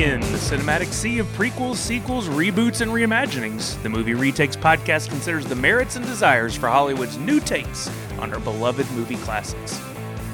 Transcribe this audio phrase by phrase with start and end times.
[0.00, 5.44] In the cinematic sea of prequels, sequels, reboots, and reimaginings, the Movie Retakes podcast considers
[5.44, 9.78] the merits and desires for Hollywood's new takes on our beloved movie classics.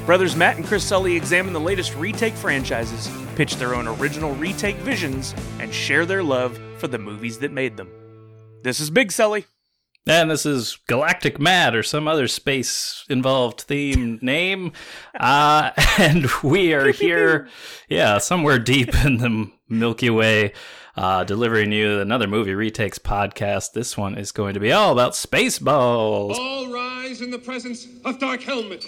[0.04, 4.76] Brothers Matt and Chris Sully examine the latest retake franchises, pitch their own original retake
[4.76, 7.90] visions, and share their love for the movies that made them.
[8.62, 9.46] This is Big Sully.
[10.08, 14.70] And this is Galactic Mad or some other space involved theme name.
[15.18, 17.48] Uh, and we are here,
[17.88, 20.52] yeah, somewhere deep in the Milky Way,
[20.96, 23.72] uh, delivering you another movie retakes podcast.
[23.72, 26.36] This one is going to be all about Spaceballs.
[26.36, 28.84] All rise in the presence of Dark Helmet.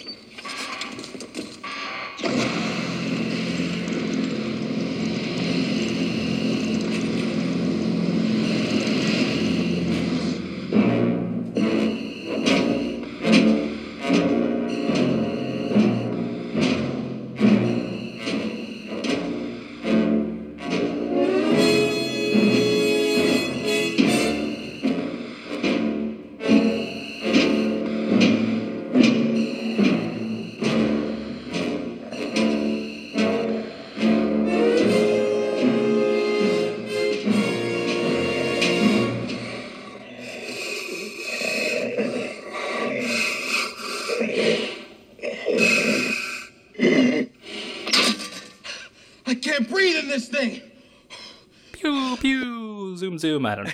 [53.19, 53.45] Zoom.
[53.45, 53.73] I don't know.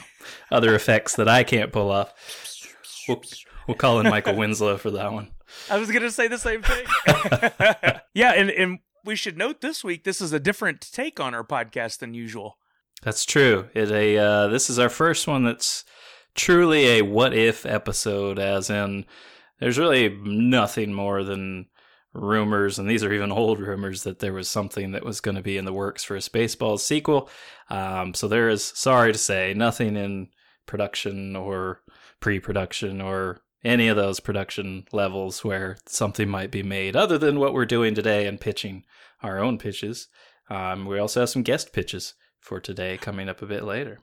[0.51, 2.13] Other effects that I can't pull off.
[3.07, 3.21] We'll,
[3.67, 5.31] we'll call in Michael Winslow for that one.
[5.69, 6.85] I was gonna say the same thing.
[8.13, 11.43] yeah, and, and we should note this week this is a different take on our
[11.43, 12.57] podcast than usual.
[13.03, 13.69] That's true.
[13.73, 15.85] It a uh, this is our first one that's
[16.33, 19.05] truly a what if episode, as in
[19.59, 21.67] there's really nothing more than
[22.15, 25.43] rumors, and these are even old rumors that there was something that was going to
[25.43, 27.29] be in the works for a Spaceballs sequel.
[27.69, 30.29] Um, so there is, sorry to say, nothing in
[30.65, 31.81] production or
[32.19, 37.53] pre-production or any of those production levels where something might be made other than what
[37.53, 38.85] we're doing today and pitching
[39.21, 40.07] our own pitches.
[40.49, 43.99] Um, we also have some guest pitches for today coming up a bit later.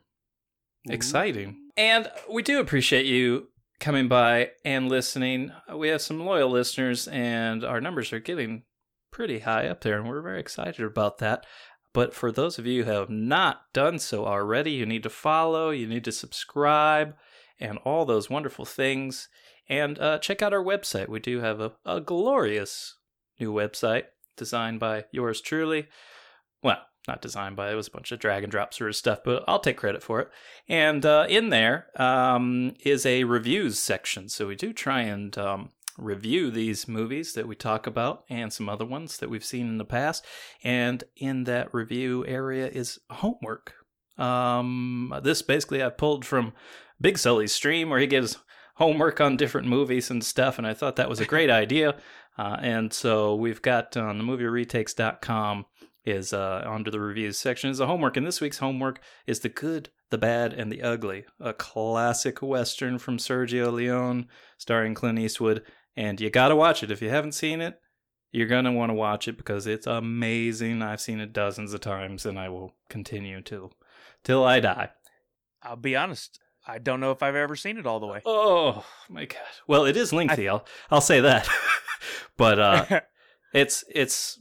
[0.89, 1.69] Exciting.
[1.77, 3.47] And we do appreciate you
[3.79, 5.51] coming by and listening.
[5.73, 8.63] We have some loyal listeners, and our numbers are getting
[9.11, 11.45] pretty high up there, and we're very excited about that.
[11.93, 15.69] But for those of you who have not done so already, you need to follow,
[15.69, 17.15] you need to subscribe,
[17.59, 19.29] and all those wonderful things.
[19.69, 21.07] And uh, check out our website.
[21.07, 22.97] We do have a, a glorious
[23.39, 24.05] new website
[24.35, 25.87] designed by yours truly.
[26.61, 29.19] Well, not designed by it was a bunch of drag and drop sort of stuff,
[29.23, 30.29] but I'll take credit for it.
[30.67, 34.29] And uh, in there um, is a reviews section.
[34.29, 38.69] So we do try and um, review these movies that we talk about and some
[38.69, 40.25] other ones that we've seen in the past.
[40.63, 43.73] And in that review area is homework.
[44.17, 46.53] Um, this basically I pulled from
[47.01, 48.37] Big Sully's stream where he gives
[48.75, 51.95] homework on different movies and stuff, and I thought that was a great idea.
[52.37, 55.65] Uh, and so we've got on the movieretakes.com
[56.05, 59.49] is uh, under the reviews section is a homework, and this week's homework is the
[59.49, 64.27] good, the bad, and the ugly, a classic western from Sergio Leone,
[64.57, 65.63] starring Clint Eastwood.
[65.95, 67.79] And you got to watch it if you haven't seen it.
[68.31, 70.81] You're gonna want to watch it because it's amazing.
[70.81, 73.73] I've seen it dozens of times, and I will continue till
[74.23, 74.89] till I die.
[75.61, 78.21] I'll be honest, I don't know if I've ever seen it all the way.
[78.25, 79.39] Oh my god!
[79.67, 80.49] Well, it is lengthy.
[80.49, 81.47] I, will I'll say that,
[82.37, 83.01] but uh,
[83.53, 84.39] it's it's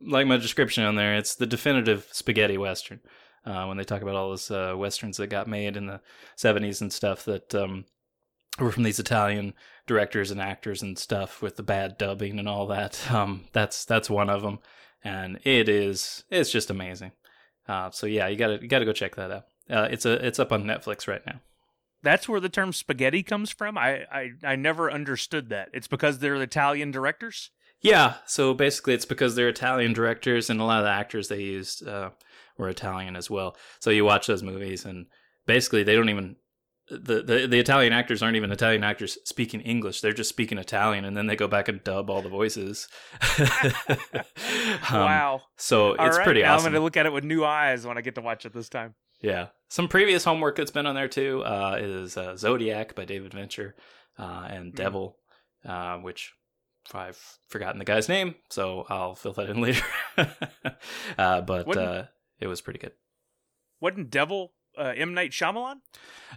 [0.00, 1.16] like my description on there.
[1.16, 3.00] It's the definitive spaghetti western.
[3.44, 6.00] Uh, when they talk about all those uh, westerns that got made in the
[6.36, 7.86] '70s and stuff that um,
[8.58, 9.54] were from these Italian
[9.86, 13.00] directors and actors and stuff with the bad dubbing and all that.
[13.10, 14.58] Um, that's that's one of them,
[15.02, 17.12] and it is it's just amazing.
[17.66, 19.44] Uh, so yeah, you gotta you gotta go check that out.
[19.70, 21.40] Uh, it's a it's up on Netflix right now
[22.02, 23.76] that's where the term spaghetti comes from.
[23.76, 25.68] I, I I never understood that.
[25.72, 27.50] It's because they're Italian directors.
[27.82, 31.40] Yeah, so basically, it's because they're Italian directors, and a lot of the actors they
[31.40, 32.10] used uh,
[32.58, 33.56] were Italian as well.
[33.80, 35.06] So you watch those movies, and
[35.46, 36.36] basically, they don't even
[36.90, 40.00] the, the the Italian actors aren't even Italian actors speaking English.
[40.00, 42.88] They're just speaking Italian, and then they go back and dub all the voices.
[43.38, 43.44] um,
[44.90, 45.40] wow!
[45.56, 46.66] So it's right, pretty awesome.
[46.66, 48.52] I'm going to look at it with new eyes when I get to watch it
[48.52, 48.94] this time.
[49.22, 53.32] Yeah, some previous homework that's been on there too uh, is uh, Zodiac by David
[53.32, 53.74] Fincher
[54.18, 55.16] uh, and Devil,
[55.66, 56.02] mm.
[56.02, 56.32] which
[56.92, 59.84] I've forgotten the guy's name, so I'll fill that in later.
[61.18, 62.04] uh, but uh,
[62.40, 62.92] it was pretty good.
[63.80, 65.76] Wasn't Devil uh, M Night Shyamalan?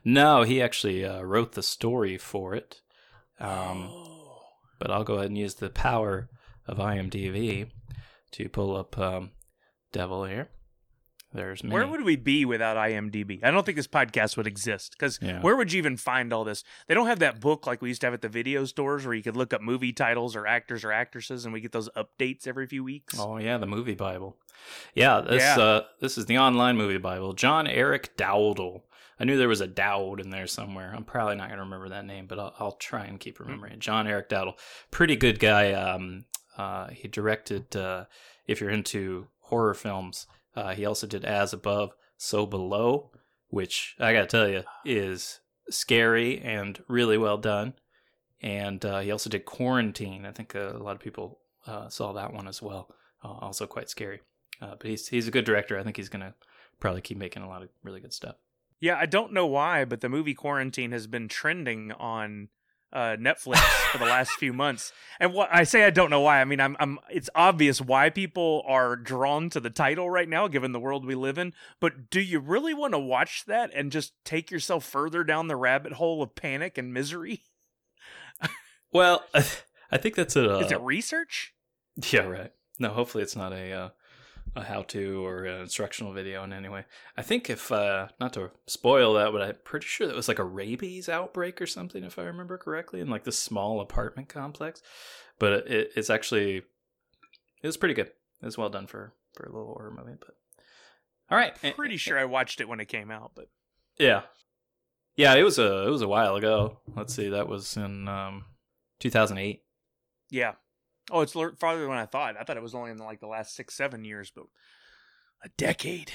[0.06, 2.82] No, he actually uh, wrote the story for it.
[3.40, 4.42] Um, oh.
[4.80, 6.30] But I'll go ahead and use the power
[6.68, 7.70] of IMDb
[8.32, 9.32] to pull up um,
[9.92, 10.50] Devil here.
[11.34, 11.74] There's many.
[11.74, 13.44] Where would we be without IMDb?
[13.44, 15.42] I don't think this podcast would exist because Yeah.
[15.42, 16.64] where would you even find all this?
[16.88, 19.16] They don't have that book like we used to have at the video stores where
[19.16, 22.48] you could look up movie titles or actors or actresses and we get those updates
[22.48, 23.16] every few weeks.
[23.20, 24.38] Oh yeah, the movie Bible.
[24.94, 25.60] Yeah, this Yeah.
[25.64, 27.34] uh this is the online movie Bible.
[27.34, 28.84] John Eric Dowdle.
[29.20, 30.94] I knew there was a Dowd in there somewhere.
[30.96, 33.80] I'm probably not gonna remember that name, but I'll, I'll try and keep remembering it.
[33.80, 34.54] John Eric Dowdle,
[34.92, 35.72] pretty good guy.
[35.74, 36.26] Um,
[36.58, 37.76] uh, he directed.
[37.76, 38.06] Uh,
[38.48, 43.12] if you're into horror films, uh, he also did As Above, So Below,
[43.50, 45.40] which I gotta tell you is
[45.70, 47.74] scary and really well done.
[48.42, 50.26] And uh, he also did Quarantine.
[50.26, 52.94] I think a lot of people uh, saw that one as well.
[53.24, 54.20] Uh, also quite scary.
[54.62, 55.80] Uh, but he's he's a good director.
[55.80, 56.36] I think he's gonna
[56.80, 58.36] probably keep making a lot of really good stuff.
[58.80, 62.50] Yeah, I don't know why, but the movie Quarantine has been trending on
[62.94, 63.58] uh, Netflix
[63.92, 64.94] for the last few months.
[65.20, 66.40] And what I say I don't know why.
[66.40, 67.00] I mean, I'm, I'm.
[67.10, 71.16] It's obvious why people are drawn to the title right now, given the world we
[71.16, 71.54] live in.
[71.80, 75.56] But do you really want to watch that and just take yourself further down the
[75.56, 77.44] rabbit hole of panic and misery?
[78.92, 81.54] Well, I think that's a Is it research?
[82.12, 82.52] yeah right.
[82.80, 83.90] No, hopefully it's not a uh,
[84.56, 86.86] a how to or an instructional video in any way.
[87.18, 90.40] I think if uh, not to spoil that, but I'm pretty sure that was like
[90.40, 94.82] a rabies outbreak or something, if I remember correctly, in like this small apartment complex.
[95.40, 98.08] But it, it's actually it was pretty good.
[98.08, 100.18] It was well done for for a little horror movie.
[100.20, 100.36] But
[101.32, 103.50] all right, Pretty sure I watched it when it came out, but
[103.98, 104.22] Yeah,
[105.16, 105.34] yeah.
[105.34, 106.80] It was a it was a while ago.
[106.96, 108.46] Let's see, that was in um,
[109.00, 109.64] 2008.
[110.30, 110.54] yeah.
[111.12, 112.36] Oh, it's farther than I thought.
[112.40, 114.46] I thought it was only in like the last six, seven years, but
[115.44, 116.14] a decade.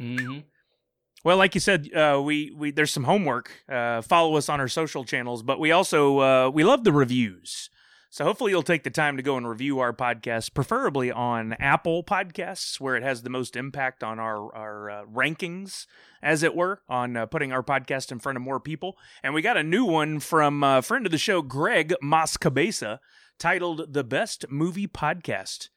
[0.00, 0.40] Mm-hmm.
[1.24, 3.50] Well, like you said, uh, we we there's some homework.
[3.68, 7.70] Uh, follow us on our social channels, but we also uh, we love the reviews.
[8.10, 12.04] So hopefully you'll take the time to go and review our podcast, preferably on Apple
[12.04, 15.86] Podcasts, where it has the most impact on our our uh, rankings,
[16.22, 18.96] as it were, on uh, putting our podcast in front of more people.
[19.22, 22.98] And we got a new one from a friend of the show, Greg Mascabeza,
[23.42, 25.68] titled "The Best Movie Podcast."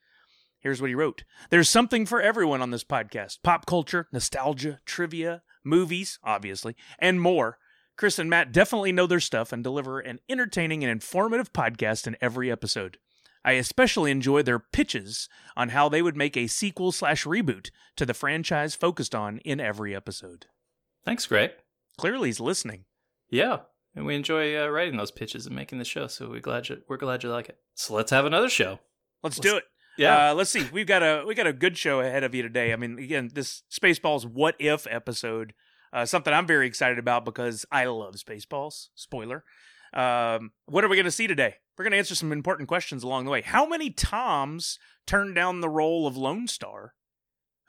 [0.59, 5.41] Here's what he wrote There's something for everyone on this podcast pop culture, nostalgia, trivia,
[5.63, 7.57] movies, obviously, and more.
[7.97, 12.15] Chris and Matt definitely know their stuff and deliver an entertaining and informative podcast in
[12.21, 12.99] every episode.
[13.43, 15.27] I especially enjoy their pitches
[15.57, 19.59] on how they would make a sequel slash reboot to the franchise focused on in
[19.59, 20.45] every episode.
[21.03, 21.53] Thanks, Greg.
[21.97, 22.85] Clearly, he's listening.
[23.27, 23.61] Yeah,
[23.95, 26.07] and we enjoy uh, writing those pitches and making the show.
[26.07, 27.57] So we're glad you we're glad you like it.
[27.75, 28.79] So let's have another show.
[29.23, 29.63] Let's do it.
[29.97, 30.31] Yeah.
[30.31, 30.67] Uh, let's see.
[30.71, 32.73] We've got a we got a good show ahead of you today.
[32.73, 35.53] I mean, again, this Spaceballs What If episode,
[35.93, 38.89] uh, something I'm very excited about because I love Spaceballs.
[38.95, 39.43] Spoiler.
[39.93, 41.55] Um, what are we going to see today?
[41.77, 43.41] We're going to answer some important questions along the way.
[43.41, 44.77] How many Toms
[45.07, 46.93] turned down the role of Lone Star?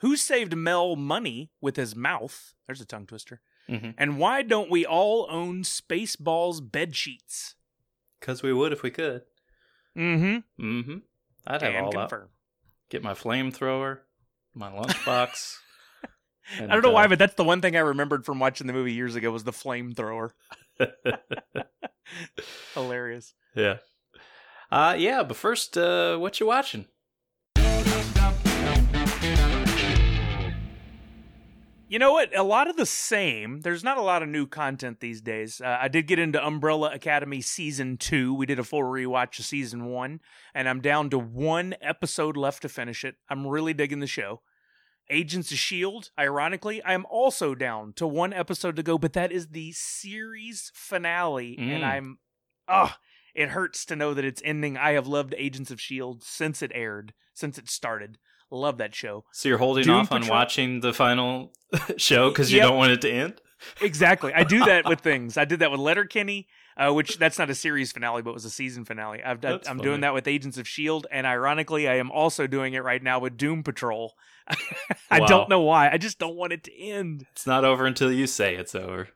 [0.00, 2.54] Who saved Mel money with his mouth?
[2.66, 3.40] There's a tongue twister.
[3.68, 3.94] Mhm.
[3.98, 7.54] And why don't we all own Spaceballs bed sheets?
[8.20, 9.22] Because we would if we could.
[9.96, 10.64] Mm-hmm.
[10.64, 10.98] Mm-hmm.
[11.46, 11.98] I'd have Can all that.
[12.10, 12.28] confirm.
[12.90, 14.00] Get my flamethrower,
[14.54, 15.56] my lunchbox.
[16.60, 18.92] I don't know why, but that's the one thing I remembered from watching the movie
[18.92, 20.30] years ago was the flamethrower.
[22.74, 23.34] Hilarious.
[23.54, 23.78] yeah.
[24.70, 26.86] Uh yeah, but first, uh, what you watching?
[31.88, 32.36] You know what?
[32.36, 33.60] A lot of the same.
[33.60, 35.60] There's not a lot of new content these days.
[35.60, 38.34] Uh, I did get into Umbrella Academy season two.
[38.34, 40.20] We did a full rewatch of season one,
[40.52, 43.14] and I'm down to one episode left to finish it.
[43.30, 44.42] I'm really digging the show.
[45.08, 49.30] Agents of S.H.I.E.L.D., ironically, I am also down to one episode to go, but that
[49.30, 51.86] is the series finale, and Mm.
[51.86, 52.18] I'm.
[52.66, 52.98] Ah,
[53.32, 54.76] it hurts to know that it's ending.
[54.76, 56.22] I have loved Agents of S.H.I.E.L.D.
[56.24, 58.18] since it aired, since it started.
[58.50, 59.24] Love that show.
[59.32, 61.52] So you're holding Doom off on watching the final
[61.96, 62.68] show because you Yep.
[62.68, 63.40] don't want it to end?
[63.80, 64.32] Exactly.
[64.34, 65.36] I do that with things.
[65.36, 68.50] I did that with Letterkenny, uh, which that's not a series finale, but was a
[68.50, 69.22] season finale.
[69.22, 69.82] I've done, I'm funny.
[69.82, 73.18] doing that with Agents of Shield, and ironically, I am also doing it right now
[73.18, 74.14] with Doom Patrol.
[75.10, 75.26] I Wow.
[75.26, 75.90] don't know why.
[75.90, 77.26] I just don't want it to end.
[77.32, 79.08] It's not over until you say it's over.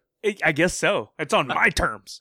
[0.44, 1.10] I guess so.
[1.18, 2.20] It's on my terms.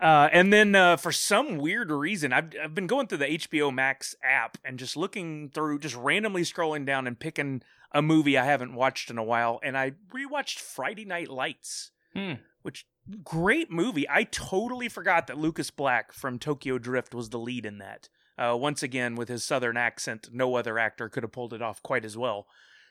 [0.00, 3.74] Uh, and then uh, for some weird reason, I've I've been going through the HBO
[3.74, 7.62] Max app and just looking through, just randomly scrolling down and picking
[7.92, 12.34] a movie I haven't watched in a while, and I rewatched Friday Night Lights, Hmm.
[12.62, 12.86] which
[13.24, 14.06] great movie.
[14.08, 18.08] I totally forgot that Lucas Black from Tokyo Drift was the lead in that.
[18.36, 21.82] Uh, once again, with his southern accent, no other actor could have pulled it off
[21.82, 22.46] quite as well.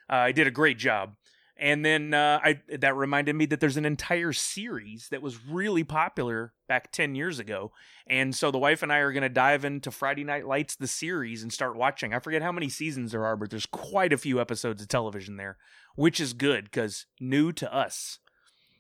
[0.10, 1.16] Uh, he did a great job.
[1.60, 5.84] And then uh, I that reminded me that there's an entire series that was really
[5.84, 7.72] popular back 10 years ago.
[8.08, 10.88] And so the wife and I are going to dive into Friday Night Lights, the
[10.88, 12.14] series, and start watching.
[12.14, 15.38] I forget how many seasons there are, but there's quite a few episodes of television
[15.38, 15.58] there,
[15.96, 18.20] which is good because new to us.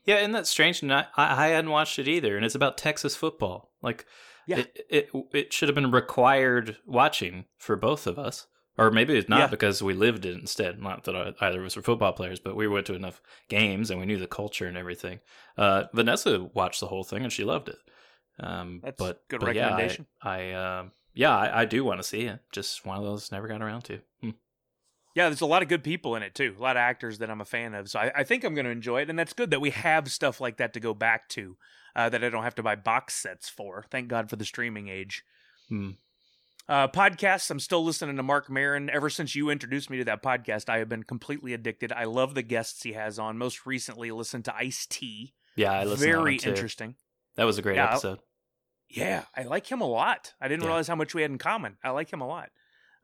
[0.05, 0.81] Yeah, and that's strange.
[0.81, 2.38] And I, I hadn't watched it either.
[2.38, 3.72] And it's about Texas football.
[3.81, 4.05] Like,
[4.46, 4.60] Yeah.
[4.60, 8.48] it, it, it should have been required watching for both of us.
[8.77, 9.48] Or maybe it's not Yeah.
[9.48, 10.79] because we lived it instead.
[10.81, 14.00] Not that either of us were football players, but we went to enough games and
[14.00, 15.19] we knew the culture and everything.
[15.57, 17.77] Uh, Vanessa watched the whole thing and she loved it.
[18.39, 20.05] Um, That's but, good but yeah, I- recommendation.
[20.22, 22.39] I, um yeah, I, I do want to see it.
[22.51, 24.00] Just one of those never got around to.
[24.22, 24.29] Hmm.
[25.15, 26.53] Yeah, there's a lot of good people in it too.
[26.55, 27.89] A lot of actors that I'm a fan of.
[27.89, 29.10] So I, I think I'm going to enjoy it.
[29.10, 31.57] And that's good that we have stuff like that to go back to
[31.96, 33.86] uh, that I don't have to buy box sets for.
[33.89, 35.24] Thank God for the streaming age.
[35.69, 35.91] Hmm.
[36.69, 38.89] Uh, podcasts, I'm still listening to Marc Maron.
[38.89, 41.93] Ever since you introduced me to that podcast, I have been completely addicted.
[41.93, 43.38] I love the guests he has on.
[43.38, 45.33] Most recently, listened to Ice T.
[45.55, 46.50] Yeah, I listened to that Very too.
[46.50, 46.95] interesting.
[47.36, 48.19] That was a great Yeah, episode.
[48.89, 50.33] Yeah, I like him a lot.
[50.41, 50.67] I didn't Yeah.
[50.69, 51.77] realize how much we had in common.
[51.83, 52.50] I like him a lot.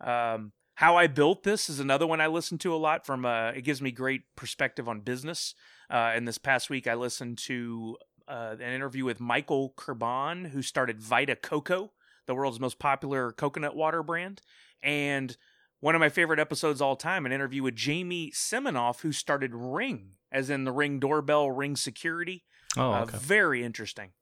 [0.01, 3.05] Um, how I built this is another one I listen to a lot.
[3.05, 5.55] From uh, it gives me great perspective on business.
[5.89, 10.62] Uh, and this past week, I listened to uh, an interview with Michael Kirban, who
[10.62, 11.91] started Vita Coco,
[12.25, 14.42] the world's most popular coconut water brand,
[14.82, 15.36] and
[15.80, 20.12] one of my favorite episodes all time, an interview with Jamie Siminoff, who started Ring,
[20.32, 22.46] as in the Ring doorbell, Ring security.
[22.77, 23.18] Oh, Uh, okay.
[23.18, 24.13] very interesting.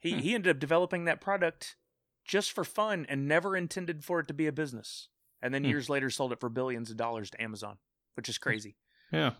[0.00, 0.18] He Hmm.
[0.20, 1.76] he ended up developing that product
[2.24, 5.08] just for fun and never intended for it to be a business.
[5.42, 5.70] And then Hmm.
[5.70, 7.78] years later sold it for billions of dollars to Amazon,
[8.14, 8.76] which is crazy.
[9.12, 9.34] yeah.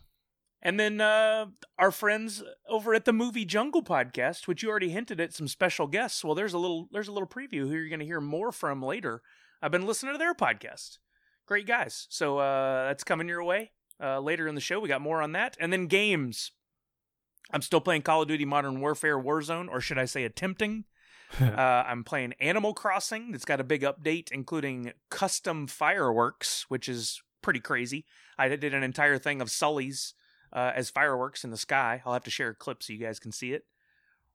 [0.64, 1.47] And then uh,
[1.78, 5.87] our friends over at the Movie Jungle podcast, which you already hinted at some special
[5.87, 6.25] guests.
[6.25, 8.83] Well, there's a little there's a little preview who you're going to hear more from
[8.83, 9.21] later.
[9.61, 10.99] I've been listening to their podcast.
[11.47, 12.06] Great guys.
[12.09, 14.80] So uh, that's coming your way uh, later in the show.
[14.80, 16.52] We got more on that, and then games.
[17.50, 20.85] I'm still playing Call of Duty Modern Warfare Warzone, or should I say, attempting.
[21.40, 23.33] uh, I'm playing Animal Crossing.
[23.33, 28.06] That's got a big update, including custom fireworks, which is pretty crazy.
[28.38, 30.14] I did an entire thing of Sully's
[30.54, 32.02] uh, as fireworks in the sky.
[32.04, 33.64] I'll have to share a clip so you guys can see it.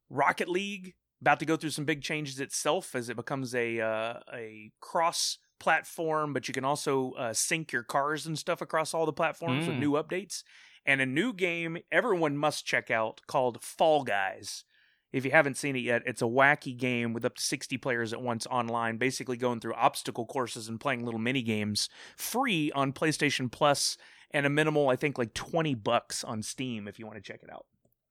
[0.10, 4.20] Rocket League about to go through some big changes itself as it becomes a uh,
[4.34, 9.06] a cross platform, but you can also uh, sync your cars and stuff across all
[9.06, 9.80] the platforms with Mm.
[9.80, 10.44] new updates.
[10.86, 14.64] And a new game everyone must check out called Fall Guys.
[15.12, 18.14] If you haven't seen it yet, it's a wacky game with up to 60 players
[18.14, 22.94] at once online, basically going through obstacle courses and playing little mini games free on
[22.94, 23.98] PlayStation Plus
[24.32, 27.42] and a minimal, I think, like 20 bucks on Steam if you want to check
[27.44, 27.66] it out.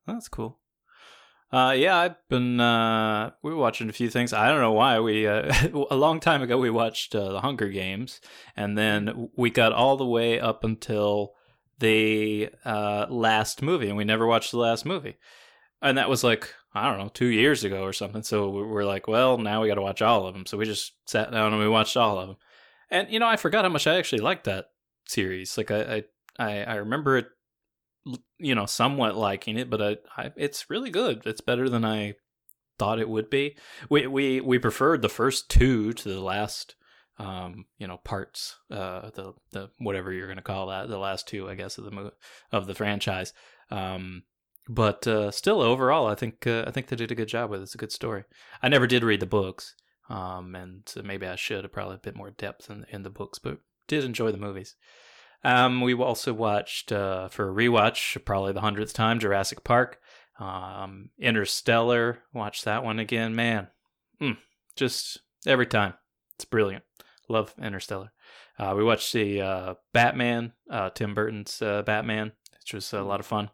[0.07, 0.59] That's cool.
[1.51, 4.35] Uh, yeah, I've been uh, we were watching a few things.
[4.35, 5.51] I don't know why we uh,
[5.91, 8.21] a long time ago we watched uh, the Hunger Games,
[8.55, 11.33] and then we got all the way up until
[11.79, 15.17] the uh, last movie, and we never watched the last movie.
[15.81, 18.23] And that was like I don't know two years ago or something.
[18.23, 20.45] So we we're like, well, now we got to watch all of them.
[20.45, 22.37] So we just sat down and we watched all of them.
[22.91, 24.67] And you know, I forgot how much I actually liked that
[25.09, 25.57] series.
[25.57, 26.05] Like I
[26.39, 27.27] I I, remember it
[28.39, 31.27] you know, somewhat liking it, but I, I, it's really good.
[31.27, 32.15] It's better than I
[32.79, 33.57] thought it would be.
[33.91, 36.77] We we we preferred the first two to the last,
[37.19, 38.57] um, you know, parts.
[38.71, 41.91] Uh, the the whatever you're gonna call that, the last two, I guess, of the
[41.91, 42.13] mo-
[42.53, 43.33] of the franchise.
[43.71, 44.23] Um,
[44.69, 47.61] but uh, still, overall, I think uh, I think they did a good job with
[47.61, 47.65] it.
[47.65, 48.25] It's a good story.
[48.63, 49.75] I never did read the books,
[50.09, 53.11] um, and so maybe I should have probably a bit more depth in in the
[53.11, 53.59] books, but
[53.89, 54.77] did enjoy the movies.
[55.45, 60.01] Um, we also watched uh, for a rewatch, probably the hundredth time, Jurassic Park,
[60.39, 62.19] um, Interstellar.
[62.33, 63.69] Watched that one again, man.
[64.21, 64.37] Mm,
[64.77, 65.95] just every time,
[66.37, 66.85] it's brilliant.
[67.29, 68.13] Love Interstellar.
[68.59, 73.21] Uh, we watched the uh, Batman, uh, Tim Burton's uh, Batman, which was a lot
[73.21, 73.51] of fun.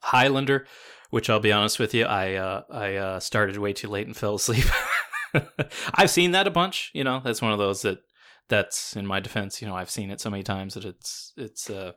[0.00, 0.66] Highlander,
[1.10, 4.36] which I'll be honest with you, I uh, I started way too late and fell
[4.36, 4.66] asleep.
[5.94, 6.90] I've seen that a bunch.
[6.94, 7.98] You know, that's one of those that
[8.48, 9.60] that's in my defense.
[9.60, 11.92] You know, I've seen it so many times that it's it's uh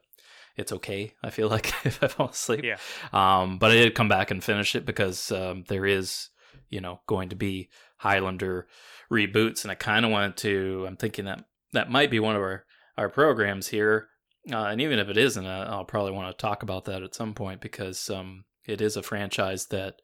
[0.58, 1.14] it's okay.
[1.24, 2.64] I feel like if I fall asleep.
[2.64, 2.78] Yeah.
[3.14, 6.30] Um, but I did come back and finish it because um, there is
[6.70, 8.68] you know going to be Highlander
[9.12, 10.86] reboots, and I kind of wanted to.
[10.88, 12.66] I'm thinking that that might be one of our
[12.98, 14.10] our programs here.
[14.52, 17.14] Uh, and even if it isn't, uh, I'll probably want to talk about that at
[17.14, 20.02] some point because um, it is a franchise that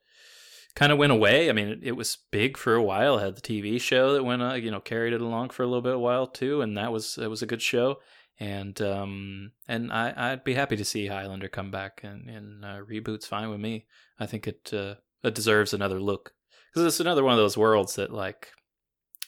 [0.76, 1.48] kind of went away.
[1.48, 3.18] I mean, it, it was big for a while.
[3.18, 5.66] It had the TV show that went, uh, you know, carried it along for a
[5.66, 7.96] little bit a while too, and that was it was a good show.
[8.38, 12.78] And um, and I I'd be happy to see Highlander come back and and uh,
[12.88, 13.86] reboots fine with me.
[14.20, 16.34] I think it uh, it deserves another look
[16.72, 18.52] because it's another one of those worlds that like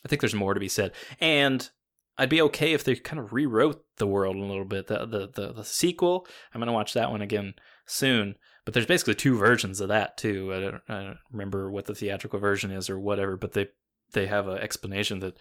[0.05, 0.93] I think there's more to be said.
[1.19, 1.69] And
[2.19, 4.89] I'd be okay if they kind of rewrote the world a little bit.
[4.89, 7.55] The the the, the sequel, I'm gonna watch that one again
[7.87, 8.35] soon.
[8.69, 10.53] But there's basically two versions of that too.
[10.53, 13.69] I don't, I don't remember what the theatrical version is or whatever, but they
[14.13, 15.39] they have an explanation that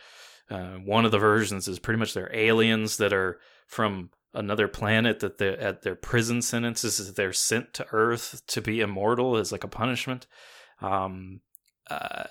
[0.50, 5.20] uh, one of the versions is pretty much they're aliens that are from another planet
[5.20, 9.66] that they're at their prison sentences they're sent to Earth to be immortal as like
[9.66, 10.26] a punishment.
[10.80, 11.42] Um,
[11.90, 12.28] uh,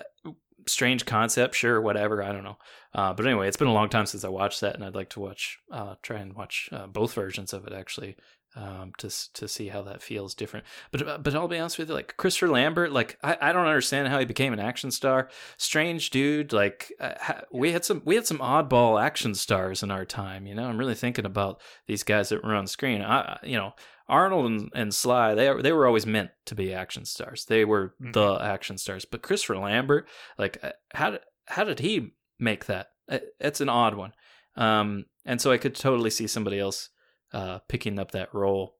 [0.65, 2.23] strange concept, sure, whatever.
[2.23, 2.57] I don't know.
[2.95, 5.09] Uh, but anyway, it's been a long time since I watched that, and I'd like
[5.11, 8.17] to watch, uh, try and watch uh, both versions of it actually,
[8.57, 10.65] um, to to see how that feels different.
[10.91, 13.67] But uh, but I'll be honest with you, like Christopher Lambert, like I, I don't
[13.67, 15.29] understand how he became an action star.
[15.57, 16.51] Strange dude.
[16.51, 17.13] Like uh,
[17.51, 20.47] we had some we had some oddball action stars in our time.
[20.47, 23.01] You know, I'm really thinking about these guys that were on screen.
[23.01, 23.73] I you know.
[24.09, 27.43] Arnold and, and Sly, they they were always meant to be action stars.
[27.43, 28.13] They were mm-hmm.
[28.13, 29.03] the action stars.
[29.03, 32.91] But Christopher Lambert, like, uh, how did how did he make that?
[33.09, 34.13] It's an odd one.
[34.55, 36.89] Um, and so I could totally see somebody else
[37.33, 38.75] uh, picking up that role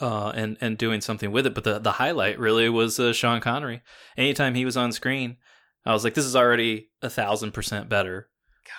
[0.00, 1.54] uh, and and doing something with it.
[1.54, 3.82] But the the highlight really was uh, Sean Connery.
[4.16, 5.36] Anytime he was on screen,
[5.84, 8.28] I was like, this is already a thousand percent better.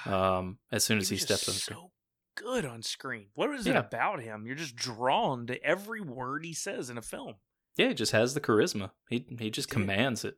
[0.06, 1.77] Um, as soon as he, he steps on screen.
[1.77, 1.92] So
[2.36, 3.27] good on screen.
[3.36, 3.74] What is yeah.
[3.74, 4.46] it about him?
[4.46, 7.36] You're just drawn to every word he says in a film.
[7.77, 8.92] Yeah, he just has the charisma.
[9.10, 9.80] He he just Dude.
[9.80, 10.36] commands it.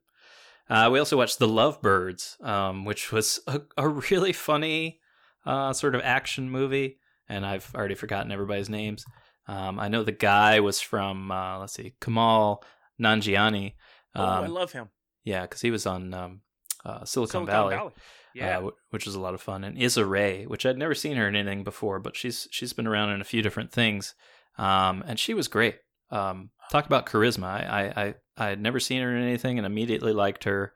[0.70, 5.00] Uh, we also watched The Lovebirds, um, which was a, a really funny
[5.46, 9.06] uh, sort of action movie and I've already forgotten everybody's names.
[9.48, 12.62] Um, I know the guy was from uh, let's see, Kumail
[13.02, 13.74] Nanjiani.
[14.16, 14.90] Um, oh, I um, love him.
[15.24, 16.42] Yeah, because he was on um,
[16.84, 17.88] uh, Silicon, Silicon, Valley, Valley.
[17.88, 18.00] Uh,
[18.34, 19.64] yeah, uh, which was a lot of fun.
[19.64, 22.88] And Issa Rae, which I'd never seen her in anything before, but she's she's been
[22.88, 24.14] around in a few different things,
[24.58, 25.78] um, and she was great.
[26.12, 27.46] Um, talk about charisma.
[27.46, 30.74] I, I I had never seen her in anything, and immediately liked her,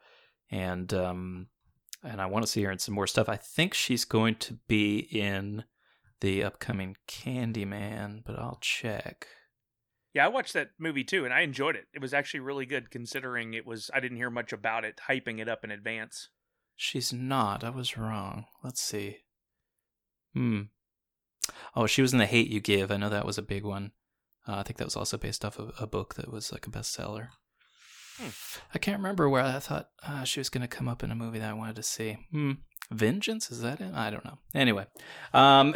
[0.50, 1.48] and um,
[2.04, 3.30] and I want to see her in some more stuff.
[3.30, 5.64] I think she's going to be in
[6.22, 9.28] the upcoming Candyman, but I'll check.
[10.14, 11.86] Yeah, I watched that movie too, and I enjoyed it.
[11.94, 13.92] It was actually really good, considering it was.
[13.94, 16.30] I didn't hear much about it, hyping it up in advance.
[16.76, 17.64] She's not.
[17.64, 18.46] I was wrong.
[18.64, 19.18] Let's see.
[20.34, 20.64] Hmm.
[21.76, 22.92] Oh, she was in The Hate You Give.
[22.92, 23.92] I know that was a big one.
[24.48, 26.72] Uh, I think that was also based off of a book that was like a
[26.72, 27.30] bestseller.
[28.18, 28.30] Hmm.
[28.74, 31.16] I can't remember where I thought uh, she was going to come up in a
[31.16, 32.18] movie that I wanted to see.
[32.32, 32.54] Hmm.
[32.92, 33.94] Vengeance is that it?
[33.94, 34.40] I don't know.
[34.56, 34.88] Anyway,
[35.34, 35.76] um,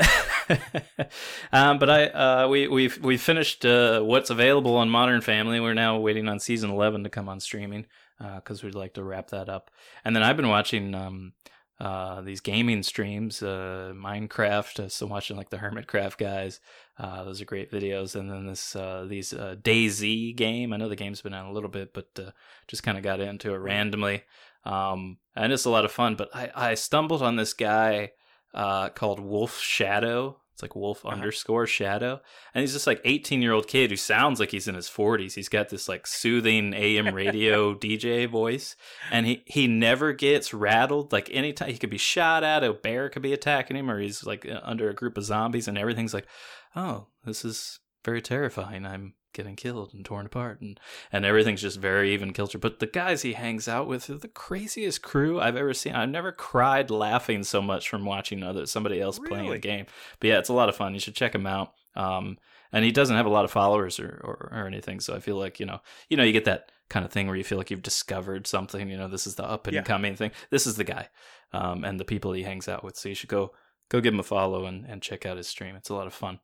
[1.54, 5.60] um, but I uh, we we we finished uh, what's available on Modern Family.
[5.60, 7.86] We're now waiting on season eleven to come on streaming
[8.18, 9.70] because uh, we'd like to wrap that up.
[10.04, 11.34] And then I've been watching um,
[11.80, 14.86] uh, these gaming streams, uh, Minecraft.
[14.86, 16.60] Uh, so watching like the Hermitcraft guys.
[16.98, 18.16] Uh, those are great videos.
[18.16, 20.72] And then this uh, these uh, DayZ game.
[20.72, 22.32] I know the game's been out a little bit, but uh,
[22.68, 24.24] just kind of got into it randomly.
[24.66, 26.16] Um, and it's a lot of fun.
[26.16, 28.12] But I, I stumbled on this guy
[28.54, 30.40] uh, called Wolf Shadow.
[30.54, 31.16] It's like Wolf uh-huh.
[31.16, 32.22] underscore Shadow,
[32.54, 35.34] and he's just like 18 year old kid who sounds like he's in his 40s.
[35.34, 38.76] He's got this like soothing AM radio DJ voice,
[39.12, 41.12] and he he never gets rattled.
[41.12, 44.24] Like anytime he could be shot at, a bear could be attacking him, or he's
[44.26, 46.28] like under a group of zombies, and everything's like,
[46.76, 48.86] oh, this is very terrifying.
[48.86, 50.80] I'm getting killed and torn apart and
[51.12, 52.58] and everything's just very even kilter.
[52.58, 55.94] But the guys he hangs out with are the craziest crew i've ever seen.
[55.94, 59.30] I've never cried laughing so much from watching other somebody else really?
[59.30, 59.86] playing a game.
[60.20, 60.94] But yeah it's a lot of fun.
[60.94, 61.74] You should check him out.
[61.96, 62.38] Um,
[62.72, 65.36] and he doesn't have a lot of followers or, or, or anything so i feel
[65.36, 67.72] like you know you know you get that kind of thing where you feel like
[67.72, 69.82] you've discovered something you know this is the up and yeah.
[69.82, 70.32] coming thing.
[70.50, 71.10] This is the guy
[71.52, 73.52] um, and the people he hangs out with so you should go
[73.90, 75.76] go give him a follow and, and check out his stream.
[75.76, 76.40] It's a lot of fun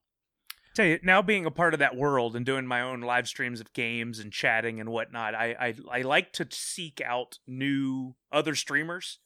[0.75, 3.59] tell you now being a part of that world and doing my own live streams
[3.59, 8.55] of games and chatting and whatnot i i, I like to seek out new other
[8.55, 9.19] streamers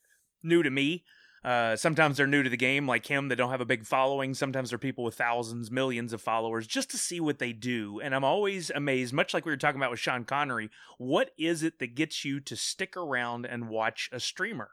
[0.44, 1.04] new to me.
[1.44, 4.34] Uh, sometimes they're new to the game like him that don't have a big following.
[4.34, 8.00] Sometimes they're people with thousands millions of followers just to see what they do.
[8.00, 11.64] And i'm always amazed much like we were talking about with sean connery what is
[11.64, 14.72] it that gets you to stick around and watch a streamer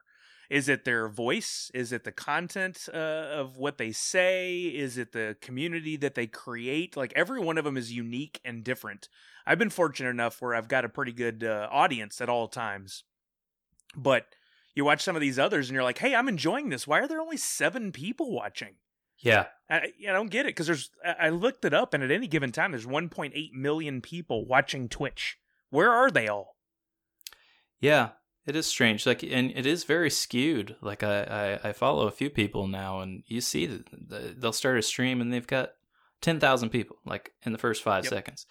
[0.51, 1.71] is it their voice?
[1.73, 4.63] Is it the content uh, of what they say?
[4.63, 6.97] Is it the community that they create?
[6.97, 9.09] Like every one of them is unique and different.
[9.47, 13.05] I've been fortunate enough where I've got a pretty good uh, audience at all times.
[13.97, 14.27] But
[14.75, 16.87] you watch some of these others and you're like, hey, I'm enjoying this.
[16.87, 18.75] Why are there only seven people watching?
[19.19, 19.47] Yeah.
[19.69, 22.51] I, I don't get it because there's, I looked it up and at any given
[22.51, 25.39] time, there's 1.8 million people watching Twitch.
[25.71, 26.57] Where are they all?
[27.81, 28.11] Yeah.
[28.51, 30.75] It is strange, like, and it is very skewed.
[30.81, 34.77] Like, I, I, I follow a few people now, and you see that they'll start
[34.77, 35.71] a stream and they've got
[36.21, 38.13] ten thousand people, like in the first five yep.
[38.13, 38.47] seconds,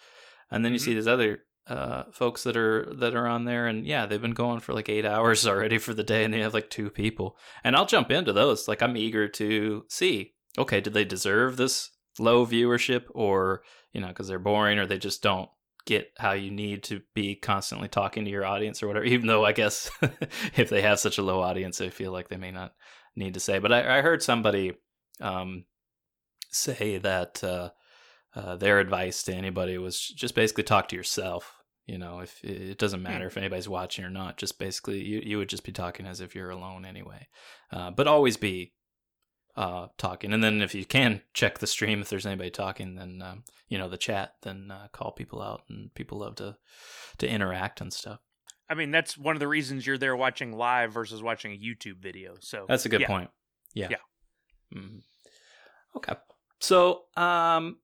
[0.50, 0.86] and then you mm-hmm.
[0.86, 4.30] see these other uh, folks that are that are on there, and yeah, they've been
[4.30, 7.36] going for like eight hours already for the day, and they have like two people.
[7.62, 8.68] And I'll jump into those.
[8.68, 10.32] Like I'm eager to see.
[10.56, 14.96] Okay, did they deserve this low viewership, or you know, because they're boring, or they
[14.96, 15.50] just don't
[15.86, 19.04] get how you need to be constantly talking to your audience or whatever.
[19.04, 19.90] Even though I guess
[20.56, 22.72] if they have such a low audience, they feel like they may not
[23.16, 23.58] need to say.
[23.58, 24.72] But I, I heard somebody
[25.20, 25.64] um,
[26.50, 27.70] say that uh,
[28.34, 31.56] uh, their advice to anybody was just basically talk to yourself.
[31.86, 35.38] You know, if it doesn't matter if anybody's watching or not, just basically you, you
[35.38, 37.26] would just be talking as if you're alone anyway.
[37.72, 38.72] Uh, but always be
[39.60, 40.32] uh, talking.
[40.32, 43.76] And then if you can check the stream, if there's anybody talking, then um, you
[43.76, 46.56] know the chat, then uh, call people out, and people love to
[47.18, 48.20] to interact and stuff.
[48.70, 51.98] I mean, that's one of the reasons you're there watching live versus watching a YouTube
[51.98, 52.36] video.
[52.40, 53.06] So that's a good yeah.
[53.06, 53.30] point.
[53.74, 53.88] Yeah.
[53.90, 53.96] Yeah.
[54.74, 54.98] Mm-hmm.
[55.96, 56.14] Okay.
[56.60, 57.78] So, um,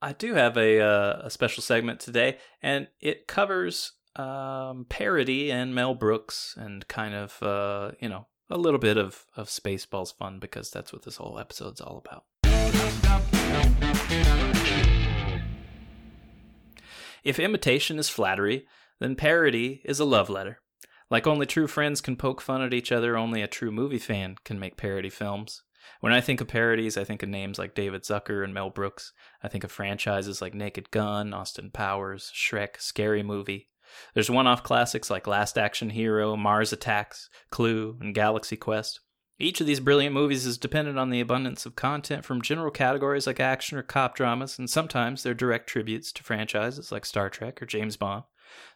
[0.00, 5.74] I do have a uh, a special segment today, and it covers um, parody and
[5.74, 10.38] Mel Brooks and kind of uh, you know a little bit of of Spaceballs fun
[10.38, 12.24] because that's what this whole episode's all about.
[17.24, 18.66] If imitation is flattery,
[19.00, 20.60] then parody is a love letter.
[21.10, 24.36] Like only true friends can poke fun at each other, only a true movie fan
[24.44, 25.62] can make parody films.
[26.00, 29.12] When I think of parodies, I think of names like David Zucker and Mel Brooks.
[29.42, 33.70] I think of franchises like Naked Gun, Austin Powers, Shrek, Scary Movie.
[34.14, 39.00] There's one off classics like Last Action Hero, Mars Attacks, Clue, and Galaxy Quest.
[39.38, 43.26] Each of these brilliant movies is dependent on the abundance of content from general categories
[43.26, 47.60] like action or cop dramas, and sometimes they're direct tributes to franchises like Star Trek
[47.60, 48.24] or James Bond.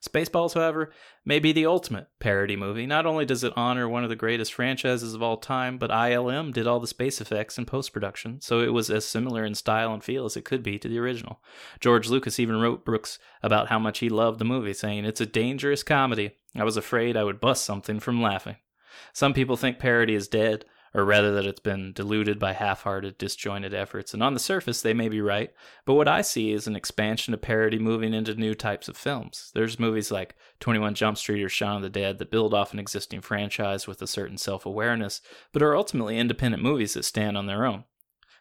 [0.07, 0.93] Spaceballs, however,
[1.25, 2.87] may be the ultimate parody movie.
[2.87, 6.53] Not only does it honor one of the greatest franchises of all time, but ILM
[6.53, 9.93] did all the space effects in post production, so it was as similar in style
[9.93, 11.41] and feel as it could be to the original.
[11.81, 15.27] George Lucas even wrote Brooks about how much he loved the movie, saying, It's a
[15.27, 16.33] dangerous comedy.
[16.57, 18.57] I was afraid I would bust something from laughing.
[19.13, 20.65] Some people think parody is dead,
[20.95, 24.83] or rather that it's been diluted by half hearted, disjointed efforts, and on the surface
[24.83, 25.53] they may be right,
[25.85, 29.51] but what I see is an expansion of parody moving into new types of films.
[29.55, 32.79] There's movies like 21 Jump Street or Shaun of the Dead that build off an
[32.79, 35.21] existing franchise with a certain self awareness,
[35.53, 37.85] but are ultimately independent movies that stand on their own.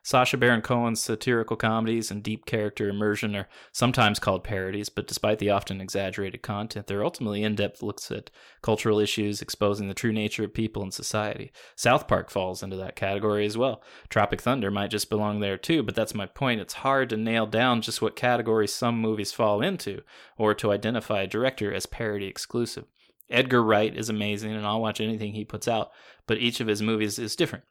[0.02, 5.40] Sacha Baron Cohen's satirical comedies and deep character immersion are sometimes called parodies, but despite
[5.40, 8.32] the often exaggerated content, they're ultimately in depth looks at
[8.62, 11.52] cultural issues, exposing the true nature of people and society.
[11.76, 13.84] South Park falls into that category as well.
[14.10, 16.62] Tropic Thunder might just belong there too, but that's my point.
[16.62, 20.02] It's hard to nail down just what category some movies fall into,
[20.38, 22.86] or to identify a director as parody exclusive.
[23.30, 25.92] Edgar Wright is amazing, and I'll watch anything he puts out,
[26.26, 27.66] but each of his movies is different.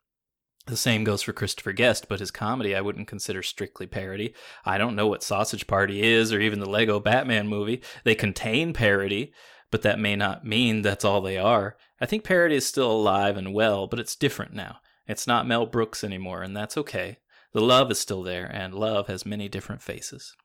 [0.68, 4.34] The same goes for Christopher Guest, but his comedy I wouldn't consider strictly parody.
[4.66, 7.80] I don't know what Sausage Party is or even the Lego Batman movie.
[8.04, 9.32] They contain parody,
[9.70, 11.78] but that may not mean that's all they are.
[12.02, 14.80] I think parody is still alive and well, but it's different now.
[15.06, 17.16] It's not Mel Brooks anymore, and that's okay.
[17.54, 20.36] The love is still there, and love has many different faces.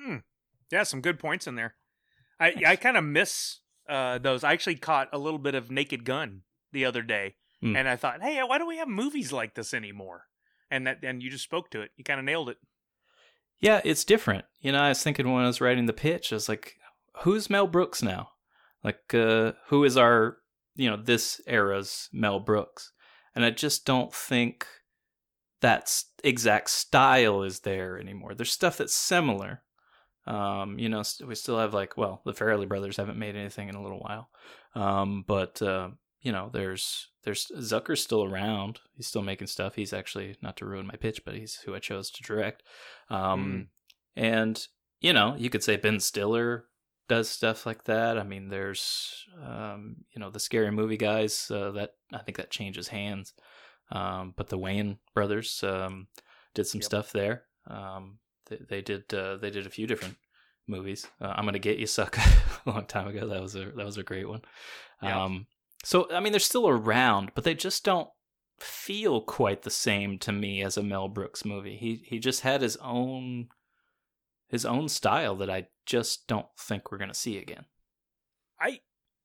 [0.00, 0.18] Hmm.
[0.70, 1.74] Yeah, some good points in there.
[2.38, 4.44] I I kind of miss uh, those.
[4.44, 7.76] I actually caught a little bit of Naked Gun the other day Mm.
[7.76, 10.24] And I thought, hey, why don't we have movies like this anymore?
[10.70, 11.90] And that, and you just spoke to it.
[11.96, 12.58] You kind of nailed it.
[13.60, 14.44] Yeah, it's different.
[14.60, 16.74] You know, I was thinking when I was writing the pitch, I was like,
[17.22, 18.30] who's Mel Brooks now?
[18.82, 20.38] Like, uh, who is our,
[20.76, 22.92] you know, this era's Mel Brooks?
[23.34, 24.66] And I just don't think
[25.60, 28.34] that exact style is there anymore.
[28.34, 29.62] There's stuff that's similar.
[30.26, 33.74] Um, you know, we still have like, well, the Farrelly brothers haven't made anything in
[33.74, 34.28] a little while.
[34.74, 38.80] Um, but, uh, you know, there's there's Zucker's still around.
[38.94, 39.74] He's still making stuff.
[39.74, 42.62] He's actually not to ruin my pitch, but he's who I chose to direct.
[43.10, 43.68] Um,
[44.16, 44.22] mm.
[44.22, 44.66] And
[45.00, 46.66] you know, you could say Ben Stiller
[47.08, 48.18] does stuff like that.
[48.18, 51.50] I mean, there's um, you know the scary movie guys.
[51.50, 53.34] Uh, that I think that changes hands.
[53.90, 56.08] Um, but the Wayans brothers um,
[56.54, 56.84] did some yep.
[56.84, 57.44] stuff there.
[57.66, 60.16] Um, they, they, did uh, they did a few different
[60.66, 61.06] movies.
[61.20, 62.22] Uh, I'm gonna get you, sucker.
[62.66, 63.28] a long time ago.
[63.28, 64.42] That was a that was a great one.
[65.02, 65.14] Yep.
[65.14, 65.46] Um,
[65.84, 68.08] so I mean, they're still around, but they just don't
[68.58, 71.76] feel quite the same to me as a Mel Brooks movie.
[71.76, 73.48] He he just had his own
[74.48, 77.66] his own style that I just don't think we're gonna see again.
[78.60, 78.80] I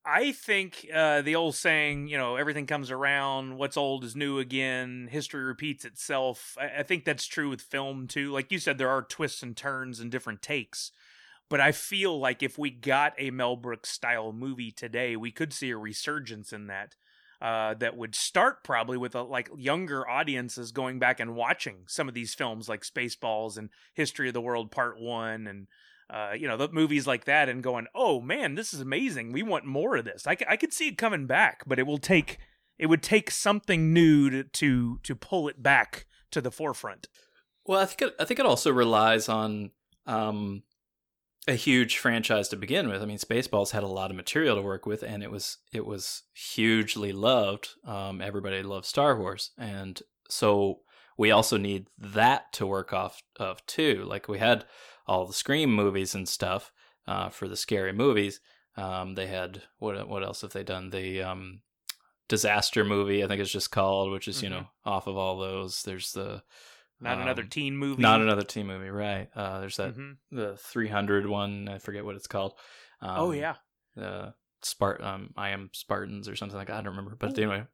[0.06, 3.58] I think uh, the old saying, you know, everything comes around.
[3.58, 5.08] What's old is new again.
[5.12, 6.58] History repeats itself.
[6.60, 8.32] I, I think that's true with film too.
[8.32, 10.92] Like you said, there are twists and turns and different takes.
[11.50, 15.52] But I feel like if we got a Mel Brooks style movie today, we could
[15.54, 16.96] see a resurgence in that.
[17.42, 22.10] Uh, that would start probably with a, like younger audiences going back and watching some
[22.10, 25.68] of these films like Spaceballs and History of the World Part One and
[26.10, 29.32] uh, you know, the movies like that, and going, "Oh man, this is amazing.
[29.32, 31.86] We want more of this." I, c- I could see it coming back, but it
[31.86, 32.40] will take
[32.78, 37.08] it would take something new to to, to pull it back to the forefront.
[37.66, 39.72] Well, I think it, I think it also relies on
[40.08, 40.64] um,
[41.50, 43.02] a huge franchise to begin with.
[43.02, 45.86] I mean, Spaceballs had a lot of material to work with, and it was it
[45.86, 47.70] was hugely loved.
[47.84, 50.82] Um, everybody loved Star Wars, and so
[51.18, 54.06] we also need that to work off of too.
[54.08, 54.66] Like we had
[55.08, 56.72] all the Scream movies and stuff
[57.08, 58.40] uh, for the scary movies.
[58.78, 60.92] Um, they had what what else have they done?
[60.92, 61.62] The um,
[62.28, 65.82] disaster movie, I think it's just called, which is you know off of all those.
[65.82, 66.44] There's the
[67.02, 68.02] Not another um, teen movie.
[68.02, 69.30] not another teen movie, right?
[69.36, 70.18] Uh, there's that Mhm.
[70.32, 71.70] the 300 one.
[71.70, 72.54] I forget what it's called.
[73.02, 73.56] Um, oh yeah.
[73.96, 74.34] the
[74.64, 75.02] Spart.
[75.04, 76.74] Um, I am Spartans or something like that.
[76.78, 77.16] I don't remember.
[77.16, 77.42] But Ooh.
[77.42, 77.66] anyway,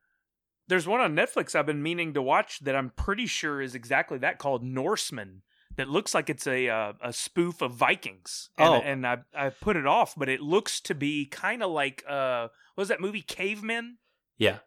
[0.68, 4.18] There's one on Netflix I've been meaning to watch that I'm pretty sure is exactly
[4.20, 5.42] that called Norseman.
[5.78, 8.50] That looks like it's a uh, a spoof of Vikings.
[8.58, 8.82] And, Oh.
[8.82, 12.48] and I I put it off, but it looks to be kind of like uh
[12.76, 13.98] what was that movie Cavemen
[14.38, 14.60] yeah,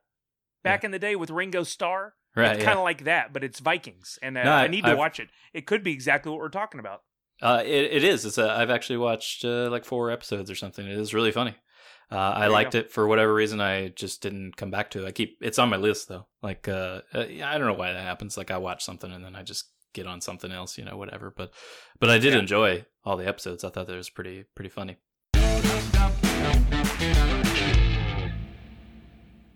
[0.63, 2.15] back in the day with Ringo Starr?
[2.43, 2.53] Right.
[2.53, 2.67] it's yeah.
[2.67, 4.99] kind of like that, but it's Vikings, and uh, No, I, I- need to I've-
[4.99, 5.29] watch it.
[5.53, 7.03] It could be exactly what we're talking about.
[7.41, 8.25] Uh, it, it is.
[8.25, 10.85] It's a, I've actually watched uh, like four episodes or something.
[10.87, 11.55] It is really funny.
[12.11, 12.79] Uh, I liked go.
[12.81, 13.61] it for whatever reason.
[13.61, 15.07] I just didn't come back to it.
[15.09, 16.27] I keep it's on my list though.
[16.43, 18.37] Like uh, uh, I don't know why that happens.
[18.39, 21.31] Like I watch something and then I just get on something else, you know, whatever.
[21.37, 21.53] But
[22.01, 22.41] but I did Yeah.
[22.41, 23.63] enjoy all the episodes.
[23.63, 24.97] I thought that was pretty pretty funny.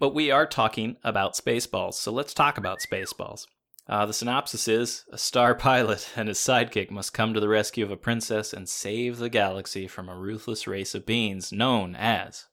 [0.02, 3.46] But we are talking about Spaceballs, so let's talk about Spaceballs.
[3.88, 7.84] Uh, the synopsis is a star pilot and his sidekick must come to the rescue
[7.84, 12.46] of a princess and save the galaxy from a ruthless race of beings known as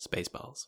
[0.00, 0.66] Spaceballs.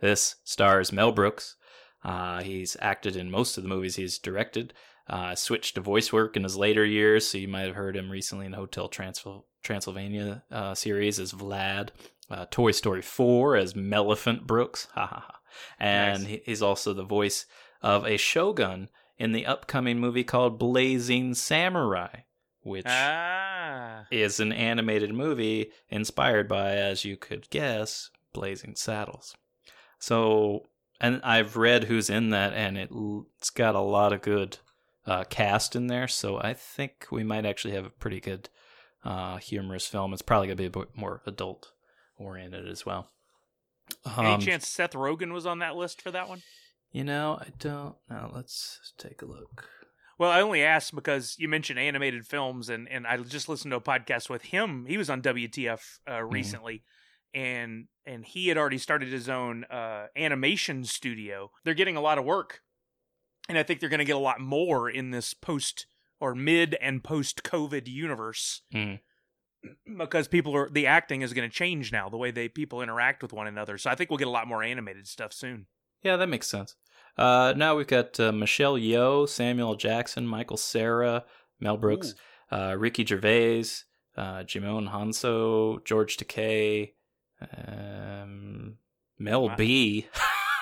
[0.00, 1.54] This stars Mel Brooks.
[2.02, 4.74] Uh, he's acted in most of the movies he's directed.
[5.08, 8.10] Uh, switched to voice work in his later years, so you might have heard him
[8.10, 11.90] recently in the Hotel Transylv- Transylvania uh, series as Vlad.
[12.28, 14.88] Uh, Toy Story 4 as Melephant Brooks.
[14.96, 15.35] Ha ha ha.
[15.78, 16.40] And Nice.
[16.44, 17.46] he's also the voice
[17.82, 22.20] of a shogun in the upcoming movie called Blazing Samurai,
[22.62, 29.34] which Ah, is an animated movie inspired by, as you could guess, Blazing Saddles.
[29.98, 30.66] So,
[31.00, 32.90] and I've read who's in that, and it,
[33.38, 34.58] it's got a lot of good
[35.06, 36.08] uh, cast in there.
[36.08, 38.48] So I think we might actually have a pretty good
[39.04, 40.12] uh, humorous film.
[40.12, 41.72] It's probably gonna be a bit more adult
[42.18, 43.10] oriented as well.
[44.18, 46.42] Any Um, chance Seth Rogen was on that list for that one?
[46.92, 47.96] You know, I don't.
[48.08, 49.68] Now let's take a look.
[50.18, 53.76] Well, I only asked because you mentioned animated films, and, and I just listened to
[53.76, 54.86] a podcast with him.
[54.86, 56.32] He was on WTF uh, Mm-hmm.
[56.32, 56.84] recently,
[57.34, 61.50] and and he had already started his own uh, animation studio.
[61.64, 62.60] They're getting a lot of work,
[63.48, 65.86] and I think they're going to get a lot more in this post
[66.18, 69.00] or mid and post COVID universe Mm.
[69.98, 73.22] Because people are the acting is going to change now the way they people interact
[73.22, 73.78] with one another.
[73.78, 75.66] So I think we'll get a lot more animated stuff soon.
[76.02, 76.74] Yeah, that makes sense.
[77.18, 81.24] Uh, now we've got uh, Michelle Yeoh, Samuel Jackson, Michael Cera,
[81.60, 82.14] Mel Brooks,
[82.52, 83.64] uh, Ricky Gervais,
[84.16, 86.92] uh, Djimon Hounsou, George Takei,
[87.56, 88.76] um,
[89.18, 89.56] Mel Wow.
[89.56, 90.06] B.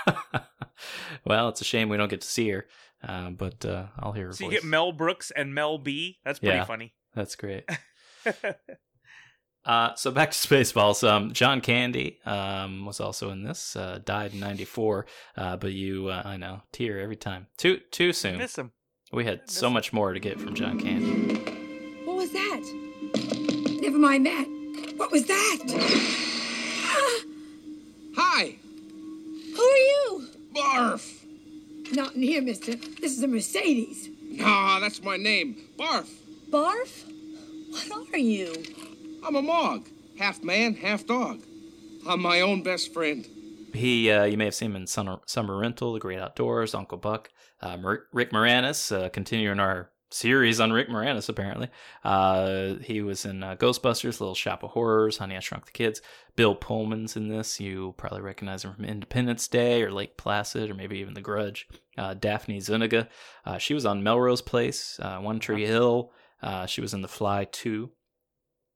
[1.25, 2.67] well, it's a shame we don't get to see her,
[3.07, 6.19] uh, but uh, I'll hear her So you get Mel Brooks and Mel B.
[6.25, 6.65] That's pretty Yeah.
[6.65, 6.95] funny.
[7.15, 7.69] That's great.
[9.65, 11.07] Uh, so back to Spaceballs.
[11.09, 13.77] Um, John Candy um, was also in this.
[13.77, 15.07] Uh, died in '94.
[15.37, 17.47] Uh, but you, uh, I know, tear every time.
[17.57, 18.39] Too too soon.
[18.39, 18.73] Miss him.
[19.13, 21.37] We had so much more to get from John Candy.
[22.05, 22.63] What was that?
[23.81, 24.47] Never mind that.
[24.97, 25.59] What was that?
[26.87, 27.21] Ah,
[28.17, 28.57] Hi!
[29.55, 30.29] who are you?
[30.53, 31.25] Barf!
[31.93, 32.75] Not in here, mister.
[32.75, 34.09] This is a Mercedes.
[34.31, 35.57] Nah, that's my name.
[35.79, 36.09] Barf!
[36.51, 37.05] Barf?
[37.89, 38.53] What are you?
[39.25, 39.89] I'm a Mog.
[40.19, 41.43] Half man, half dog.
[42.07, 43.27] I'm my own best friend.
[43.73, 46.99] He, uh, you may have seen him in Summer, Summer Rental, The Great Outdoors, Uncle
[46.99, 47.31] Buck.
[47.61, 51.71] Uh, Mer- Rick Moranis, uh, continuing our series on Rick Moranis, apparently.
[52.05, 56.03] Uh, he was in uh, Ghostbusters, Little Shop of Horrors, Honey, I Shrunk the Kids.
[56.37, 57.59] Bill Pullman's in this.
[57.59, 61.67] You probably recognize him from Independence Day or Lake Placid or maybe even The Grudge.
[61.97, 63.09] Uh, Daphne Zuniga.
[63.47, 66.13] Uh, she was on Melrose Place, uh, One Tree Hill.
[66.43, 67.91] Uh, she was in The Fly 2.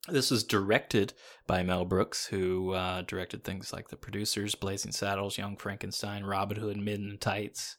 [0.06, 1.12] This was directed
[1.46, 6.58] by Mel Brooks, who uh, directed things like The Producers, Blazing Saddles, Young Frankenstein, Robin
[6.58, 7.76] Hood, Men in Tights,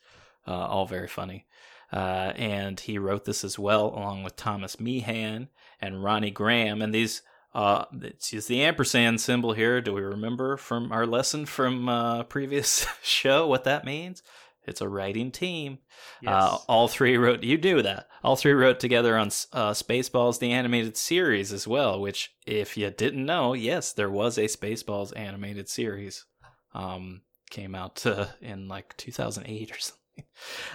[0.48, 1.48] uh, all very funny.
[1.92, 5.50] Uh, and he wrote this as well, along with Thomas Meehan
[5.82, 6.84] and Ronnie Graham.
[6.84, 7.24] And these,
[7.56, 9.82] uh, it's just the ampersand symbol here.
[9.82, 14.22] Do we remember from our lesson from uh, previous show what that means?
[14.66, 15.80] It's a writing team.
[16.22, 16.34] Yes.
[16.34, 17.44] Uh, all three wrote.
[17.44, 18.08] You do that.
[18.24, 22.00] All three wrote together on uh, Spaceballs, the animated series, as well.
[22.00, 26.26] Which, if you didn't know, yes, there was a Spaceballs animated series.
[26.74, 30.00] Um, came out uh, in like 2008 or something.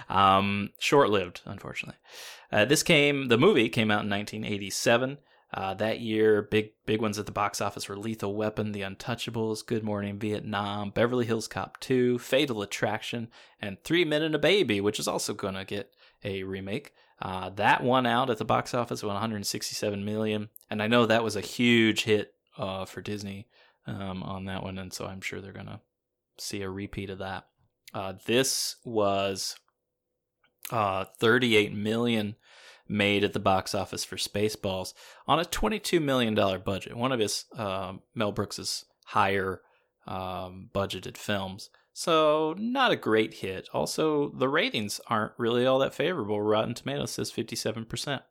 [0.09, 1.99] Um, short-lived, unfortunately.
[2.51, 3.27] Uh, this came.
[3.27, 5.19] The movie came out in 1987.
[5.53, 9.65] Uh, that year, big big ones at the box office were Lethal Weapon, The Untouchables,
[9.65, 13.29] Good Morning Vietnam, Beverly Hills Cop 2, Fatal Attraction,
[13.61, 16.93] and Three Men and a Baby, which is also going to get a remake.
[17.21, 21.23] Uh, that one out at the box office went 167 million, and I know that
[21.23, 23.47] was a huge hit uh, for Disney
[23.87, 25.79] um, on that one, and so I'm sure they're going to
[26.37, 27.45] see a repeat of that.
[27.93, 29.55] Uh, this was
[30.71, 32.35] uh, 38 million
[32.87, 34.93] made at the box office for Spaceballs
[35.27, 36.95] on a $22 million budget.
[36.95, 39.61] One of his, uh, Mel Brooks's higher
[40.07, 41.69] um, budgeted films.
[41.93, 43.69] So, not a great hit.
[43.73, 46.41] Also, the ratings aren't really all that favorable.
[46.41, 48.21] Rotten Tomatoes says 57%.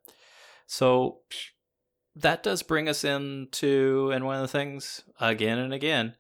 [0.67, 1.21] So,
[2.15, 6.15] that does bring us into, and one of the things, again and again,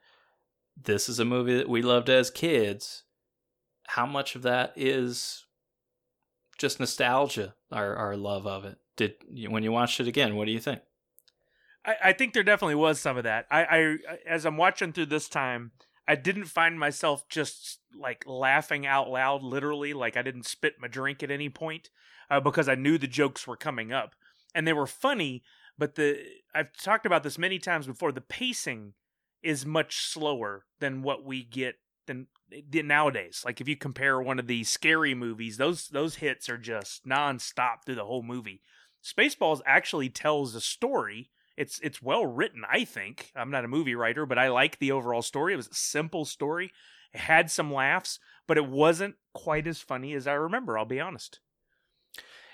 [0.83, 3.05] this is a movie that we loved as kids.
[3.88, 5.43] How much of that is
[6.59, 8.79] just nostalgia, our our love of it.
[8.97, 9.14] Did
[9.49, 10.81] when you watched it again, what do you think?
[11.85, 13.47] I, I think there definitely was some of that.
[13.51, 15.73] I, I as I'm watching through this time,
[16.07, 19.93] I didn't find myself just like laughing out loud, literally.
[19.95, 21.90] Like I didn't spit my drink at any point
[22.31, 24.14] uh, because I knew the jokes were coming up
[24.55, 25.43] and they were funny.
[25.77, 26.23] But the
[26.55, 28.12] I've talked about this many times before.
[28.12, 28.95] The pacing
[29.43, 32.29] is much slower than what we get than
[32.73, 33.43] nowadays.
[33.45, 37.85] Like if you compare one of the scary movies, those those hits are just nonstop
[37.85, 38.62] through the whole movie.
[39.03, 41.31] Spaceballs actually tells a story.
[41.57, 43.33] It's it's well written, I think.
[43.37, 45.55] I'm not a movie writer, but I like the overall story.
[45.55, 46.73] It was a simple story.
[47.12, 51.01] It had some laughs, but it wasn't quite as funny as I remember, I'll be
[51.01, 51.40] honest.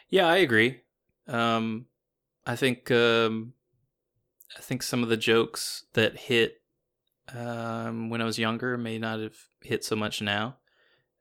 [0.08, 0.80] Yeah, I agree.
[1.26, 1.86] Um
[2.46, 3.54] I think um
[4.56, 6.60] I think some of the jokes that hit
[7.34, 10.56] um, when I was younger may not have hit so much now.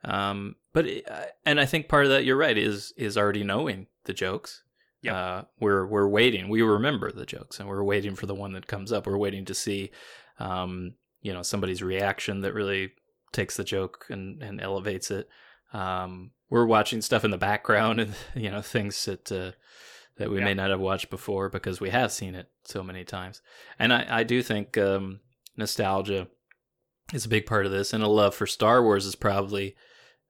[0.04, 1.08] Um, but it,
[1.45, 4.63] and I think part of that you're right is is already knowing the jokes.
[5.02, 6.49] Yeah, uh, we're we're waiting.
[6.49, 9.08] We remember the jokes, and we're waiting for the one that comes up.
[9.08, 9.91] We're waiting to see,
[10.39, 12.91] um, you know, somebody's reaction that really
[13.32, 15.30] takes the joke and and elevates it.
[15.73, 19.52] Um, we're watching stuff in the background, and you know, things that uh,
[20.17, 20.45] that we yeah.
[20.45, 23.41] may not have watched before because we have seen it so many times.
[23.78, 25.21] And I I do think um,
[25.58, 26.28] nostalgia
[27.13, 29.76] is a big part of this, and a love for Star Wars is probably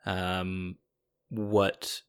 [0.05, 0.77] um,
[1.29, 2.01] what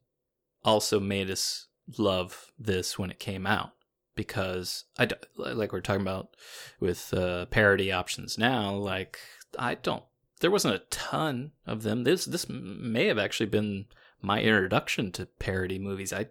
[0.64, 1.66] also made us
[1.98, 3.72] love this when it came out.
[4.16, 6.37] Because I like we're talking about
[6.78, 8.74] with uh, parody options now.
[8.74, 9.18] Like
[9.59, 10.02] I don't,
[10.40, 12.04] there wasn't a ton of them.
[12.04, 13.87] This this may have actually been
[14.20, 16.12] my introduction to parody movies.
[16.12, 16.26] I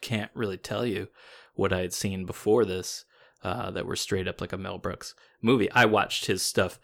[0.00, 1.08] can't really tell you
[1.54, 3.04] what I had seen before this
[3.42, 5.70] uh, that were straight up like a Mel Brooks movie.
[5.72, 6.78] I watched his stuff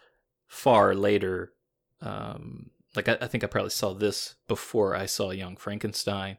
[0.53, 1.51] far later.
[1.99, 6.37] Um, like I, I, think I probably saw this before I saw Young Frankenstein,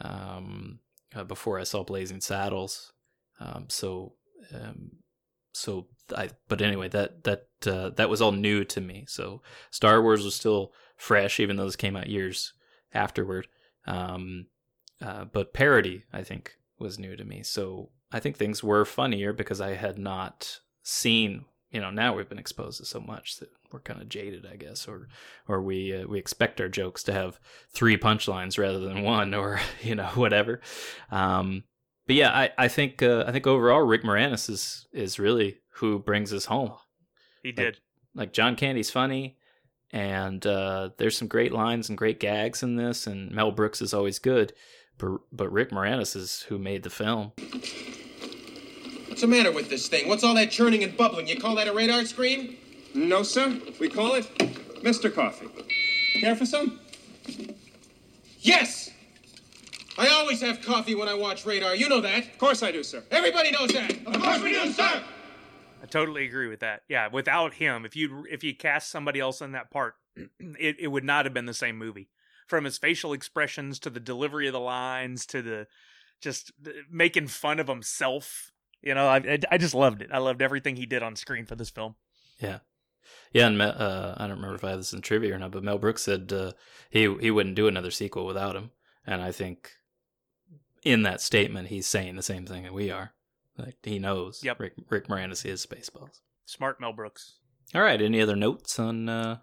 [0.00, 0.78] um,
[1.14, 2.94] uh, before I saw Blazing Saddles.
[3.38, 4.14] Um, so,
[4.54, 4.92] um,
[5.52, 6.30] so I.
[6.48, 9.04] But anyway, that that uh, that was all new to me.
[9.08, 12.54] So Star Wars was still fresh, even though this came out years
[12.94, 13.46] afterward.
[13.86, 14.46] Um,
[15.02, 17.42] uh, but parody, I think, was new to me.
[17.42, 21.44] So I think things were funnier because I had not seen.
[21.70, 24.56] You know, now we've been exposed to so much that we're kind of jaded, I
[24.56, 25.08] guess, or
[25.46, 27.38] or we uh, we expect our jokes to have
[27.72, 30.60] three punchlines rather than one, or you know, whatever.
[31.10, 31.64] Um,
[32.06, 35.98] but yeah, I I think uh, I think overall Rick Moranis is is really who
[35.98, 36.72] brings us home.
[37.42, 37.64] He did.
[37.66, 37.76] Like,
[38.14, 39.38] like John Candy's funny,
[39.92, 43.94] and uh, there's some great lines and great gags in this, and Mel Brooks is
[43.94, 44.52] always good.
[44.98, 47.32] But, but Rick Moranis is who made the film.
[49.10, 50.06] What's the matter with this thing?
[50.06, 51.26] What's all that churning and bubbling?
[51.26, 52.56] You call that a radar screen?
[52.94, 53.60] No, sir.
[53.80, 54.24] We call it
[54.84, 55.12] Mr.
[55.12, 55.48] Coffee.
[56.20, 56.78] Care for some?
[58.38, 58.88] Yes!
[59.98, 61.74] I always have coffee when I watch radar.
[61.74, 62.24] You know that.
[62.28, 63.02] Of course I do, sir.
[63.10, 63.90] Everybody knows that.
[64.06, 65.02] Of course we do, sir.
[65.82, 66.82] I totally agree with that.
[66.88, 70.88] Yeah, without him, if you if you cast somebody else in that part, it, it
[70.88, 72.10] would not have been the same movie
[72.46, 75.66] from his facial expressions to the delivery of the lines to the
[76.20, 78.52] just uh, making fun of himself.
[78.82, 80.10] You know, I I just loved it.
[80.12, 81.96] I loved everything he did on screen for this film.
[82.38, 82.60] Yeah,
[83.32, 85.62] yeah, and uh, I don't remember if I had this in trivia or not, but
[85.62, 86.52] Mel Brooks said uh,
[86.90, 88.70] he he wouldn't do another sequel without him,
[89.06, 89.70] and I think
[90.82, 93.12] in that statement he's saying the same thing that we are.
[93.58, 94.40] Like he knows.
[94.42, 94.60] Yep.
[94.60, 96.20] Rick Rick Moranis is Spaceballs.
[96.46, 97.36] Smart Mel Brooks.
[97.74, 98.00] All right.
[98.00, 99.38] Any other notes on uh,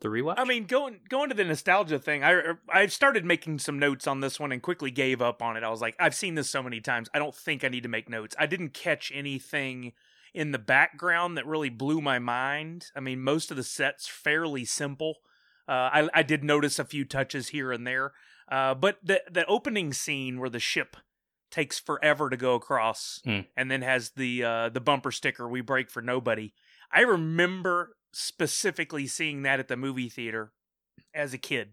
[0.00, 0.34] the rewatch.
[0.38, 4.20] I mean, going going to the nostalgia thing, I I started making some notes on
[4.20, 5.62] this one and quickly gave up on it.
[5.62, 7.08] I was like, I've seen this so many times.
[7.14, 8.34] I don't think I need to make notes.
[8.38, 9.92] I didn't catch anything
[10.34, 12.86] in the background that really blew my mind.
[12.96, 15.16] I mean, most of the sets fairly simple.
[15.68, 18.12] Uh, I I did notice a few touches here and there,
[18.50, 20.96] uh, but the the opening scene where the ship
[21.50, 23.40] takes forever to go across Hmm.
[23.56, 26.52] and then has the uh, the bumper sticker "We break for nobody."
[26.92, 30.52] I remember specifically seeing that at the movie theater
[31.14, 31.70] as a kid.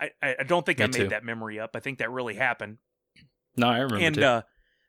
[0.00, 0.10] I,
[0.40, 1.08] I don't think Me I made too.
[1.08, 1.70] that memory up.
[1.76, 2.78] I think that really happened.
[3.56, 4.04] no, I remember.
[4.04, 4.22] and too.
[4.24, 4.42] uh,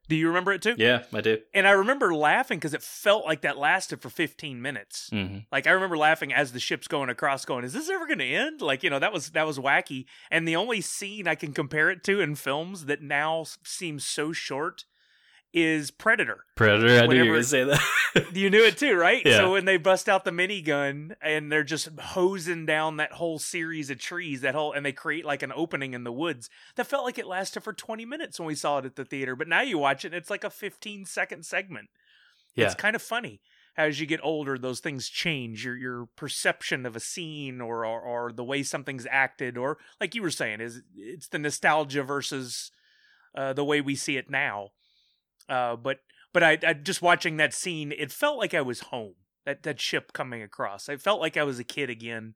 [0.10, 0.76] do you remember it too?
[0.78, 1.38] yeah, I do.
[1.54, 5.10] And I remember laughing because it felt like that lasted for 15 minutes.
[5.12, 8.20] hmm Like I remember laughing as the ship's going across, going, "Is this ever going
[8.20, 10.06] to end?" Like you know that was that was wacky.
[10.32, 14.32] And the only scene I can compare it to in films that now seems so
[14.34, 14.86] short
[15.54, 16.46] is Predator.
[16.56, 17.04] Predator.
[17.04, 17.82] I knew you were to say that.
[18.34, 19.22] You knew it too, right?
[19.26, 19.38] Yeah.
[19.38, 23.90] So when they bust out the minigun and they're just hosing down that whole series
[23.90, 27.06] of trees, that whole, and they create like an opening in the woods, that felt
[27.06, 29.36] like it lasted for 20 minutes when we saw it at the theater.
[29.36, 31.90] But now you watch it, and it's like a 15 second segment.
[32.56, 32.66] yeah.
[32.66, 33.42] It's kind of funny.
[33.76, 35.66] As you get older, those things change.
[35.66, 40.14] Your your perception of a scene or, or or the way something's acted, or like
[40.14, 42.70] you were saying, is it's the nostalgia versus
[43.36, 44.70] uh, the way we see it now.
[45.50, 46.00] Uh, but
[46.34, 49.16] but I, I just watching that scene, it felt like I was home.
[49.46, 52.34] That that ship coming across, I felt like I was a kid again.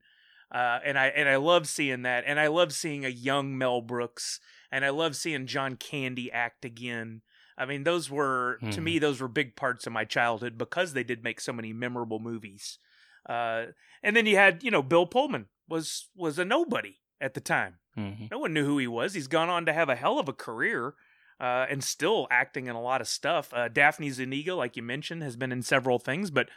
[0.54, 3.80] Uh, and I and I love seeing that, and I love seeing a young Mel
[3.80, 4.40] Brooks,
[4.70, 7.22] and I love seeing John Candy act again.
[7.56, 8.84] I mean, those were to Mhm.
[8.84, 12.18] me those were big parts of my childhood because they did make so many memorable
[12.20, 12.78] movies.
[13.28, 13.66] Uh,
[14.02, 17.78] and then you had you know Bill Pullman was was a nobody at the time.
[17.94, 19.14] hmm No one knew who he was.
[19.14, 20.94] He's gone on to have a hell of a career
[21.40, 23.52] uh, and still acting in a lot of stuff.
[23.52, 26.48] Uh, Daphne Zuniga, like you mentioned, has been in several things, but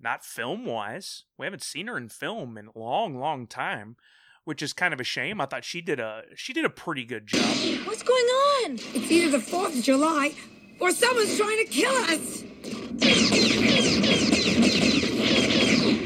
[0.00, 1.24] not film wise.
[1.38, 3.96] We haven't seen her in film in a long, long time,
[4.44, 5.40] which is kind of a shame.
[5.40, 7.42] I thought she did a she did a pretty good job.
[7.86, 8.72] What's going on?
[8.94, 10.34] It's either the 4th of July
[10.80, 12.42] or someone's trying to kill us.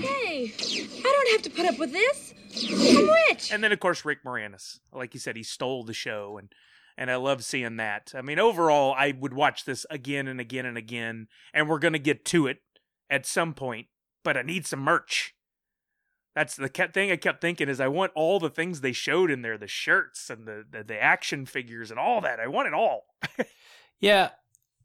[0.03, 2.35] Hey, I don't have to put up with this.
[2.70, 3.53] I'm rich.
[3.53, 6.53] And then of course Rick Moranis, like you said, he stole the show and
[6.97, 8.12] and I love seeing that.
[8.14, 11.99] I mean, overall, I would watch this again and again and again, and we're gonna
[11.99, 12.59] get to it
[13.11, 13.86] at some point.
[14.24, 15.34] But I need some merch.
[16.34, 19.43] That's the thing I kept thinking is I want all the things they showed in
[19.43, 22.40] there, the shirts and the the, the action figures and all that.
[22.40, 23.07] I want it all.
[24.03, 24.30] Yeah,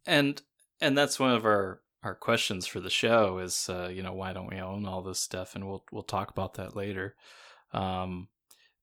[0.05, 0.39] and
[0.79, 4.31] and that's one of our our questions for the show is uh, you know why
[4.31, 7.15] don't we own all this stuff, and we'll we'll talk about that later.
[7.73, 8.29] Um,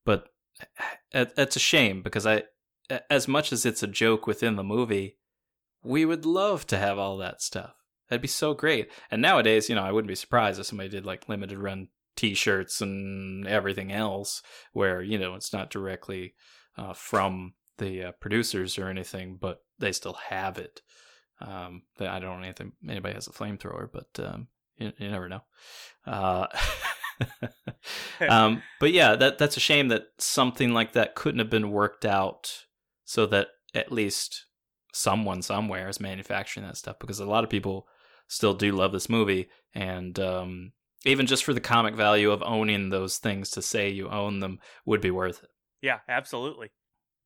[0.04, 0.28] but
[1.12, 2.42] it, it's a shame because I,
[3.10, 5.18] as much as it's a joke within the movie,
[5.82, 7.74] we would love to have all that stuff.
[8.08, 8.90] That'd be so great.
[9.10, 12.80] And nowadays, you know, I wouldn't be surprised if somebody did like limited run T-shirts
[12.80, 16.34] and everything else, where you know it's not directly
[16.78, 20.80] uh, from the uh, producers or anything, but they still have it.
[21.40, 25.40] Um, I don't know anything anybody has a flamethrower, but um, you, you never know.
[26.06, 26.46] Uh,
[28.28, 32.04] um, but yeah, that that's a shame that something like that couldn't have been worked
[32.04, 32.63] out
[33.04, 34.46] so that at least
[34.92, 37.86] someone somewhere is manufacturing that stuff because a lot of people
[38.28, 40.72] still do love this movie and um,
[41.04, 44.58] even just for the comic value of owning those things to say you own them
[44.86, 45.50] would be worth it.
[45.82, 46.70] Yeah, absolutely.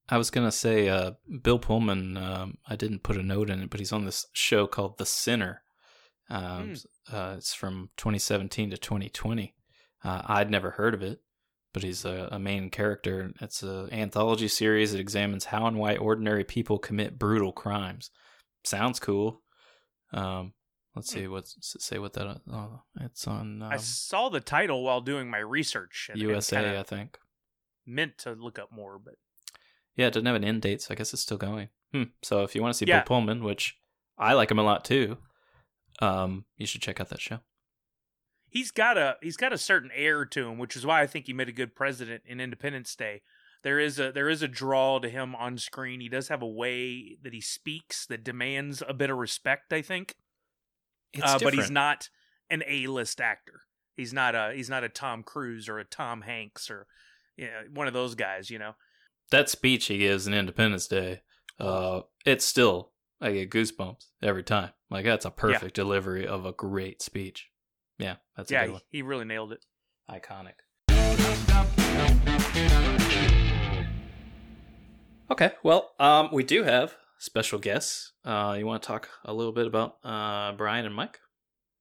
[0.09, 1.13] I was gonna say, uh,
[1.43, 2.17] Bill Pullman.
[2.17, 5.05] Um, I didn't put a note in it, but he's on this show called The
[5.05, 5.63] Sinner.
[6.31, 6.75] Um,
[7.13, 9.55] uh, it's from 2017 to 2020.
[10.03, 11.21] Uh, I'd never heard of it,
[11.79, 13.31] but he's a, a main character.
[13.41, 18.11] It's an anthology series that examines how and why ordinary people commit brutal crimes.
[18.65, 19.43] Sounds cool.
[20.13, 20.55] Um,
[20.97, 22.41] let's see what's say what that.
[22.53, 22.67] Uh,
[23.01, 26.11] it's on um, I saw the title while doing my research.
[26.17, 27.17] USA, I think.
[27.87, 29.15] meant to look up more, but
[29.95, 31.69] Yeah, it doesn't have an end date, so I guess it's still going.
[31.93, 32.05] Hmm.
[32.23, 32.99] So if you want to see Yeah.
[32.99, 33.77] Bill Pullman, which
[34.19, 35.19] I like him a lot too,
[36.01, 37.39] um, you should check out that show.
[38.51, 41.27] He's got a he's got a certain air to him, which is why I think
[41.27, 43.23] he made a good president in Independence Day.
[43.63, 46.01] There is a there is a draw to him on screen.
[46.01, 49.73] He does have a way that he speaks that demands a bit of respect.
[49.73, 50.15] I think,
[51.13, 52.09] It's uh, but he's not
[52.51, 53.63] an A list actor.
[53.97, 56.87] He's not a he's not a Tom Cruise or a Tom Hanks or
[57.37, 58.49] you know, one of those guys.
[58.49, 58.77] You know,
[59.31, 61.23] That speech he gives in Independence Day,
[61.59, 64.71] uh, it's still I get goosebumps every time.
[64.89, 67.51] Like that's a perfect delivery of a great speech.
[67.99, 69.65] Yeah, that's a yeah, good he, he really nailed it.
[70.11, 70.55] Iconic.
[75.31, 78.13] Okay, well, um, we do have special guests.
[78.25, 81.21] Uh, you want to talk a little bit about uh, Brian and Mike?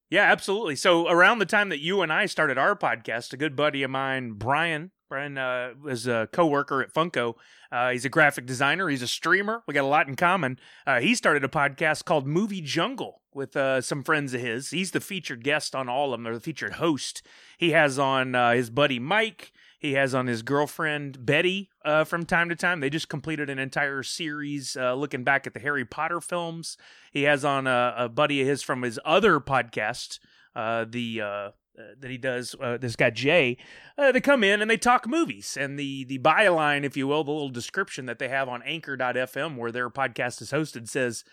[0.10, 0.76] Yeah, absolutely.
[0.76, 3.92] So around the time that you and I started our podcast, a good buddy of
[3.92, 7.36] mine, Brian, Brian uh, was a coworker at Funko.
[7.72, 8.90] Uh, he's a graphic designer.
[8.90, 9.64] He's a streamer.
[9.68, 10.60] We got a lot in common.
[10.86, 14.72] Uh, he started a podcast called Movie Jungle with uh, some friends of his.
[14.72, 17.22] He's the featured guest on all of them, or the featured host.
[17.58, 19.54] He has on uh, his buddy Mike.
[19.80, 22.80] He has on his girlfriend Betty uh, from time to time.
[22.80, 26.78] They just completed an entire series looking back at the Harry Potter films.
[27.12, 30.20] He has on a, a buddy of his from his other podcast,
[30.56, 32.56] the uh, that he does.
[32.60, 33.58] Uh, this guy Jay.
[33.98, 37.24] Uh, they come in and they talk movies, and the the byline, if you will,
[37.24, 41.24] the little description that they have on Anchor.fm, where their podcast is hosted, says,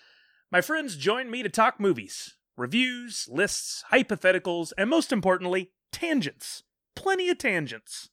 [0.51, 6.63] "My friends join me to talk movies, reviews, lists, hypotheticals, and most importantly, tangents.
[6.95, 8.11] Plenty of tangents."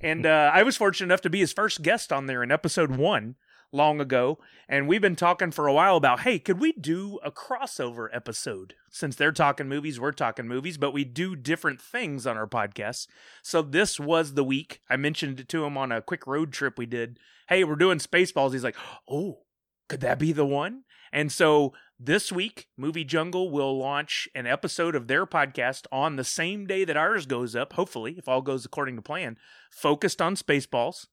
[0.00, 2.96] And uh, I was fortunate enough to be his first guest on there in episode
[2.96, 3.36] one
[3.74, 4.38] long ago.
[4.68, 8.74] And we've been talking for a while about, hey, could we do a crossover episode?
[8.90, 13.08] Since they're talking movies, we're talking movies, but we do different things on our podcast.
[13.42, 14.80] So this was the week.
[14.88, 17.18] I mentioned it to him on a quick road trip we did.
[17.48, 18.52] Hey, we're doing Spaceballs.
[18.52, 18.76] He's like,
[19.10, 19.40] oh,
[19.88, 20.84] could that be the one?
[21.12, 26.24] And so this week, Movie Jungle will launch an episode of their podcast on the
[26.24, 29.36] same day that ours goes up, hopefully, if all goes according to plan,
[29.70, 31.06] focused on Spaceballs.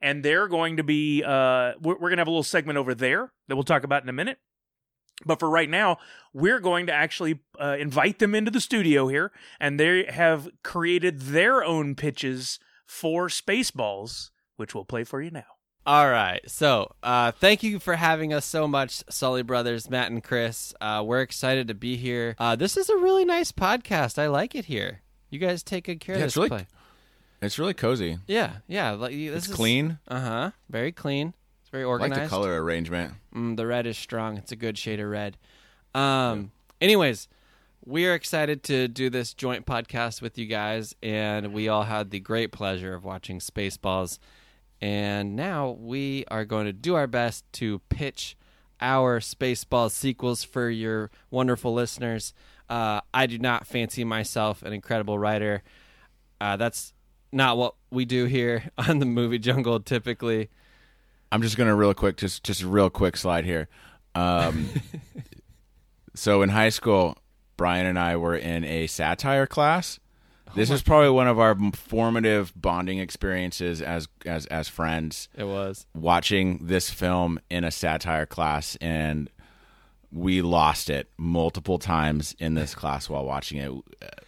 [0.00, 2.94] And they're going to be, uh, we're, we're going to have a little segment over
[2.94, 4.38] there that we'll talk about in a minute.
[5.26, 5.98] But for right now,
[6.32, 11.20] we're going to actually uh, invite them into the studio here, and they have created
[11.22, 15.44] their own pitches for Spaceballs, which we'll play for you now.
[15.84, 16.40] All right.
[16.48, 20.72] So, uh, thank you for having us so much, Sully Brothers, Matt and Chris.
[20.80, 22.36] Uh, we're excited to be here.
[22.38, 24.18] Uh, this is a really nice podcast.
[24.18, 25.00] I like it here.
[25.30, 26.66] You guys take good care Yeah, of it's this really- play.
[27.40, 28.18] It's really cozy.
[28.26, 28.90] Yeah, yeah.
[28.92, 29.98] Like, this It's is, clean.
[30.08, 30.50] Uh huh.
[30.68, 31.34] Very clean.
[31.62, 32.22] It's very I like organized.
[32.22, 33.14] the color arrangement.
[33.34, 34.36] Mm, the red is strong.
[34.38, 35.36] It's a good shade of red.
[35.94, 36.52] Um.
[36.80, 37.28] Anyways,
[37.84, 42.10] we are excited to do this joint podcast with you guys, and we all had
[42.10, 44.18] the great pleasure of watching Spaceballs.
[44.80, 48.36] And now we are going to do our best to pitch
[48.80, 52.32] our Spaceballs sequels for your wonderful listeners.
[52.68, 55.64] Uh, I do not fancy myself an incredible writer.
[56.40, 56.92] Uh, that's
[57.32, 60.50] not what we do here on the movie jungle typically.
[61.30, 63.68] I'm just gonna real quick, just just a real quick slide here.
[64.14, 64.70] Um,
[66.14, 67.18] so in high school,
[67.56, 70.00] Brian and I were in a satire class.
[70.54, 75.28] This is probably one of our formative bonding experiences as as as friends.
[75.36, 75.86] It was.
[75.94, 79.30] Watching this film in a satire class, and
[80.10, 83.70] we lost it multiple times in this class while watching it.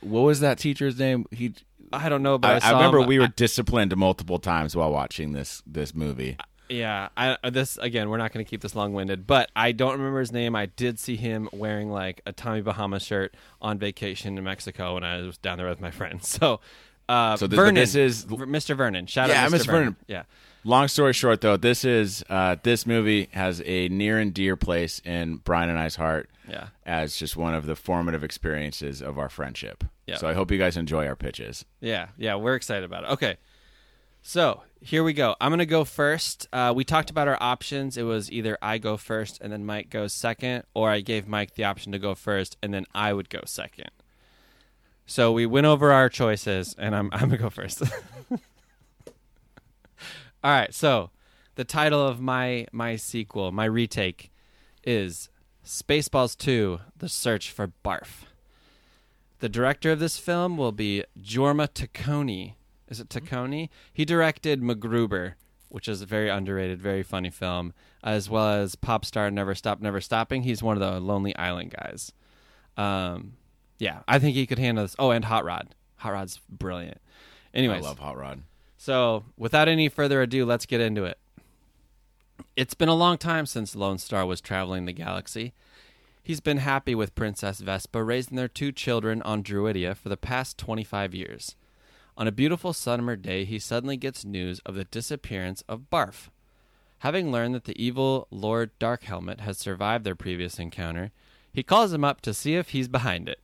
[0.01, 1.27] What was that teacher's name?
[1.31, 1.55] He
[1.93, 4.77] I don't know, but I, I, I remember him- we were I- disciplined multiple times
[4.77, 6.37] while watching this this movie.
[6.69, 8.09] yeah, I uh, this again.
[8.11, 10.55] We're not going to keep this long winded, but I don't remember his name.
[10.55, 15.05] I did see him wearing like a Tommy Bahama shirt on vacation in Mexico when
[15.05, 16.29] I was down there with my friends.
[16.41, 16.61] So,
[17.11, 18.77] uh, So th- Vernon, this is- Mr.
[18.77, 19.07] Vernon.
[19.07, 19.59] Shout Yeah, out, Mr.
[19.61, 19.67] Mr.
[19.67, 19.97] Vernon.
[20.07, 20.23] Yeah,
[20.63, 25.01] Long story short, though, this is uh, this movie has a near and dear place
[25.05, 26.29] in Brian and I's heart.
[26.49, 26.69] Yeah.
[26.85, 29.85] as just one of the formative experiences of our friendship.
[30.09, 30.17] Yeah.
[30.17, 31.65] So I hope you guys enjoy our pitches.
[31.81, 32.35] yeah, yeah.
[32.35, 33.11] We're excited about it.
[33.11, 33.37] Okay,
[34.23, 35.37] so here we go.
[35.41, 36.49] I'm going to go first.
[36.53, 37.97] Uh, we talked about our options.
[37.97, 41.55] It was either I go first and then Mike goes second, or I gave Mike
[41.55, 43.91] the option to go first and then I would go second.
[45.11, 47.83] So we went over our choices, and I'm I'm gonna go first.
[48.31, 48.39] All
[50.45, 50.73] right.
[50.73, 51.11] So
[51.57, 54.31] the title of my my sequel, my retake,
[54.85, 55.29] is
[55.65, 58.23] Spaceballs 2: The Search for Barf.
[59.41, 62.55] The director of this film will be Jorma Taccone.
[62.89, 63.69] Is it Taccone?
[63.93, 65.35] He directed MacGruber,
[65.71, 67.73] which is a very underrated, very funny film,
[68.05, 70.45] as well as Pop Star Never Stop Never Stopping.
[70.45, 72.13] He's one of the Lonely Island guys.
[72.77, 73.33] Um,
[73.81, 74.95] yeah, I think he could handle this.
[74.99, 75.75] Oh, and Hot Rod.
[75.97, 77.01] Hot Rod's brilliant.
[77.55, 78.43] Anyways, I love Hot Rod.
[78.77, 81.19] so, without any further ado, let's get into it.
[82.57, 85.53] It's been a long time since Lone Star was traveling the galaxy.
[86.23, 90.59] He's been happy with Princess Vespa, raising their two children on Druidia for the past
[90.59, 91.57] 25 years.
[92.17, 96.29] On a beautiful summer day, he suddenly gets news of the disappearance of Barf.
[96.99, 101.13] Having learned that the evil Lord Darkhelmet has survived their previous encounter,
[101.53, 103.41] he calls him up to see if he's behind it.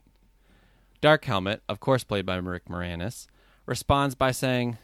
[1.00, 3.26] Darkhelmet, of course played by Rick Moranis,
[3.66, 4.78] responds by saying,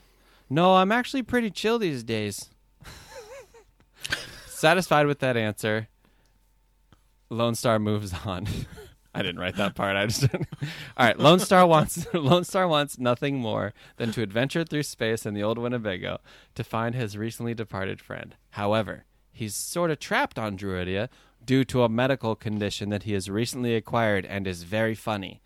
[0.51, 2.51] No, I'm actually pretty chill these days.
[4.47, 5.89] Satisfied with that answer,
[7.31, 8.47] Lone Star moves on.
[9.15, 9.95] I didn't write that part.
[9.97, 10.35] I just did.
[10.97, 15.27] All right, Lone Star wants Lone Star wants nothing more than to adventure through space
[15.27, 16.19] in the old Winnebago
[16.55, 18.37] to find his recently departed friend.
[18.51, 21.09] However, he's sort of trapped on Druidia
[21.45, 25.43] due to a medical condition that he has recently acquired and is very funny.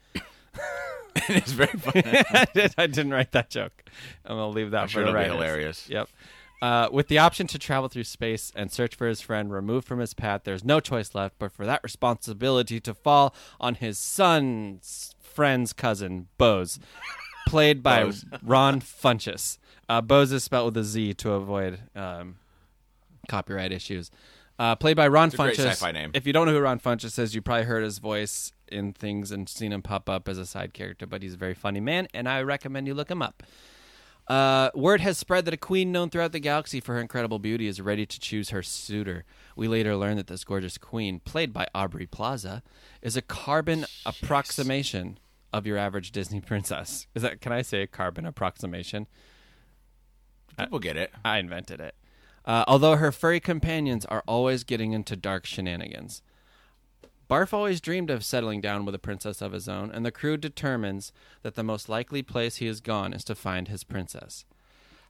[1.28, 2.02] it's very funny.
[2.04, 3.84] I, did, I didn't write that joke.
[4.24, 5.34] I'm gonna leave that I'm for sure the it'll be writers.
[5.34, 5.88] hilarious.
[5.88, 6.08] Yep.
[6.62, 9.98] Uh, with the option to travel through space and search for his friend removed from
[9.98, 15.14] his path, there's no choice left but for that responsibility to fall on his son's
[15.20, 16.78] friend's cousin, Bose,
[17.46, 18.24] played by Bose.
[18.42, 19.58] Ron Funches.
[19.88, 22.36] Uh, Bose is spelled with a Z to avoid um,
[23.28, 24.10] copyright issues.
[24.58, 26.10] Uh, played by Ron a Funches.
[26.14, 29.30] If you don't know who Ron Funches is, you probably heard his voice in things
[29.30, 32.08] and seen him pop up as a side character, but he's a very funny man,
[32.14, 33.42] and I recommend you look him up.
[34.28, 37.68] Uh, word has spread that a queen known throughout the galaxy for her incredible beauty
[37.68, 39.24] is ready to choose her suitor.
[39.54, 42.62] We later learn that this gorgeous queen, played by Aubrey Plaza,
[43.02, 45.18] is a carbon approximation
[45.52, 47.06] of your average Disney princess.
[47.14, 47.40] Is that?
[47.40, 49.06] Can I say a carbon approximation?
[50.58, 51.12] People get it.
[51.24, 51.94] I invented it.
[52.46, 56.22] Uh, although her furry companions are always getting into dark shenanigans.
[57.28, 60.36] Barf always dreamed of settling down with a princess of his own, and the crew
[60.36, 64.44] determines that the most likely place he has gone is to find his princess.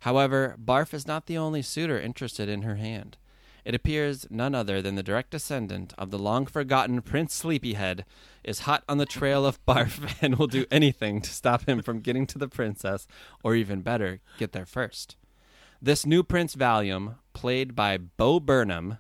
[0.01, 3.19] However, Barf is not the only suitor interested in her hand.
[3.67, 8.05] It appears none other than the direct descendant of the long forgotten Prince Sleepyhead
[8.45, 12.01] is hot on the trail of Barf and will do anything to stop him from
[12.01, 13.07] getting to the princess,
[13.43, 15.17] or even better, get there first.
[15.81, 18.99] This new Prince Valium, played by Bo Burnham,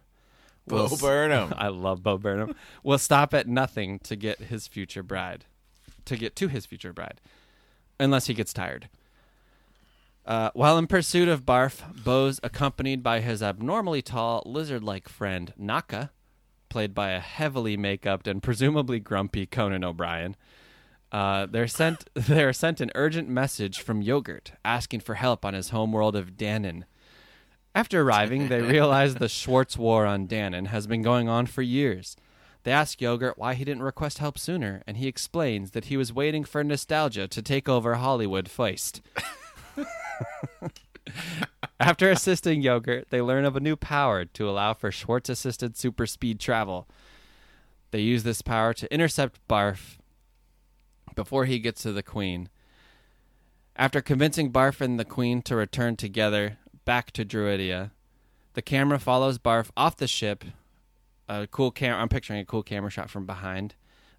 [0.67, 1.55] Bo will- Burnham.
[1.59, 2.55] I love Bo Burnham.
[2.83, 5.45] will stop at nothing to get his future bride,
[6.05, 7.21] to get to his future bride,
[7.99, 8.89] unless he gets tired.
[10.25, 16.11] Uh, while in pursuit of Barf, Bo's accompanied by his abnormally tall, lizard-like friend Naka,
[16.69, 20.35] played by a heavily make-upped and presumably grumpy Conan O'Brien.
[21.17, 22.11] Uh, they're sent.
[22.15, 26.83] They're sent an urgent message from Yogurt asking for help on his homeworld of Danon.
[27.75, 32.17] After arriving, they realize the Schwartz War on Danon has been going on for years.
[32.65, 36.13] They ask Yogurt why he didn't request help sooner, and he explains that he was
[36.13, 39.01] waiting for nostalgia to take over Hollywood first.
[41.81, 46.07] After assisting Yogurt, they learn of a new power to allow for Schwartz assisted super
[46.07, 46.87] speed travel.
[47.91, 49.97] They use this power to intercept Barf
[51.17, 52.49] before he gets to the Queen.
[53.75, 57.91] After convincing Barf and the Queen to return together back to Druidia,
[58.55, 60.45] the camera follows Barf off the ship.
[61.29, 62.01] A cool camera.
[62.01, 63.75] I'm picturing a cool camera shot from behind,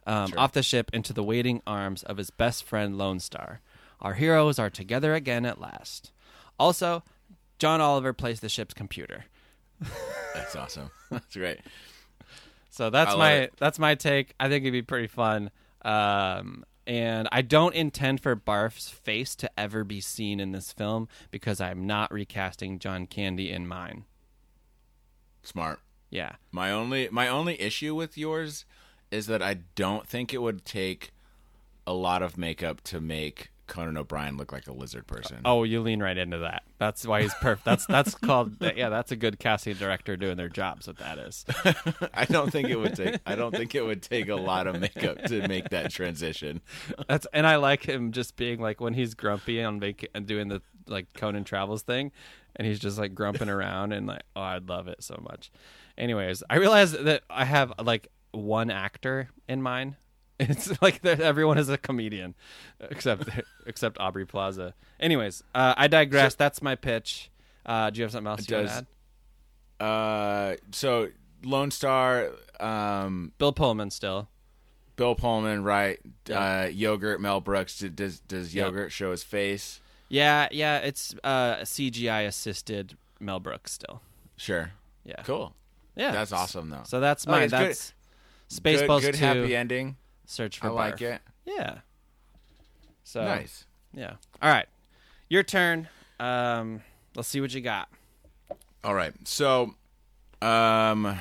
[0.05, 3.61] um, off the ship into the waiting arms of his best friend Lone Star.
[4.01, 6.11] Our heroes are together again at last.
[6.59, 7.03] Also,
[7.59, 9.25] John Oliver plays the ship's computer.
[10.35, 10.91] That's awesome.
[11.09, 11.59] That's great.
[12.69, 13.53] So that's my it.
[13.57, 14.35] that's my take.
[14.39, 15.49] I think it'd be pretty fun.
[15.81, 21.09] Um, and I don't intend for Barf's face to ever be seen in this film
[21.29, 24.05] because I'm not recasting John Candy in mine.
[25.43, 25.79] Smart.
[26.09, 26.33] Yeah.
[26.51, 28.65] My only my only issue with yours
[29.11, 31.11] is that I don't think it would take
[31.85, 35.41] a lot of makeup to make Conan O'Brien look like a lizard person.
[35.45, 36.63] Oh, you lean right into that.
[36.79, 37.65] That's why he's perfect.
[37.65, 38.89] That's that's called yeah.
[38.89, 40.87] That's a good casting director doing their jobs.
[40.87, 41.45] What that is.
[42.13, 44.79] I don't think it would take I don't think it would take a lot of
[44.79, 46.61] makeup to make that transition.
[47.07, 50.47] That's and I like him just being like when he's grumpy on vac- and doing
[50.47, 52.11] the like Conan travels thing,
[52.55, 55.51] and he's just like grumping around and like oh I'd love it so much.
[55.97, 59.95] Anyways, I realize that I have like one actor in mind.
[60.39, 62.35] It's like everyone is a comedian,
[62.79, 63.27] except
[63.65, 64.75] except Aubrey Plaza.
[64.99, 66.35] Anyways, uh, I digress.
[66.35, 67.31] That's my pitch.
[67.65, 69.83] Uh, do you have something else to add?
[69.83, 71.09] Uh so
[71.43, 74.27] Lone Star um Bill Pullman still.
[74.95, 75.99] Bill Pullman, right?
[76.27, 76.63] Yeah.
[76.63, 77.77] Uh, yogurt, Mel Brooks.
[77.79, 78.65] Does does Yep.
[78.65, 79.79] yogurt show his face?
[80.09, 80.77] Yeah, yeah.
[80.79, 84.01] It's uh, CGI assisted Mel Brooks still.
[84.37, 84.71] Sure.
[85.03, 85.53] Yeah, Cool.
[85.95, 86.81] Yeah, That's awesome though.
[86.85, 87.51] So that's Oh, my good.
[87.51, 87.93] that's
[88.49, 89.25] Spaceballs good, good 2.
[89.25, 89.97] happy ending.
[90.27, 91.21] Search for I like it.
[91.45, 91.79] Yeah.
[93.03, 93.65] So Nice.
[93.93, 94.13] Yeah.
[94.41, 94.67] All right.
[95.29, 95.87] Your turn.
[96.19, 96.81] Um,
[97.15, 97.87] let's see what you got.
[98.83, 99.13] All right.
[99.23, 99.75] So,
[100.41, 101.17] um,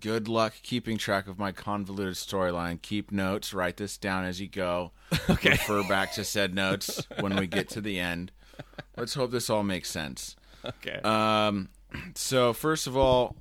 [0.00, 2.82] good luck keeping track of my convoluted storyline.
[2.82, 3.54] Keep notes.
[3.54, 4.92] Write this down as you go.
[5.30, 5.50] Okay.
[5.50, 8.32] Refer back to said notes when we get to the end.
[8.96, 10.34] Let's hope this all makes sense.
[10.64, 10.98] Okay.
[11.04, 11.68] Um,
[12.14, 13.36] so first of all,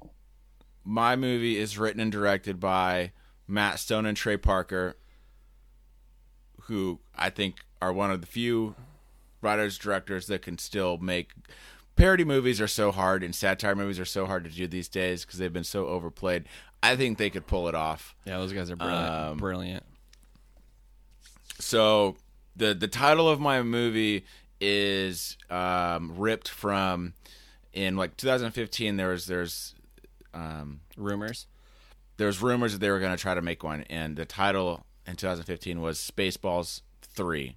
[0.88, 3.12] my movie is written and directed by
[3.46, 4.96] Matt Stone and Trey Parker,
[6.62, 8.74] who I think are one of the few
[9.42, 11.32] writers directors that can still make
[11.98, 15.26] parody movies are so hard and satire movies are so hard to do these days
[15.26, 16.46] because they've been so overplayed.
[16.82, 18.16] I think they could pull it off.
[18.26, 19.10] yeah, those guys are brilliant.
[19.10, 19.84] um, brilliant.
[21.60, 22.16] So
[22.56, 24.24] the the title of my movie
[24.62, 27.14] is um, ripped from
[27.74, 28.96] in like 2015.
[28.96, 29.74] There was there's
[30.38, 31.48] um, Rumors.
[32.20, 35.16] was rumors that they were going to try to make one, and the title in
[35.16, 37.56] 2015 was Spaceballs 3,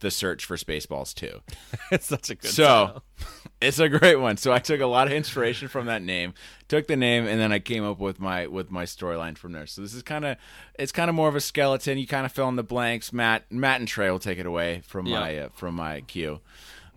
[0.00, 1.40] The Search for Spaceballs 2.
[1.90, 3.02] it's such a good so
[3.60, 4.36] it's a great one.
[4.36, 6.34] So I took a lot of inspiration from that name,
[6.68, 9.66] took the name, and then I came up with my with my storyline from there.
[9.66, 10.36] So this is kind of
[10.78, 11.96] it's kind of more of a skeleton.
[11.98, 13.12] You kind of fill in the blanks.
[13.12, 15.20] Matt Matt and Trey will take it away from Yeah.
[15.20, 16.40] my uh, from my cue.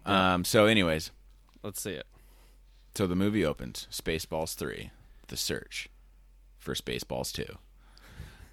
[0.05, 1.11] Um, so, anyways,
[1.63, 2.05] Let's see it.
[2.95, 4.89] so the movie opens Spaceballs 3,
[5.27, 5.89] The Search
[6.57, 7.45] for Spaceballs 2.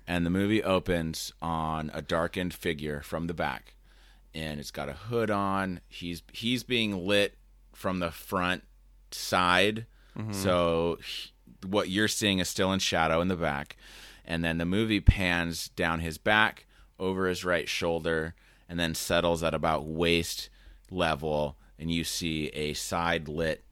[0.06, 3.74] And the movie opens on a darkened figure from the back.
[4.34, 5.80] And it's got a hood on.
[5.88, 7.36] He's he's being lit
[7.72, 8.64] from the front
[9.10, 9.86] side.
[10.18, 10.32] Mm-hmm.
[10.32, 11.30] So he-
[11.66, 13.76] what you're seeing is still in shadow in the back.
[14.24, 16.66] And then the movie pans down his back,
[16.98, 18.34] over his right shoulder,
[18.68, 20.48] and then settles at about waist
[20.90, 21.56] level.
[21.78, 23.64] And you see a side lit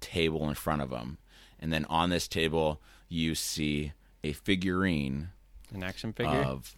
[0.00, 1.18] table in front of him.
[1.60, 3.92] And then on this table, you see
[4.24, 5.28] a figurine
[5.74, 6.30] An action figure.
[6.32, 6.74] of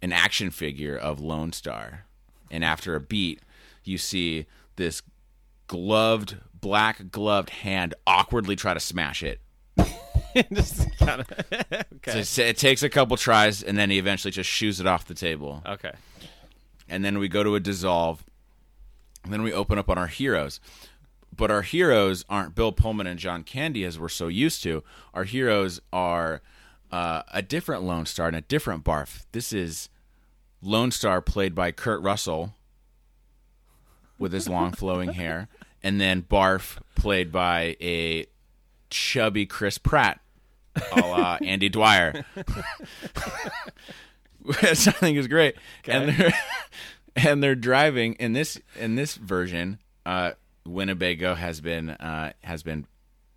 [0.00, 2.06] an action figure of Lone Star.
[2.50, 3.40] And after a beat,
[3.84, 5.02] you see this
[5.66, 9.40] gloved, black gloved hand awkwardly try to smash it.
[10.52, 11.30] Just kind of.
[11.30, 12.10] Okay.
[12.20, 15.14] it's- it takes a couple tries, and then he eventually just shoos it off the
[15.14, 15.62] table.
[15.66, 15.92] Okay.
[16.88, 18.24] and then we go to a dissolve,
[19.24, 20.58] and then we open up on our heroes.
[21.34, 24.84] But our heroes aren't Bill Pullman and John Candy as we're so used to.
[25.14, 26.42] Our heroes are
[26.90, 29.24] uh, a different Lone Star and a different Barf.
[29.32, 29.88] This is
[30.60, 32.54] Lone Star played by Kurt Russell
[34.18, 35.48] with his long flowing hair,
[35.82, 38.26] and then Barf played by a
[38.90, 40.20] chubby Chris Pratt,
[40.92, 42.24] a la Andy Dwyer.
[44.42, 45.54] Which I think is great.
[45.86, 46.32] And they're
[47.16, 49.78] and they're driving in this in this version.
[50.04, 50.32] Uh,
[50.66, 52.86] Winnebago has been uh, has been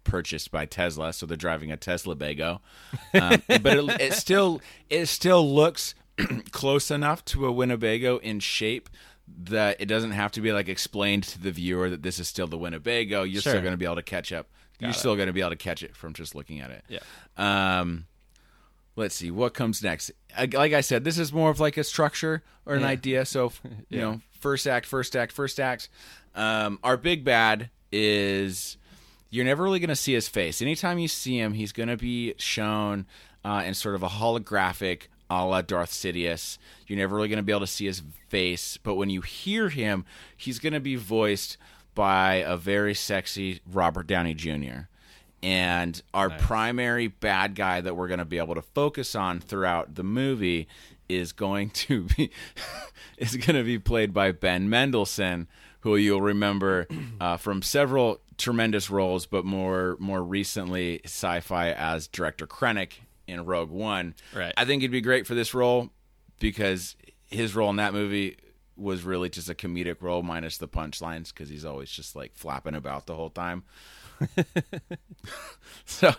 [0.04, 2.60] purchased by Tesla, so they're driving a Tesla Bago.
[3.14, 5.96] Um, but it, it still it still looks
[6.52, 8.90] close enough to a Winnebago in shape
[9.28, 12.46] that it doesn't have to be like explained to the viewer that this is still
[12.48, 13.24] the Winnebago.
[13.24, 13.54] You're Sure.
[13.54, 14.48] still going to be able to catch up.
[14.80, 14.96] You're it.
[14.96, 16.84] still going to be able to catch it from just looking at it.
[16.90, 17.00] Yeah.
[17.80, 18.06] Um,
[18.96, 20.12] let's see what comes next.
[20.38, 22.88] Like I said, this is more of like a structure or an Yeah.
[22.88, 23.26] idea.
[23.26, 23.52] So
[23.90, 25.90] you know, first act, first act, first act.
[26.36, 28.78] Um, our big bad is
[29.30, 30.62] you're never really going to see his face.
[30.62, 33.06] Anytime you see him, he's going to be shown
[33.44, 36.58] uh, in sort of a holographic a la Darth Sidious.
[36.88, 39.70] You're never really going to be able to see his face, but when you hear
[39.70, 40.06] him,
[40.36, 41.58] he's going to be voiced
[41.96, 44.88] by a very sexy Robert Downey Jr.
[45.42, 49.96] And our primary bad guy that we're going to be able to focus on throughout
[49.96, 50.68] the movie
[51.08, 52.32] is going to be
[53.18, 55.48] is going to be played by Ben Mendelsohn,
[55.86, 56.88] who you'll remember
[57.22, 62.94] uh, from several tremendous roles, but more more recently sci-fi as director Krennic
[63.28, 64.16] in Rogue One.
[64.34, 64.52] Right.
[64.58, 65.92] I think he'd be great for this role
[66.40, 66.96] because
[67.28, 68.36] his role in that movie
[68.76, 72.74] was really just a comedic role minus the punchlines because he's always just like flapping
[72.74, 73.62] about the whole time.
[75.86, 76.16] so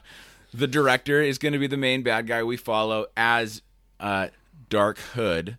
[0.54, 3.62] the director is going to be the main bad guy we follow as
[3.98, 4.28] uh,
[4.68, 5.58] Dark Hood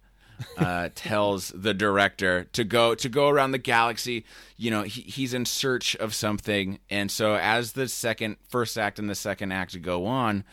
[0.57, 4.25] uh, tells the director to go to go around the galaxy.
[4.55, 8.99] You know, he, he's in search of something, and so as the second, first act
[8.99, 10.43] and the second act go on,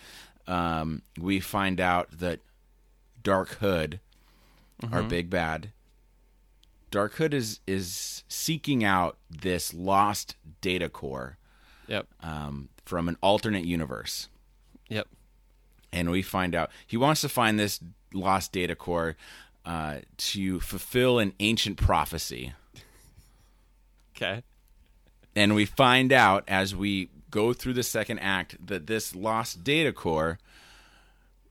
[0.47, 2.41] um, we find out that
[3.23, 4.01] Dark Hood,
[4.93, 5.71] our big bad,
[6.91, 11.39] Dark Hood is is seeking out this lost data core
[11.89, 12.07] Yep.
[12.23, 14.29] um, from an alternate universe
[14.89, 15.07] Yep.
[15.93, 17.81] and we find out he wants to find this
[18.15, 19.17] lost data core
[19.65, 22.53] uh, to fulfill an ancient prophecy.
[24.17, 24.43] Okay.
[25.35, 29.93] And we find out as we go through the second act that this lost data
[29.93, 30.39] core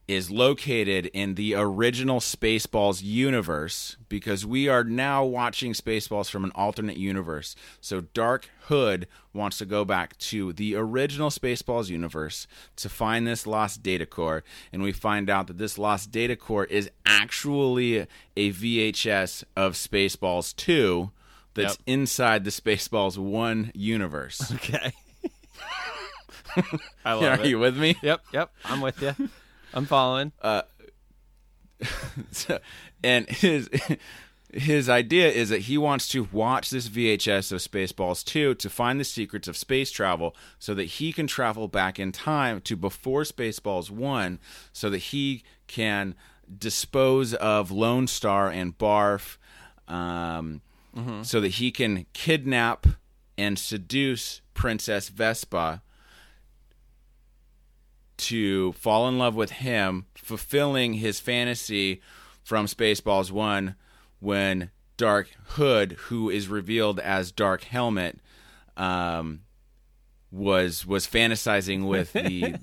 [0.08, 6.52] is located in the original Spaceballs universe because we are now watching Spaceballs from an
[6.56, 7.56] alternate universe.
[7.80, 13.48] So Dark Hood wants to go back to the original Spaceballs universe to find this
[13.48, 14.44] lost data core
[14.74, 20.54] and we find out that this lost data core is actually a VHS of Spaceballs
[20.56, 21.12] 2
[21.54, 21.82] that's Yep.
[21.88, 24.52] inside the Spaceballs 1 universe.
[24.56, 24.92] Okay.
[27.06, 27.48] I love Are it.
[27.50, 27.96] you with me?
[28.02, 28.22] Yep.
[28.34, 28.52] Yep.
[28.66, 29.16] I'm with you.
[29.74, 30.32] I'm following.
[32.32, 32.60] So-
[33.04, 33.70] and his
[34.54, 39.00] his idea is that he wants to watch this VHS of Spaceballs 2 to find
[39.00, 43.24] the secrets of space travel so that he can travel back in time to before
[43.24, 44.40] Spaceballs 1
[44.72, 46.14] so that he can
[46.56, 49.38] dispose of Lone Star and Barf
[49.88, 50.62] um,
[51.24, 52.86] so that he can kidnap
[53.38, 55.82] and seduce Princess Vespa
[58.24, 62.02] to fall in love with him, fulfilling his fantasy
[62.44, 63.76] from Spaceballs one
[64.20, 68.20] when Dark Hood, who is revealed as Dark Helmet,
[68.78, 69.42] um,
[70.32, 72.56] was was fantasizing with the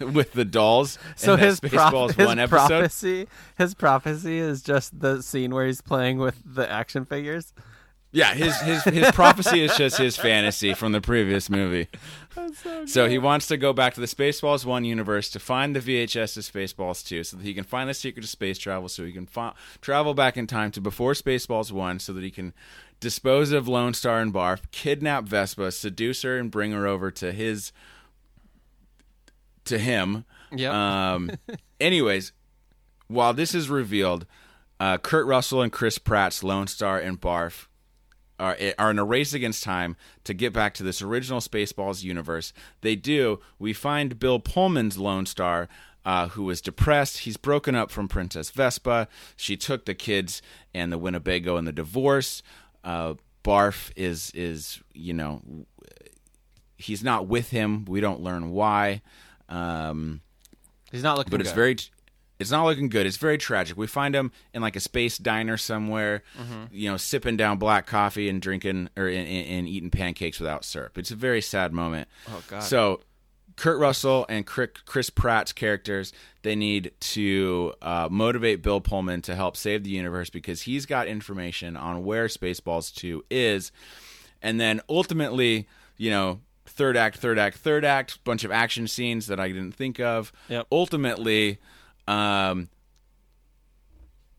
[0.00, 0.98] with the dolls.
[1.16, 2.68] So his, prof- Spaceballs his one episode.
[2.68, 7.52] prophecy, his prophecy is just the scene where he's playing with the action figures.
[8.14, 11.88] Yeah, his his his prophecy is just his fantasy from the previous movie.
[12.86, 16.36] So, he wants to go back to the Spaceballs one universe to find the VHS
[16.36, 19.12] of Spaceballs two, so that he can find the secret of space travel, so he
[19.12, 22.54] can fi- travel back in time to before Spaceballs one, so that he can
[23.00, 27.32] dispose of Lone Star and Barf, kidnap Vespa, seduce her, and bring her over to
[27.32, 27.72] his
[29.64, 30.24] to him.
[30.52, 30.72] Yep.
[30.72, 31.30] Um.
[31.80, 32.32] anyways,
[33.08, 34.24] while this is revealed,
[34.78, 37.66] uh, Kurt Russell and Chris Pratt's Lone Star and Barf
[38.38, 42.52] are, are in a race against time to get back to this original Spaceballs universe.
[42.80, 43.40] They do.
[43.58, 45.68] We find Bill Pullman's Lone Star,
[46.04, 47.18] uh, who is depressed.
[47.18, 49.08] He's broken up from Princess Vespa.
[49.36, 50.42] She took the kids
[50.74, 52.42] and the Winnebago and the divorce.
[52.82, 55.42] Uh, Barf is is you know
[56.76, 57.84] he's not with him.
[57.84, 59.02] We don't learn why.
[59.48, 60.22] Um,
[60.90, 61.76] He's not looking but it's very
[62.40, 65.56] it's not looking good it's very tragic we find him in like a space diner
[65.56, 66.64] somewhere Mm-hmm.
[66.72, 70.64] you know sipping down black coffee and drinking or and, and, and eating pancakes without
[70.64, 72.62] syrup it's a very sad moment Oh, God.
[72.62, 73.00] so
[73.56, 76.12] kurt russell and chris pratt's characters
[76.42, 81.06] they need to uh, motivate bill pullman to help save the universe because he's got
[81.06, 83.70] information on where spaceballs 2 is
[84.42, 89.28] and then ultimately you know third act third act third act bunch of action scenes
[89.28, 90.66] that i didn't think of Yep.
[90.72, 91.58] ultimately
[92.06, 92.68] um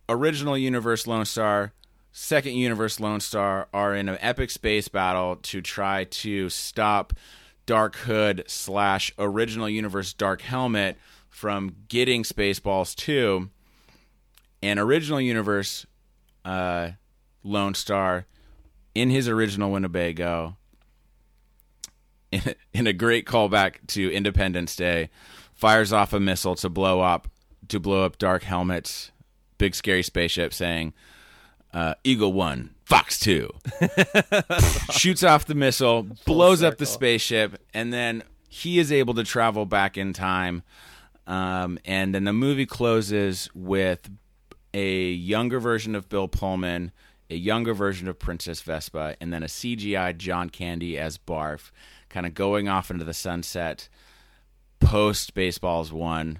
[0.07, 1.73] original universe lone star
[2.11, 7.13] second universe lone star are in an epic space battle to try to stop
[7.65, 10.97] dark hood slash original universe dark helmet
[11.29, 13.49] from getting spaceballs 2
[14.61, 15.85] and original universe
[16.45, 16.91] uh
[17.43, 18.25] lone star
[18.93, 20.55] in his original winnebago
[22.31, 25.09] in, in a great callback to Independence Day,
[25.53, 27.27] fires off a missile to blow up
[27.69, 29.11] to blow up Dark Helmet's
[29.57, 30.93] big scary spaceship, saying,
[31.73, 33.49] uh, "Eagle One, Fox Two,
[34.91, 39.65] shoots off the missile, blows up the spaceship, and then he is able to travel
[39.65, 40.63] back in time.
[41.27, 44.09] Um, and then the movie closes with
[44.73, 46.91] a younger version of Bill Pullman,
[47.29, 51.71] a younger version of Princess Vespa, and then a CGI John Candy as Barf,
[52.09, 53.89] kind of going off into the sunset
[54.79, 56.39] post Spaceballs one,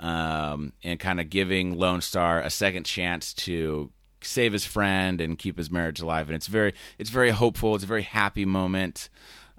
[0.00, 3.90] um, and kind of giving Lone Star a second chance to
[4.22, 6.28] save his friend and keep his marriage alive.
[6.28, 7.74] And it's very, it's very hopeful.
[7.74, 9.08] It's a very happy moment.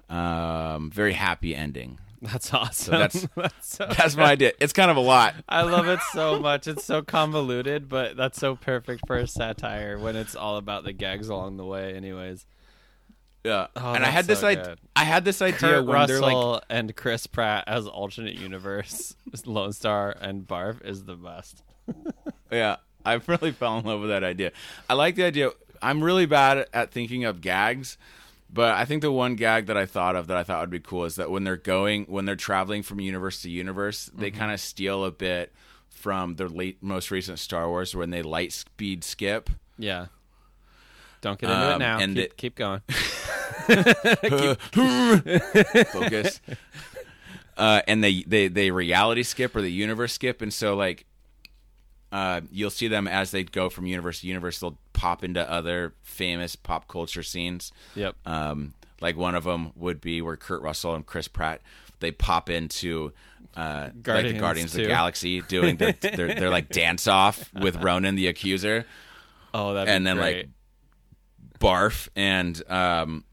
[0.08, 1.98] Um, very happy ending.
[2.22, 2.92] That's awesome.
[3.10, 4.52] So that's so that's my idea.
[4.60, 5.34] It's kind of a lot.
[5.48, 6.68] I love it so much.
[6.68, 10.92] It's so convoluted, but that's so perfect for a satire when it's all about the
[10.92, 11.94] gags along the way.
[11.94, 12.46] Anyways,
[13.44, 14.76] Yeah, Oh, and I had this so idea.
[14.94, 19.16] I had this idea Kurt when they're Russell like, and Chris Pratt as alternate universe
[19.46, 21.62] Lone Star and Barf is the best.
[22.52, 24.52] yeah, I really fell in love with that idea.
[24.88, 25.50] I like the idea.
[25.80, 27.98] I'm really bad at thinking of gags,
[28.52, 30.78] but I think the one gag that I thought of that I thought would be
[30.78, 34.38] cool is that when they're going, when they're traveling from universe to universe, they Mm-hmm.
[34.38, 35.52] kind of steal a bit
[35.88, 39.50] from the late, most recent Star Wars when they light speed skip.
[39.78, 40.06] Yeah.
[41.22, 41.98] Don't get into it Um, now.
[41.98, 42.82] and keep, it- keep going.
[45.92, 46.40] focus.
[47.56, 51.06] uh, and they, they they reality skip or the universe skip, and so like,
[52.10, 54.58] uh, you'll see them as they go from universe to universe.
[54.60, 57.72] They'll pop into other famous pop culture scenes.
[57.94, 58.16] Yep.
[58.26, 61.60] Um, like one of them would be where Kurt Russell and Chris Pratt
[62.00, 63.12] they pop into
[63.56, 67.52] uh, like the Guardians Guardians of the Galaxy doing their, their their like dance off
[67.54, 68.84] with Ronan the Accuser
[69.54, 70.48] Oh, that and then like
[71.62, 73.24] Barf and um,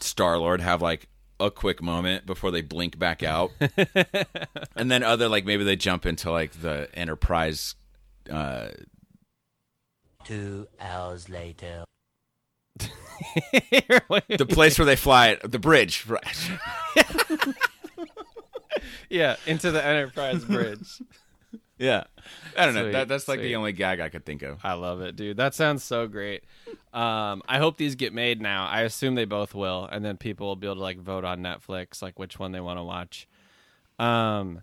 [0.00, 1.08] Star Lord have like
[1.38, 3.50] a quick moment before they blink back out,
[4.76, 7.76] and then other like maybe they jump into like the Enterprise,
[8.30, 8.68] uh,
[10.24, 11.84] Two hours later.
[12.78, 16.06] the place where they fly, the bridge.
[16.06, 16.50] right.
[19.10, 21.00] yeah, into the Enterprise bridge.
[21.80, 22.04] Yeah,
[22.56, 22.82] I don't know.
[22.84, 23.48] Sweet, That, that's like sweet.
[23.48, 24.60] the only gag I could think of.
[24.62, 25.38] I love it, dude.
[25.38, 26.44] That sounds so great.
[26.92, 28.66] Um, I hope these get made now.
[28.66, 31.40] I assume they both will, and then people will be able to like vote on
[31.40, 33.26] Netflix, like which one they want to watch.
[33.98, 34.62] Um,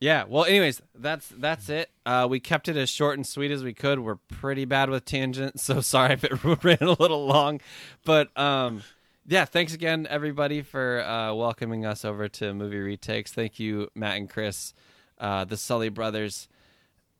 [0.00, 0.24] yeah.
[0.28, 1.90] Well, anyways, that's that's it.
[2.06, 3.98] Uh, we kept it as short and sweet as we could.
[4.00, 7.60] We're pretty bad with tangents, so sorry if it ran a little long,
[8.04, 8.82] but um,
[9.26, 9.44] yeah.
[9.46, 13.32] Thanks again, everybody, for uh, welcoming us over to Movie Retakes.
[13.32, 14.74] Thank you, Matt and Chris,
[15.18, 16.48] uh, the Sully brothers.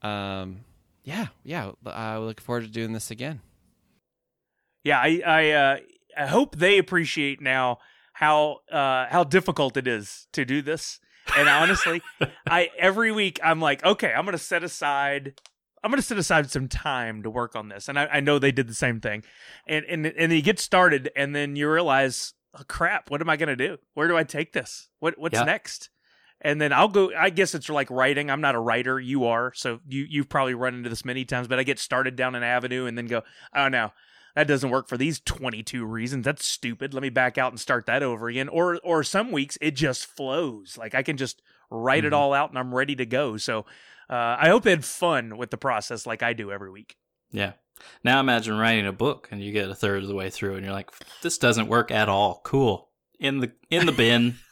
[0.02, 0.60] Um,
[1.04, 1.72] yeah, yeah.
[1.86, 3.40] I look forward to doing this again.
[4.82, 5.76] Yeah, I I uh,
[6.16, 7.78] I hope they appreciate now
[8.12, 11.00] how uh, how difficult it is to do this.
[11.36, 12.02] And honestly,
[12.48, 15.40] I every week I'm like, okay, I'm gonna set aside
[15.82, 17.88] I'm gonna set aside some time to work on this.
[17.88, 19.22] And I, I know they did the same thing.
[19.66, 23.36] And and and you get started and then you realize, oh, crap, what am I
[23.36, 23.78] gonna do?
[23.94, 24.88] Where do I take this?
[25.00, 25.44] What what's Yeah.
[25.44, 25.90] next?
[26.44, 28.30] And then I'll go I guess it's like writing.
[28.30, 31.48] I'm not a writer, you are, so you you've probably run into this many times,
[31.48, 33.22] but I get started down an avenue and then go,
[33.56, 33.92] oh no,
[34.36, 36.24] that doesn't work for these 22 reasons.
[36.26, 36.92] That's stupid.
[36.92, 38.48] Let me back out and start that over again.
[38.48, 40.76] Or or some weeks it just flows.
[40.76, 41.40] Like I can just
[41.70, 42.16] write it Mhm.
[42.16, 43.38] all out and I'm ready to go.
[43.38, 43.60] So
[44.10, 46.96] uh, I hope they had fun with the process like I do every week.
[47.32, 47.52] Yeah.
[48.04, 50.64] Now imagine writing a book and you get a third of the way through and
[50.64, 50.90] you're like,
[51.22, 52.42] this doesn't work at all.
[52.44, 52.90] Cool.
[53.18, 54.34] In the in the bin.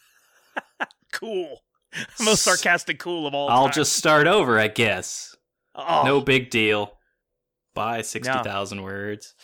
[1.12, 1.58] Cool.
[2.20, 3.72] Most sarcastic cool of all I'll time.
[3.72, 5.34] just start over, I guess.
[5.74, 6.98] Oh, No big deal.
[7.74, 9.34] By 60,000 words.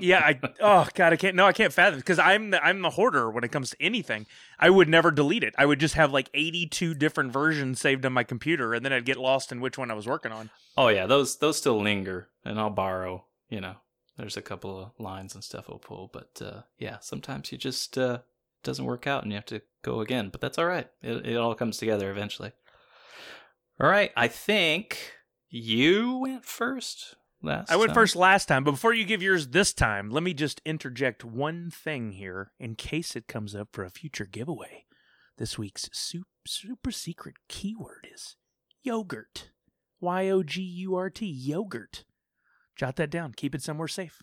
[0.00, 2.90] yeah, I oh god, I can't no, I can't fathom because I'm the I'm the
[2.90, 4.26] hoarder when it comes to anything.
[4.58, 5.54] I would never delete it.
[5.58, 9.04] I would just have like 82 different versions saved on my computer, and then I'd
[9.04, 10.48] get lost in which one I was working on.
[10.76, 13.74] Oh yeah, those those still linger and I'll borrow, you know.
[14.16, 17.98] There's a couple of lines and stuff I'll pull, but uh yeah, sometimes you just
[17.98, 18.20] uh
[18.64, 20.88] doesn't work out and you have to go again, but that's all right.
[21.02, 22.52] It it all comes together eventually.
[23.80, 24.98] All right, I think
[25.48, 27.94] you went first last I went time.
[27.94, 31.70] first last time, but before you give yours this time, let me just interject one
[31.70, 34.84] thing here in case it comes up for a future giveaway.
[35.36, 38.36] This week's super, super secret keyword is
[38.82, 39.50] yogurt.
[40.00, 42.04] Y O G U R T, yogurt.
[42.76, 43.32] Jot that down.
[43.32, 44.22] Keep it somewhere safe.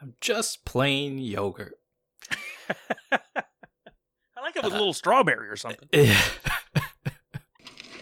[0.00, 1.74] I'm just plain yogurt.
[4.62, 5.88] I it with a little strawberry or something.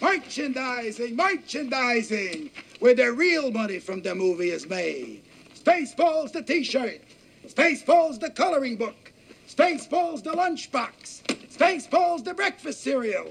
[0.00, 5.22] Merchandising, merchandising, where the real money from the movie is made.
[5.54, 7.00] Spaceballs the t-shirt,
[7.46, 9.12] Spaceballs the coloring book,
[9.48, 13.30] Spaceballs the lunchbox, Spaceballs the breakfast cereal,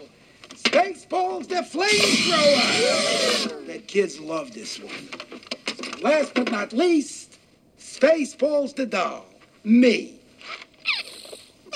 [0.50, 3.68] Spaceballs the flamethrower.
[3.68, 5.10] The kids love this one.
[6.02, 7.38] Last but not least,
[7.80, 9.26] Spaceballs the doll,
[9.64, 10.17] me.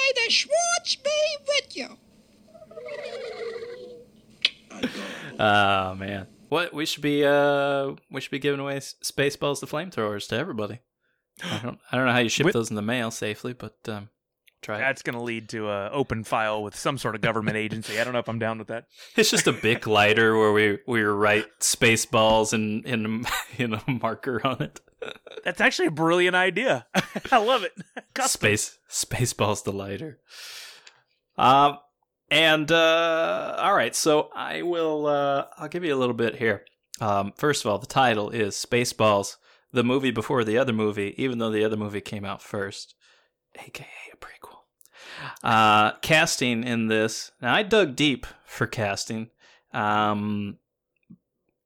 [0.02, 1.10] May the Schwartz be
[1.47, 1.97] with you.
[5.39, 6.28] Oh man.
[6.49, 10.36] What we should be uh we should be giving away s- spaceballs to flamethrowers to
[10.36, 10.80] everybody.
[11.43, 13.76] I don't I don't know how you ship With- those in the mail safely, but
[13.88, 14.10] um
[14.62, 14.78] try.
[14.78, 17.99] That's going to lead to a open file with some sort of government agency.
[17.99, 18.86] I don't know if I'm down with that.
[19.18, 23.26] It's just a Bic lighter where we we write spaceballs and in
[23.58, 24.80] in a marker on it.
[25.43, 26.86] That's actually a brilliant idea.
[27.32, 27.74] I love it.
[28.14, 28.39] Custom.
[28.39, 30.20] Space spaceballs the lighter.
[31.38, 31.80] Um
[32.30, 36.66] and uh all right, so I will uh I'll give you a little bit here.
[36.99, 39.38] Um first of all, the title is Spaceballs,
[39.72, 42.95] the movie before the other movie, even though the other movie came out first,
[43.56, 44.60] aka a prequel.
[45.43, 47.32] Uh casting in this.
[47.41, 49.30] Now I dug deep for casting.
[49.74, 50.58] Um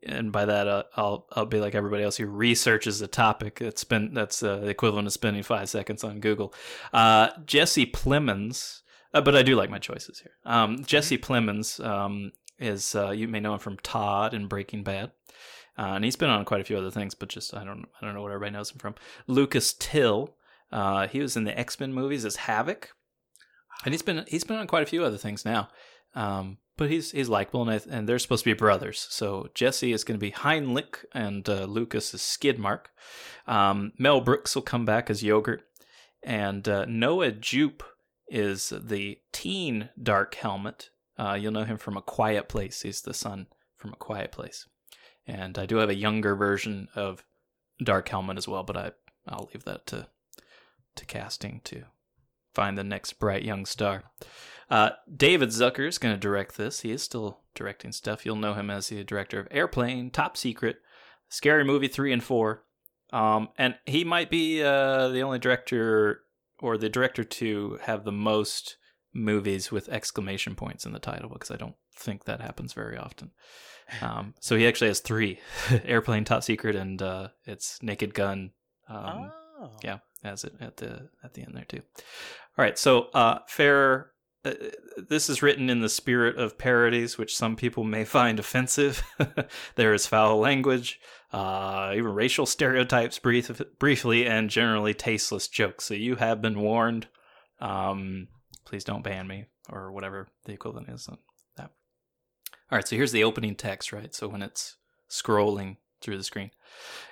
[0.05, 3.59] and by that uh, I'll I'll be like everybody else who researches a topic.
[3.61, 6.53] It's been that's uh, the equivalent of spending five seconds on Google.
[6.93, 8.81] Uh, Jesse Plemons,
[9.13, 10.33] uh, but I do like my choices here.
[10.45, 15.11] Um, Jesse Plemons um, is uh, you may know him from Todd and Breaking Bad,
[15.77, 18.05] uh, and he's been on quite a few other things, but just I don't I
[18.05, 18.95] don't know what everybody knows him from.
[19.27, 20.35] Lucas Till,
[20.71, 22.93] uh, he was in the X Men movies as Havoc,
[23.83, 25.69] and he's been he's been on quite a few other things now.
[26.15, 29.07] Um, but he's he's likable, and, and they're supposed to be brothers.
[29.09, 32.85] So Jesse is going to be Heinlich, and uh, Lucas is Skidmark.
[33.47, 35.63] Um, Mel Brooks will come back as Yogurt,
[36.23, 37.83] and uh, Noah Jupe
[38.27, 40.89] is the teen Dark Helmet.
[41.17, 42.81] Uh, you'll know him from A Quiet Place.
[42.81, 43.47] He's the son
[43.77, 44.67] from A Quiet Place,
[45.25, 47.23] and I do have a younger version of
[47.81, 48.91] Dark Helmet as well, but I
[49.27, 50.07] I'll leave that to
[50.95, 51.83] to casting to
[52.53, 54.03] find the next bright young star.
[54.69, 56.81] Uh, David Zucker is going to direct this.
[56.81, 58.25] He is still directing stuff.
[58.25, 60.77] You'll know him as the director of Airplane, Top Secret,
[61.29, 62.63] Scary Movie 3 and 4.
[63.13, 66.21] Um, and he might be uh, the only director
[66.59, 68.77] or the director to have the most
[69.13, 73.31] movies with exclamation points in the title because I don't think that happens very often.
[74.01, 75.39] Um, so he actually has three
[75.85, 78.51] Airplane, Top Secret, and uh, it's Naked Gun.
[78.89, 79.71] Um, oh.
[79.83, 81.81] yeah, has it at the at the end there too.
[82.57, 84.11] All right, so uh, fair.
[84.45, 84.53] Uh,
[85.09, 89.03] this is written in the spirit of parodies, which some people may find offensive.
[89.75, 90.99] there is foul language,
[91.33, 95.85] uh, even racial stereotypes, brief, briefly, and generally tasteless jokes.
[95.85, 97.07] So you have been warned.
[97.59, 98.27] Um,
[98.65, 101.17] please don't ban me or whatever the equivalent is on
[101.57, 101.71] that.
[102.71, 104.13] All right, so here's the opening text, right?
[104.13, 104.77] So when it's
[105.09, 106.51] scrolling through the screen.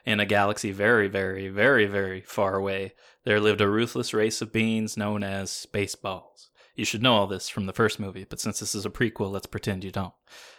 [0.06, 4.52] In a galaxy very, very, very, very far away, there lived a ruthless race of
[4.52, 6.50] beings known as Spaceballs.
[6.76, 9.32] You should know all this from the first movie, but since this is a prequel,
[9.32, 10.14] let's pretend you don't.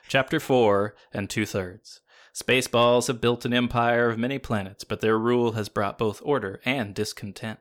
[0.09, 2.01] Chapter 4 and two thirds.
[2.33, 6.61] Spaceballs have built an empire of many planets, but their rule has brought both order
[6.65, 7.61] and discontent.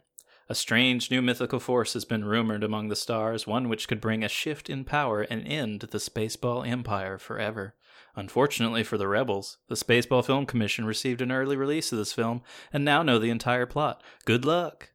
[0.50, 4.24] A strange new mythical force has been rumored among the stars, one which could bring
[4.24, 7.76] a shift in power and end the Spaceball Empire forever.
[8.16, 12.42] Unfortunately for the rebels, the Spaceball Film Commission received an early release of this film
[12.72, 14.04] and now know the entire plot.
[14.26, 14.90] Good luck.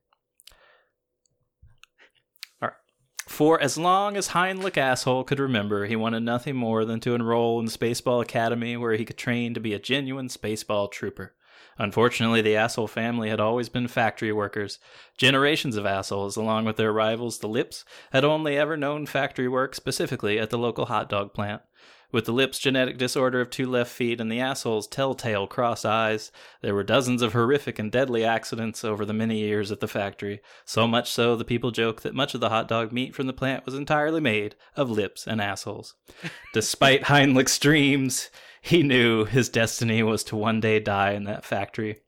[2.60, 2.74] All right.
[3.28, 7.60] For as long as Heinrich Asshole could remember, he wanted nothing more than to enroll
[7.60, 11.34] in the Spaceball Academy where he could train to be a genuine Spaceball trooper.
[11.76, 14.78] Unfortunately, the asshole family had always been factory workers.
[15.16, 19.74] Generations of assholes, along with their rivals, the Lips, had only ever known factory work,
[19.74, 21.62] specifically at the local hot dog plant.
[22.10, 26.32] With the Lips' genetic disorder of two left feet and the asshole's telltale cross eyes,
[26.62, 30.40] there were dozens of horrific and deadly accidents over the many years at the factory.
[30.64, 33.34] So much so, the people joke that much of the hot dog meat from the
[33.34, 35.96] plant was entirely made of lips and assholes.
[36.54, 38.30] Despite Heinrich's dreams,
[38.62, 41.98] he knew his destiny was to one day die in that factory.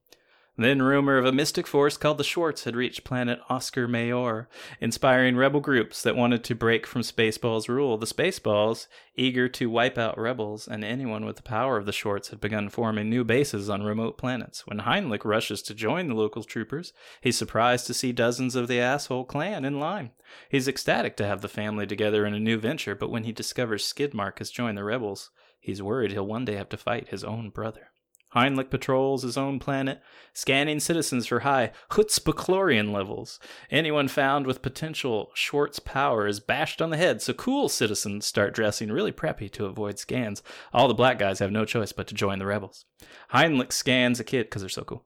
[0.61, 4.47] Then rumor of a mystic force called the Schwartz had reached planet Oscar Mayer,
[4.79, 7.97] inspiring rebel groups that wanted to break from Spaceball's rule.
[7.97, 8.87] The Spaceballs,
[9.17, 12.69] eager to wipe out rebels and anyone with the power of the Schwartz, had begun
[12.69, 14.67] forming new bases on remote planets.
[14.67, 16.93] When Heinrich rushes to join the local troopers,
[17.23, 20.11] he's surprised to see dozens of the asshole clan in line.
[20.51, 23.91] He's ecstatic to have the family together in a new venture, but when he discovers
[23.91, 27.49] Skidmark has joined the rebels, he's worried he'll one day have to fight his own
[27.49, 27.93] brother.
[28.31, 30.01] Heinrich patrols his own planet,
[30.33, 33.41] scanning citizens for high Hutzpichlorian levels.
[33.71, 38.55] Anyone found with potential Schwartz power is bashed on the head, so cool citizens start
[38.55, 40.43] dressing really preppy to avoid scans.
[40.73, 42.85] All the black guys have no choice but to join the rebels.
[43.31, 45.05] Heinrich scans a kid, because they're so cool.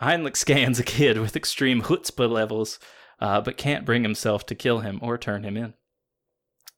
[0.00, 2.78] Heinrich scans a kid with extreme chutzpah levels,
[3.20, 5.74] uh, but can't bring himself to kill him or turn him in.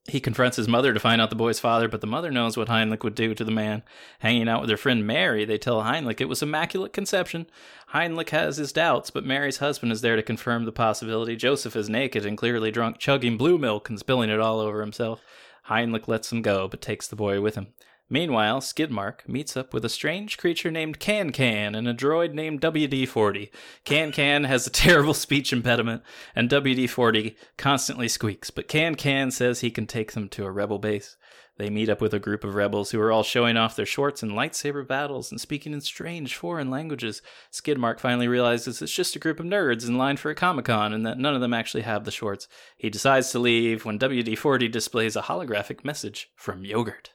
[0.08, 2.68] He confronts his mother to find out the boy's father, but the mother knows what
[2.68, 3.82] Heinrich would do to the man.
[4.20, 7.46] Hanging out with their friend Mary, they tell Heinrich it was immaculate conception.
[7.88, 11.36] Heinrich has his doubts, but Mary's husband is there to confirm the possibility.
[11.36, 15.20] Joseph is naked and clearly drunk, chugging blue milk and spilling it all over himself.
[15.64, 17.68] Heinrich lets him go, but takes the boy with him.
[18.10, 22.62] Meanwhile, Skidmark meets up with a strange creature named Can Can and a droid named
[22.62, 23.50] WD 40.
[23.84, 26.02] Can Can has a terrible speech impediment,
[26.34, 30.50] and WD 40 constantly squeaks, but Can Can says he can take them to a
[30.50, 31.18] rebel base.
[31.58, 34.22] They meet up with a group of rebels who are all showing off their Schwartz
[34.22, 37.20] in lightsaber battles and speaking in strange foreign languages.
[37.52, 40.92] Skidmark finally realizes it's just a group of nerds in line for a Comic Con
[40.92, 42.46] and that none of them actually have the Schwartz.
[42.76, 47.10] He decides to leave when WD 40 displays a holographic message from Yogurt.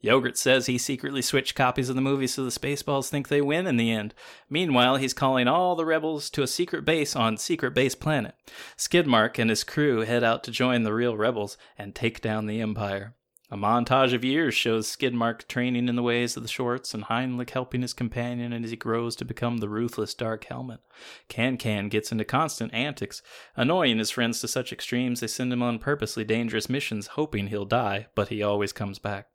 [0.00, 3.66] Yogurt says he secretly switched copies of the movie so the Spaceballs think they win
[3.66, 4.14] in the end.
[4.48, 8.34] Meanwhile, he's calling all the rebels to a secret base on Secret Base Planet.
[8.76, 12.60] Skidmark and his crew head out to join the real rebels and take down the
[12.60, 13.14] Empire.
[13.48, 17.50] A montage of years shows Skidmark training in the ways of the Schwartz and Heinrich
[17.50, 20.80] helping his companion as he grows to become the ruthless Dark Helmet.
[21.28, 23.22] Can Can gets into constant antics,
[23.54, 27.64] annoying his friends to such extremes they send him on purposely dangerous missions hoping he'll
[27.64, 29.28] die, but he always comes back.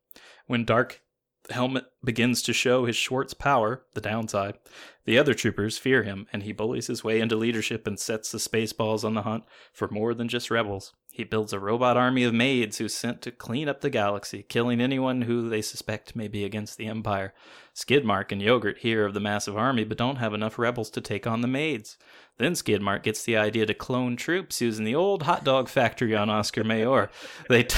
[0.48, 1.02] When Dark
[1.50, 4.60] Helmet begins to show his Schwartz power, the downside,
[5.06, 8.38] the other troopers fear him, and he bullies his way into leadership and sets the
[8.38, 10.94] Spaceballs on the hunt for more than just rebels.
[11.14, 14.80] He builds a robot army of maids who's sent to clean up the galaxy, killing
[14.80, 17.34] anyone who they suspect may be against the Empire.
[17.76, 21.28] Skidmark and Yogurt hear of the massive army but don't have enough rebels to take
[21.28, 21.98] on the maids.
[22.38, 26.30] Then Skidmark gets the idea to clone troops using the old hot dog factory on
[26.30, 27.10] Oscar Mayer.
[27.50, 27.78] They t-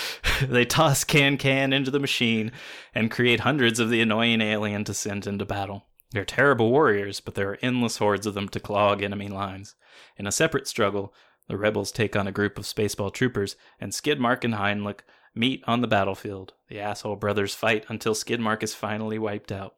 [0.46, 2.52] they toss Can Can into the machine
[2.94, 5.86] and create hundreds of the annoying alien to send into battle.
[6.12, 9.74] They're terrible warriors, but there are endless hordes of them to clog enemy lines.
[10.16, 11.12] In a separate struggle,
[11.48, 15.00] the rebels take on a group of Spaceball troopers, and Skidmark and Heinlich
[15.34, 16.54] meet on the battlefield.
[16.68, 19.74] The asshole brothers fight until Skidmark is finally wiped out.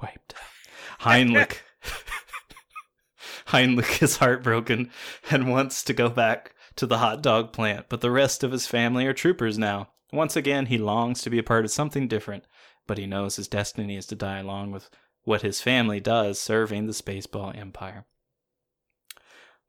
[0.00, 1.00] Wiped out.
[1.00, 1.58] Heinlich.
[3.46, 4.90] Heinlich is heartbroken
[5.30, 8.66] and wants to go back to the hot dog plant, but the rest of his
[8.66, 9.88] family are troopers now.
[10.12, 12.44] Once again, he longs to be a part of something different,
[12.86, 14.90] but he knows his destiny is to die along with
[15.24, 18.04] what his family does serving the Spaceball Empire.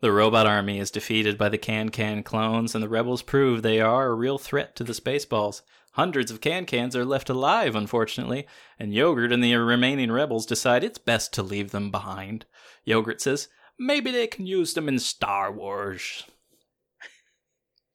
[0.03, 3.79] The robot army is defeated by the Can Can clones, and the rebels prove they
[3.79, 5.61] are a real threat to the Spaceballs.
[5.93, 8.45] Hundreds of Can Cans are left alive, unfortunately,
[8.77, 12.45] and Yogurt and the remaining rebels decide it's best to leave them behind.
[12.83, 13.47] Yogurt says
[13.79, 16.25] maybe they can use them in Star Wars.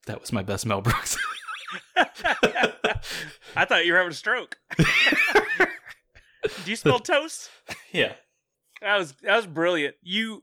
[0.07, 1.15] That was my best Mel Brooks.
[1.95, 4.57] I thought you were having a stroke.
[4.79, 4.87] Do
[6.65, 7.51] you spell toast?
[7.91, 8.13] Yeah.
[8.81, 9.95] That was that was brilliant.
[10.01, 10.41] You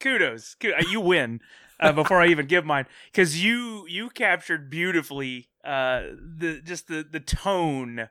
[0.00, 0.54] kudos.
[0.56, 1.40] Ku- You win.
[1.80, 6.02] Uh, before I even give mine, because you you captured beautifully uh,
[6.38, 8.08] the just the the tone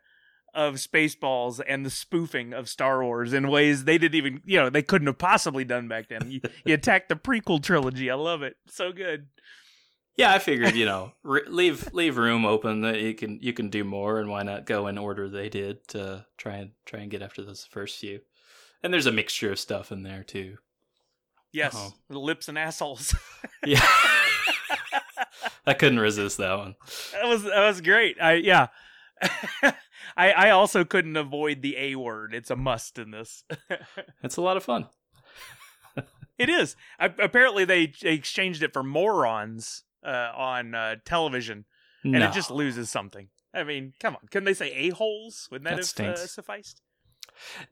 [0.53, 4.69] of Spaceballs and the spoofing of Star Wars in ways they didn't even you know
[4.69, 6.29] they couldn't have possibly done back then.
[6.29, 8.11] You, you attacked the prequel trilogy.
[8.11, 8.57] I love it.
[8.67, 9.27] So good.
[10.17, 13.69] Yeah, I figured you know re- leave leave room open that you can you can
[13.69, 17.09] do more, and why not go in order they did to try and try and
[17.09, 18.19] get after those first few.
[18.83, 20.57] And there's a mixture of stuff in there too.
[21.53, 23.15] Yes, the lips and assholes.
[23.65, 23.79] Yeah,
[25.65, 26.75] I couldn't resist that one.
[27.13, 28.17] that was that was great.
[28.21, 28.67] I yeah.
[29.61, 29.71] I
[30.31, 32.33] I also couldn't avoid the A word.
[32.33, 33.45] It's a must in this.
[34.21, 34.87] It's a lot of fun.
[36.37, 36.75] It is.
[36.99, 41.65] I, apparently, they, they exchanged it for morons uh, on uh, television,
[42.03, 42.27] and No.
[42.27, 43.29] it just loses something.
[43.53, 44.27] I mean, come on.
[44.31, 45.47] Couldn't they say a holes?
[45.51, 46.81] Wouldn't that, That have uh, sufficed?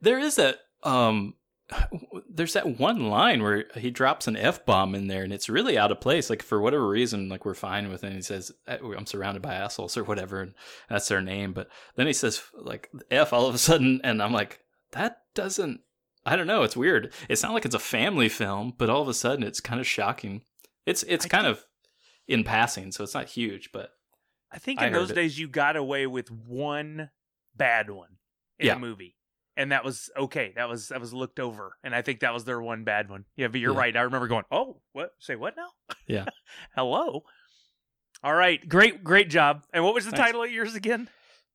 [0.00, 0.54] There is a
[0.84, 1.34] um
[2.28, 5.76] there's that one line where he drops an F bomb in there and it's really
[5.78, 6.30] out of place.
[6.30, 8.08] Like for whatever reason, like we're fine with it.
[8.08, 10.54] And he says, eh, I'm surrounded by assholes or whatever, and
[10.88, 11.52] that's their name.
[11.52, 14.60] But then he says like F all of a sudden, and I'm like,
[14.92, 15.80] that doesn't
[16.24, 17.12] I don't know, it's weird.
[17.28, 19.86] It's not like it's a family film, but all of a sudden it's kind of
[19.86, 20.42] shocking.
[20.86, 21.64] It's it's kind of
[22.28, 23.90] in passing, so it's not huge, but
[24.50, 25.14] I think in heard those it.
[25.14, 27.10] days you got away with one
[27.56, 28.18] bad one
[28.58, 28.76] in Yeah.
[28.76, 29.16] a movie.
[29.56, 30.52] And that was okay.
[30.56, 33.26] That was that was looked over, and I think that was their one bad one.
[33.36, 33.78] Yeah, but you're Yeah.
[33.80, 33.96] right.
[33.96, 35.12] I remember going, "Oh, what?
[35.18, 35.68] Say what now?"
[36.06, 36.24] Yeah.
[36.74, 37.24] Hello.
[38.24, 39.64] All right, great, great job.
[39.72, 40.26] And what was the Thanks.
[40.26, 41.08] title of yours again?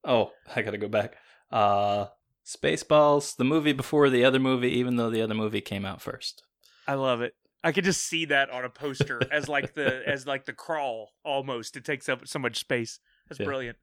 [0.03, 1.15] Oh, I gotta go back.
[1.51, 2.07] Uh
[2.45, 6.43] Spaceballs, the movie before the other movie, even though the other movie came out first.
[6.87, 7.33] I love it.
[7.63, 11.11] I could just see that on a poster as like the as like the crawl
[11.25, 11.75] almost.
[11.75, 12.99] It takes up so much space.
[13.27, 13.45] That's Yeah.
[13.47, 13.77] brilliant.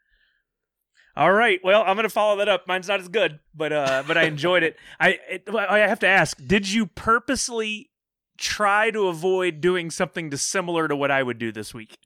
[1.17, 1.61] All right.
[1.63, 2.67] Well, I'm gonna follow that up.
[2.67, 4.77] Mine's not as good, but uh, but I enjoyed it.
[5.01, 7.91] I it, I have to ask: Did you purposely
[8.37, 11.97] try to avoid doing something to similar to what I would do this week?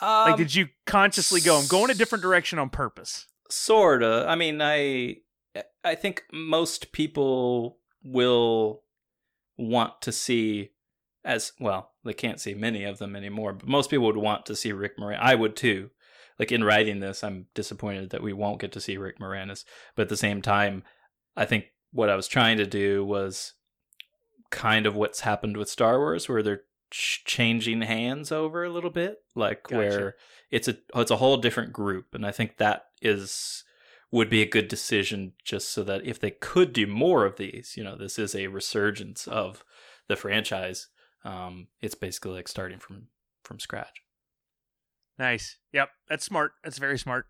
[0.00, 1.58] Um, like, did you consciously go?
[1.58, 3.26] I'm going a different direction on purpose.
[3.50, 4.24] sorta.
[4.28, 5.16] I mean, I
[5.82, 8.82] I think most people will
[9.56, 10.70] want to see
[11.24, 11.92] as well.
[12.04, 14.98] They can't see many of them anymore, but most people would want to see Rick
[14.98, 15.20] Moranis.
[15.20, 15.90] I would too.
[16.38, 19.64] Like in writing this, I'm disappointed that we won't get to see Rick Moranis.
[19.94, 20.82] But at the same time,
[21.36, 23.52] I think what I was trying to do was
[24.50, 28.90] kind of what's happened with Star Wars, where they're ch- changing hands over a little
[28.90, 29.76] bit, like Gotcha.
[29.76, 30.14] where
[30.50, 33.64] it's a it's a whole different group, and I think that is
[34.10, 37.74] would be a good decision, just so that if they could do more of these,
[37.76, 39.64] you know, this is a resurgence of
[40.06, 40.88] the franchise.
[41.24, 43.08] Um, it's basically like starting from
[43.42, 44.03] from scratch.
[45.18, 45.58] Nice.
[45.72, 46.52] Yep, that's smart.
[46.62, 47.26] That's very smart.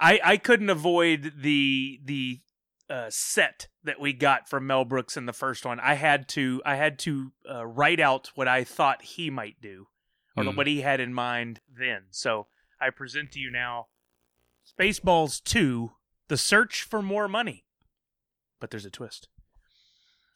[0.00, 2.40] I I couldn't avoid the the
[2.90, 5.78] uh, set that we got from Mel Brooks in the first one.
[5.80, 9.86] I had to I had to uh, write out what I thought he might do,
[10.36, 10.56] or Hmm.
[10.56, 12.04] what he had in mind then.
[12.10, 12.48] So
[12.80, 13.86] I present to you now,
[14.78, 15.92] Spaceballs Two:
[16.28, 17.64] The Search for More Money.
[18.60, 19.28] But there's a twist.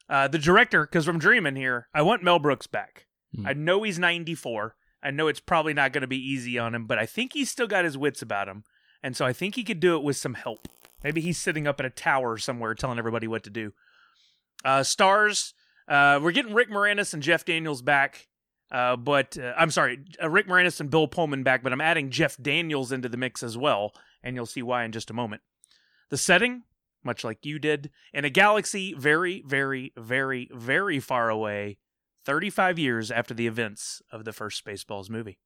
[0.09, 3.07] Uh, the director, because I'm dreaming here, I want Mel Brooks back.
[3.35, 3.47] Hmm.
[3.47, 4.77] I know he's 94.
[5.07, 7.49] I know it's probably not going to be easy on him, but I think he's
[7.49, 8.65] still got his wits about him.
[9.05, 10.67] And so I think he could do it with some help.
[11.05, 13.73] Maybe he's sitting up in a tower somewhere telling everybody what to do.
[14.65, 15.55] Uh, stars,
[15.87, 18.27] uh, we're getting Rick Moranis and Jeff Daniels back.
[18.73, 22.11] Uh, but uh, I'm sorry, uh, Rick Moranis and Bill Pullman back, but I'm adding
[22.11, 23.93] Jeff Daniels into the mix as well,
[24.25, 25.43] and you'll see why in just a moment.
[26.11, 26.65] The setting,
[27.05, 31.79] much like you did, in a galaxy very, very, very, very far away,
[32.27, 35.39] 35 years after the events of the first Spaceballs movie.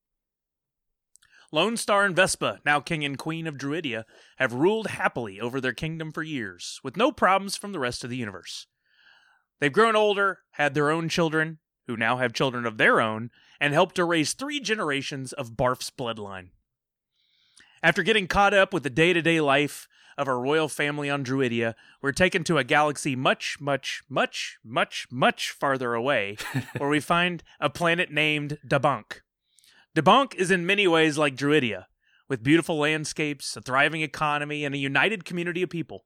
[1.53, 4.05] Lone Star and Vespa, now king and queen of Druidia,
[4.39, 8.09] have ruled happily over their kingdom for years, with no problems from the rest of
[8.09, 8.67] the universe.
[9.61, 13.31] They've grown older, had their own children, who now have children of their own,
[13.61, 16.51] and helped to raise three generations of Barf's bloodline.
[17.83, 21.25] After getting caught up with the day to day life of our royal family on
[21.25, 26.37] Druidia, we're taken to a galaxy much, much, much, much, much farther away,
[26.77, 29.21] where we find a planet named Dabank.
[29.95, 31.87] Dabank is in many ways like Druidia,
[32.29, 36.05] with beautiful landscapes, a thriving economy, and a united community of people.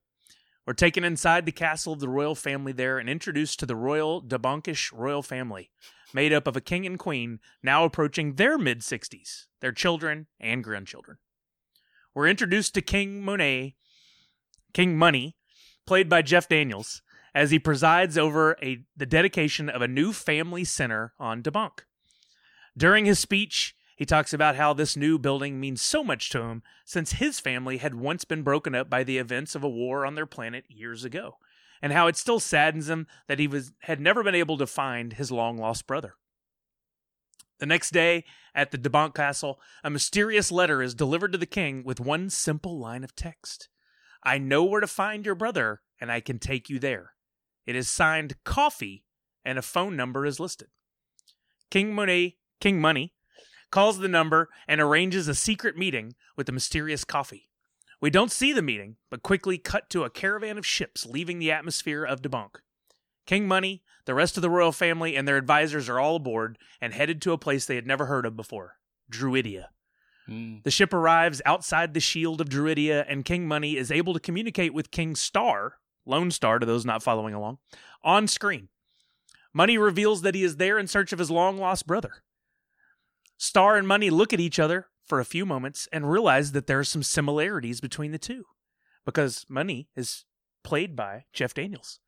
[0.67, 4.23] We're taken inside the castle of the royal family there and introduced to the royal
[4.23, 5.71] Dabankish royal family,
[6.15, 10.65] made up of a king and queen now approaching their mid 60s, their children and
[10.65, 11.19] grandchildren.
[12.15, 13.75] We're introduced to King Monet,
[14.75, 15.37] King Money,
[15.87, 17.01] played by Jeff Daniels,
[17.35, 21.81] as he presides over a, the dedication of a new family center on Dabank.
[22.77, 26.63] During his speech, he talks about how this new building means so much to him
[26.85, 30.17] since his family had once been broken up by the events of a war on
[30.17, 31.37] their planet years ago,
[31.81, 35.15] and how it still saddens him that he was had never been able to find
[35.15, 36.15] his long lost brother.
[37.59, 41.85] The next day, at the DeBonk Castle, a mysterious letter is delivered to the king
[41.85, 43.69] with one simple line of text
[44.25, 47.15] I know where to find your brother, and I can take you there.
[47.67, 49.05] It is signed Coffee,
[49.45, 50.69] and a phone number is listed.
[51.71, 53.13] King Money, King Money,
[53.71, 57.51] calls the number and arranges a secret meeting with the mysterious Coffee.
[58.01, 61.51] We don't see the meeting, but quickly cut to a caravan of ships leaving the
[61.51, 62.57] atmosphere of DeBonk.
[63.27, 66.93] King Money, the rest of the royal family, and their advisors are all aboard and
[66.93, 68.77] headed to a place they had never heard of before
[69.11, 69.69] Druidia.
[70.29, 70.63] Mm.
[70.63, 74.73] The ship arrives outside the shield of Druidia, and King Money is able to communicate
[74.73, 75.75] with King Star,
[76.07, 77.59] Lone Star to those not following along,
[78.03, 78.69] on screen.
[79.53, 82.23] Money reveals that he is there in search of his long lost brother.
[83.37, 86.79] Star and Money look at each other for a few moments and realize that there
[86.79, 88.45] are some similarities between the two
[89.05, 90.25] because Money is
[90.63, 92.01] played by Jeff Daniels.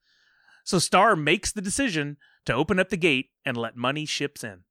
[0.65, 2.17] So Star makes the decision
[2.47, 4.65] to open up the gate and let Money ships in.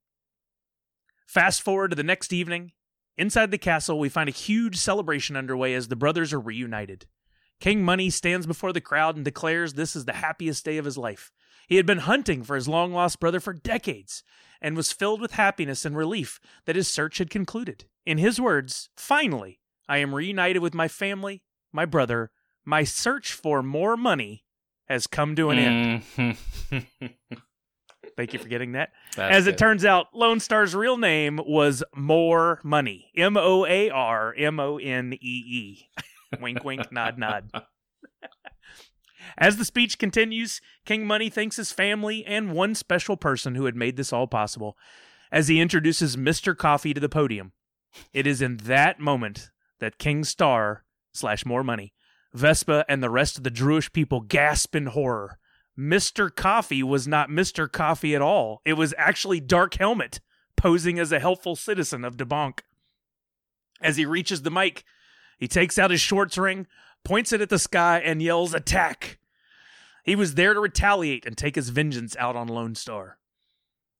[1.28, 2.72] Fast forward to the next evening.
[3.18, 7.06] Inside the castle, we find a huge celebration underway as the brothers are reunited.
[7.60, 10.98] King Money stands before the crowd and declares this is the happiest day of his
[10.98, 11.32] life.
[11.68, 14.24] He had been hunting for his long lost brother for decades
[14.62, 17.86] and was filled with happiness and relief that his search had concluded.
[18.06, 22.32] In his words, finally, I am reunited with my family, my brother.
[22.66, 24.44] My search for more money
[24.86, 26.04] has come to an end.
[26.18, 27.36] Mm-hmm.
[28.18, 28.92] Thank you for getting that.
[29.16, 29.58] That's As it good.
[29.58, 33.12] turns out, Lone Star's real name was More Money.
[33.16, 35.90] M O A R M O N E E.
[36.40, 37.52] Wink, wink, nod, nod.
[39.38, 43.76] As the speech continues, King Money thanks his family and one special person who had
[43.76, 44.78] made this all possible
[45.32, 46.56] as he introduces Mr.
[46.56, 47.52] Coffee to the podium.
[48.14, 51.94] It is in that moment that King Star slash More Money,
[52.34, 55.38] Vespa, and the rest of the Druish people gasp in horror.
[55.78, 56.34] Mr.
[56.34, 57.70] Coffee was not Mr.
[57.70, 58.62] Coffee at all.
[58.66, 60.22] It was actually Dark Helmet,
[60.56, 62.60] posing as a helpful citizen of DeBonk.
[63.82, 64.86] As he reaches the mic,
[65.38, 66.68] he takes out his Schwartz ring,
[67.04, 69.20] points it at the sky, and yells, Attack!
[70.04, 73.18] He was there to retaliate and take his vengeance out on Lone Star.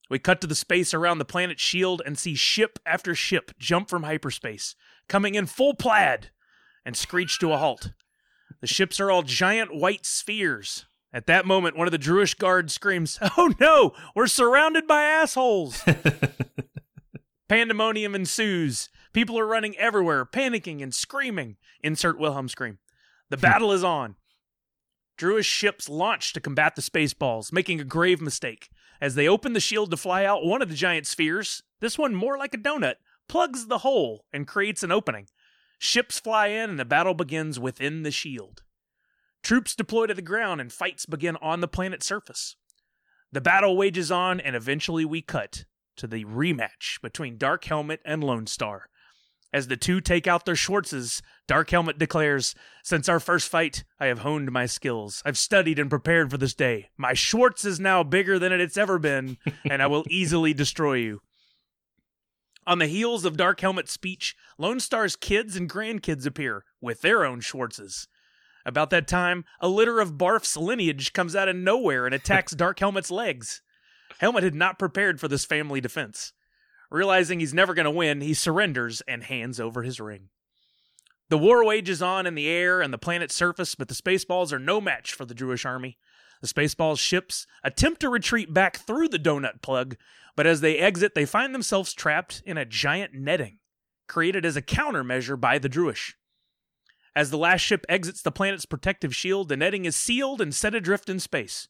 [0.10, 3.90] We cut to the space around the planet Shield and see ship after ship jump
[3.90, 4.76] from hyperspace,
[5.10, 6.30] coming in full plaid,
[6.86, 7.92] and screech to a halt.
[8.62, 10.86] The ships are all giant white spheres.
[11.16, 15.82] At that moment, one of the Druish guards screams, Oh no, we're surrounded by assholes!
[17.48, 18.90] Pandemonium ensues.
[19.14, 21.56] People are running everywhere, panicking and screaming.
[21.82, 22.80] Insert Wilhelm scream.
[23.30, 24.18] The battle is on.
[25.18, 28.68] Druish ships launch to combat the spaceballs, making a grave mistake.
[29.00, 32.14] As they open the shield to fly out, one of the giant spheres, this one
[32.14, 32.96] more like a donut,
[33.30, 35.28] plugs the hole and creates an opening.
[35.80, 38.64] Ships fly in and the battle begins within the shield.
[39.46, 42.56] Troops deploy to the ground and fights begin on the planet's surface.
[43.32, 45.66] The battle wages on, and eventually we cut
[45.98, 48.88] to the rematch between Dark Helmet and Lone Star.
[49.54, 54.08] As the two take out their Schwartzes, Dark Helmet declares, Since our first fight, I
[54.08, 55.22] have honed my skills.
[55.24, 56.90] I've studied and prepared for this day.
[56.98, 59.38] My Schwartz is now bigger than it's ever been,
[59.70, 61.22] and I will easily destroy you.
[62.66, 67.24] On the heels of Dark Helmet's speech, Lone Star's kids and grandkids appear with their
[67.24, 68.08] own Schwartzes.
[68.66, 72.80] About that time, a litter of Barf's lineage comes out of nowhere and attacks Dark
[72.80, 73.62] Helmet's legs.
[74.20, 76.34] Helmet had not prepared for this family defense.
[76.90, 80.30] Realizing he's never going to win, he surrenders and hands over his ring.
[81.30, 84.60] The war wages on in the air and the planet's surface, but the Spaceballs are
[84.60, 85.98] no match for the Druish army.
[86.42, 89.96] The Spaceballs ships attempt to retreat back through the donut plug,
[90.36, 93.58] but as they exit, they find themselves trapped in a giant netting,
[94.08, 96.14] created as a countermeasure by the Druish.
[97.16, 100.76] As the last ship exits the planet's protective shield, the netting is sealed and set
[100.76, 101.70] adrift in space.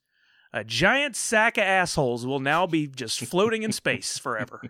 [0.52, 4.62] A giant sack of assholes will now be just floating in space forever.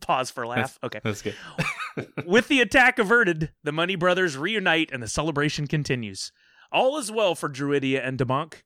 [0.00, 0.78] Pause for a laugh.
[0.82, 1.00] Okay.
[1.02, 1.34] That's good.
[2.26, 6.32] With the attack averted, the Money Brothers reunite and the celebration continues.
[6.72, 8.62] All is well for Druidia and DeBonk.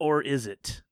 [0.00, 0.82] Or is it?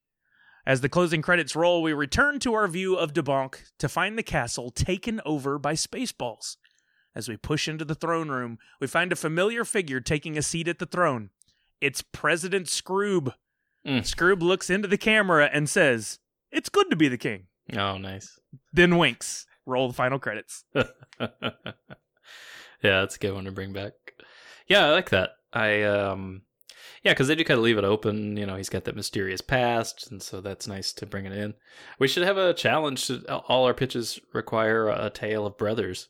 [0.65, 4.23] As the closing credits roll, we return to our view of DeBonk to find the
[4.23, 6.55] castle taken over by Spaceballs.
[7.15, 10.67] As we push into the throne room, we find a familiar figure taking a seat
[10.67, 11.29] at the throne.
[11.79, 13.33] It's President Skroob.
[13.85, 14.01] Mm.
[14.01, 16.19] Skroob looks into the camera and says,
[16.51, 17.47] It's good to be the king.
[17.77, 18.39] Oh, nice.
[18.71, 19.45] Then winks.
[19.65, 20.65] Roll the final credits.
[20.73, 20.87] yeah,
[22.81, 23.93] that's a good one to bring back.
[24.67, 25.31] Yeah, I like that.
[25.53, 26.41] I um
[27.03, 28.37] Yeah, because they do kind of leave it open.
[28.37, 31.53] You know, he's got that mysterious past, and so that's nice to bring it in.
[31.99, 33.09] We should have a challenge.
[33.29, 36.07] All our pitches require a tale of brothers.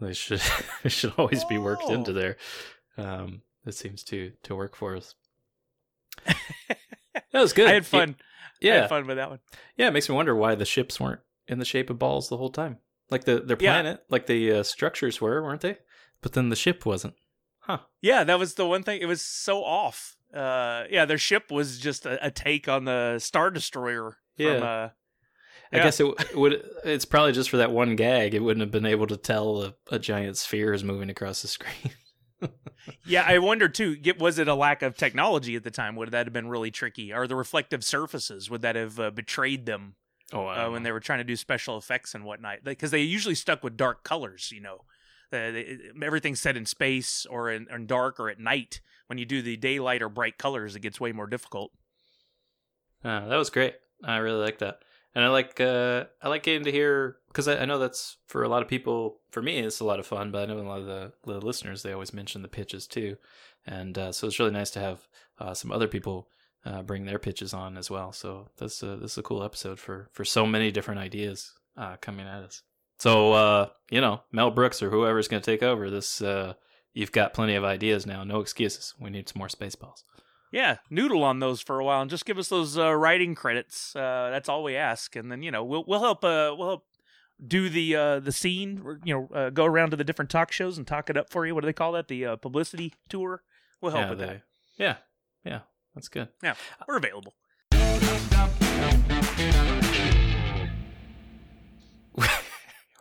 [0.00, 0.40] They should
[0.84, 1.92] it should always be worked Oh.
[1.94, 2.36] into there.
[2.96, 5.14] Um, it seems to to work for us.
[6.26, 6.36] that
[7.32, 7.68] was good.
[7.68, 8.16] I had fun.
[8.18, 8.24] I
[8.60, 9.40] Yeah, had fun with that one.
[9.76, 9.88] yeah.
[9.88, 12.50] It makes me wonder why the ships weren't in the shape of balls the whole
[12.50, 12.78] time.
[13.10, 13.72] Like the their Yeah.
[13.72, 15.78] planet, like the uh, structures were, weren't they?
[16.22, 17.14] But then the ship wasn't.
[17.70, 17.78] Huh.
[18.00, 19.00] Yeah, that was the one thing.
[19.00, 20.16] It was so off.
[20.34, 24.16] Uh, yeah, their ship was just a, a take on the Star Destroyer.
[24.36, 24.52] From, Yeah.
[24.54, 24.90] uh,
[25.72, 25.82] I Yeah.
[25.84, 26.64] guess it would.
[26.84, 28.34] It's probably just for that one gag.
[28.34, 31.48] It wouldn't have been able to tell a, a giant sphere is moving across the
[31.48, 31.92] screen.
[33.06, 33.96] yeah, I wonder too.
[33.96, 35.94] get- Was it a lack of technology at the time?
[35.96, 37.12] Would that have been really tricky?
[37.12, 39.94] Or the reflective surfaces would that have uh, betrayed them
[40.32, 42.58] Oh, uh, when they were trying to do special effects and whatnot?
[42.64, 44.50] Because they usually stuck with dark colors.
[44.52, 44.78] You know,
[45.32, 48.80] everything's set in space or in, in dark or at night.
[49.06, 51.72] When you do the daylight or bright colors, it gets way more difficult.
[53.04, 53.74] Uh, that was great.
[54.04, 54.82] I really like that,
[55.14, 58.42] and I like uh, I like getting to hear because I, I know that's for
[58.42, 59.18] a lot of people.
[59.30, 61.40] For me, it's a lot of fun, but I know a lot of the, the
[61.40, 63.16] listeners they always mention the pitches too,
[63.66, 65.08] and uh, so it's really nice to have
[65.38, 66.28] uh, some other people
[66.64, 68.12] uh, bring their pitches on as well.
[68.12, 71.96] So this uh, this is a cool episode for for so many different ideas uh,
[72.00, 72.62] coming at us.
[73.00, 76.54] So uh, you know, Mel Brooks or whoever's going to take over this, uh,
[76.94, 78.22] you've got plenty of ideas now.
[78.24, 78.94] No excuses.
[79.00, 80.04] We need some more Spaceballs.
[80.52, 83.94] Yeah, noodle on those for a while and just give us those uh, writing credits.
[83.96, 86.84] Uh, that's all we ask, and then you know we'll we'll help uh, we'll help
[87.46, 88.82] do the uh, the scene.
[88.84, 91.30] or, You know, uh, go around to the different talk shows and talk it up
[91.30, 91.54] for you.
[91.54, 92.08] What do they call that?
[92.08, 93.42] The uh, publicity tour.
[93.80, 94.42] We'll help yeah, with they- that.
[94.76, 94.96] yeah,
[95.44, 95.60] yeah,
[95.94, 96.28] that's good.
[96.42, 96.54] Yeah,
[96.86, 97.32] we're available.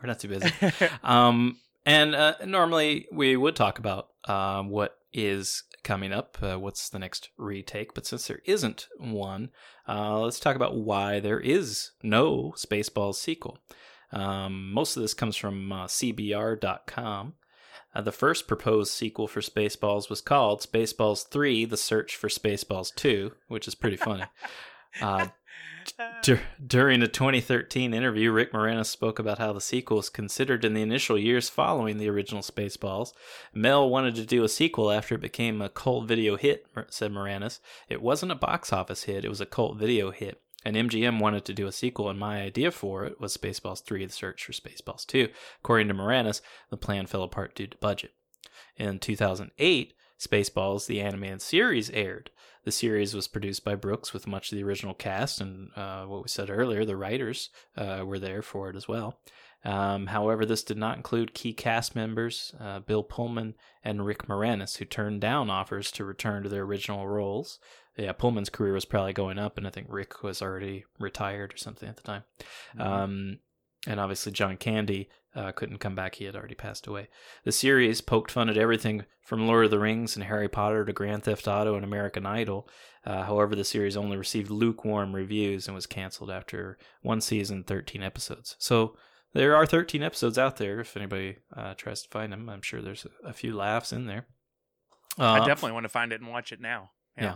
[0.02, 0.52] We're not too busy.
[1.04, 6.90] um, and uh, normally we would talk about um, what is coming up, uh, what's
[6.90, 7.94] the next retake.
[7.94, 9.50] But since there isn't one,
[9.88, 13.60] uh, let's talk about why there is no Spaceballs sequel.
[14.12, 17.34] Um, most of this comes from uh, CBR.com.
[17.96, 22.94] Uh, the first proposed sequel for Spaceballs was called Spaceballs 3 The Search for Spaceballs
[22.94, 24.26] 2, which is pretty funny.
[26.22, 30.74] Dur- during a 2013 interview, Rick Moranis spoke about how the sequel was considered in
[30.74, 33.14] the initial years following the original Spaceballs.
[33.53, 37.60] Mel wanted to do a sequel after it became a cult video hit, said Moranis.
[37.88, 40.41] It wasn't a box office hit, it was a cult video hit.
[40.66, 44.06] And MGM wanted to do a sequel, and my idea for it was Spaceballs 3
[44.06, 45.30] The Search for Spaceballs 2.
[45.61, 48.11] According to Moranis, the plan fell apart due to budget.
[48.76, 52.30] In 2008, Spaceballs, the animated series, aired.
[52.65, 56.22] The series was produced by Brooks with much of the original cast, and uh, what
[56.22, 59.19] we said earlier, the writers uh, were there for it as well.
[59.65, 64.77] Um, however, this did not include key cast members uh, Bill Pullman and Rick Moranis,
[64.77, 67.60] who turned down offers to return to their original roles.
[67.98, 71.57] Yeah, Pullman's career was probably going up, and I think Rick was already retired or
[71.57, 72.23] something at the time.
[72.80, 73.40] Um,
[73.90, 77.10] and obviously, John Candy uh, couldn't come back; he had already passed away.
[77.44, 80.94] The series poked fun at everything from Lord of the Rings and Harry Potter to
[80.94, 82.70] Grand Theft Auto and American Idol.
[83.06, 88.02] Uh, however, the series only received lukewarm reviews and was canceled after one season, 13
[88.03, 88.56] episodes.
[88.60, 88.95] So
[89.34, 92.49] there are 13 episodes out there if anybody uh, tries to find them.
[92.49, 94.26] I'm sure there's a, few laughs in there.
[95.18, 96.91] I Uh, definitely want to find it and watch it now.
[97.18, 97.36] yeah.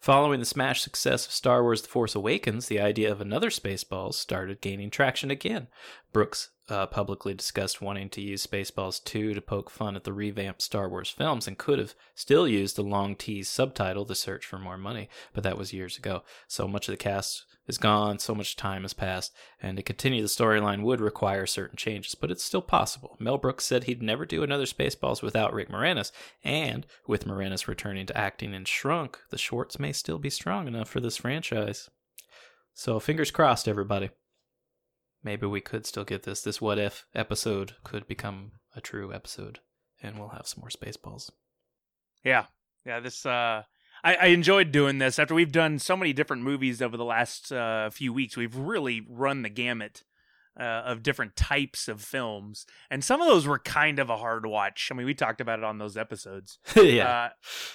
[0.00, 4.14] Following the smash success of Star Wars The Force Awakens, the idea of another Spaceballs
[4.14, 5.68] started gaining traction again.
[6.12, 10.62] Brooks uh, publicly discussed wanting to use Spaceballs 2 to poke fun at the revamped
[10.62, 14.58] Star Wars films and could have still used the long teased subtitle, The Search for
[14.58, 16.22] More Money, but that was years ago.
[16.48, 19.32] So much of the cast is gone, so much time has passed,
[19.62, 23.16] and to continue the storyline would require certain changes, but it's still possible.
[23.18, 26.12] Mel Brooks said he'd never do another Spaceballs without Rick Moranis,
[26.44, 30.88] and with Moranis returning to acting in Shrunk, the Schwartz may still be strong enough
[30.88, 31.88] for this franchise.
[32.74, 34.10] So fingers crossed, everybody.
[35.22, 36.42] Maybe we could still get this.
[36.42, 39.60] This what if episode could become a true episode,
[40.02, 41.30] and we'll have some more Spaceballs.
[42.24, 42.46] Yeah,
[42.86, 43.00] yeah.
[43.00, 43.62] This uh,
[44.02, 45.18] I, I enjoyed doing this.
[45.18, 49.02] After we've done so many different movies over the last uh, few weeks, we've really
[49.08, 50.04] run the gamut
[50.58, 54.46] uh, of different types of films, and some of those were kind of a hard
[54.46, 54.88] watch.
[54.90, 56.58] I mean, we talked about it on those episodes.
[56.76, 57.08] yeah.
[57.08, 57.28] Uh,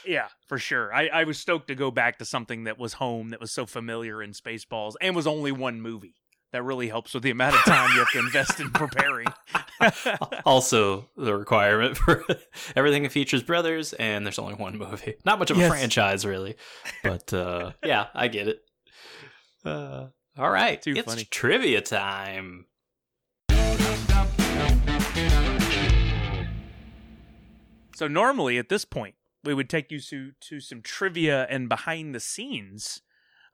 [0.05, 0.93] yeah, for sure.
[0.93, 3.65] I, I was stoked to go back to something that was home, that was so
[3.65, 6.15] familiar in Spaceballs, and was only one movie.
[6.55, 9.27] That really helps with the amount of time you have to invest in preparing.
[10.45, 12.23] also, the requirement for
[12.77, 15.15] everything that features brothers, and there's only one movie.
[15.25, 16.55] Not much of a franchise, really,
[17.03, 18.61] but uh, yeah, I get it.
[19.65, 20.05] Uh,
[20.37, 21.27] all right, Too it's funny.
[21.29, 22.67] trivia time.
[27.97, 32.15] So normally at this point, we would take you to to some trivia and behind
[32.15, 33.01] the scenes.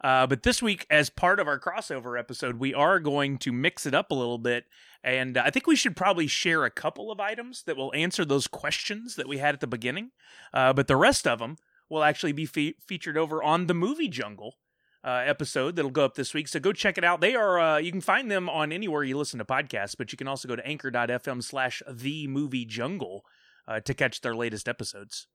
[0.04, 3.86] Uh, but this week, as part of our crossover episode, we are going to mix
[3.86, 4.66] it up a little bit,
[5.04, 8.48] and I think we should probably share a couple of items that will answer those
[8.48, 10.12] questions that we had at the beginning.
[10.54, 11.58] Uh, but the rest of them
[11.90, 14.56] will actually be fe- featured over on the Movie Jungle
[15.04, 16.48] uh, episode that'll go up this week.
[16.48, 17.22] So go check it out.
[17.22, 20.18] They are uh, you can find them on anywhere you listen to podcasts, but you
[20.18, 23.24] can also go to anchor.fm slash the movie jungle
[23.68, 25.28] uh, to catch their latest episodes.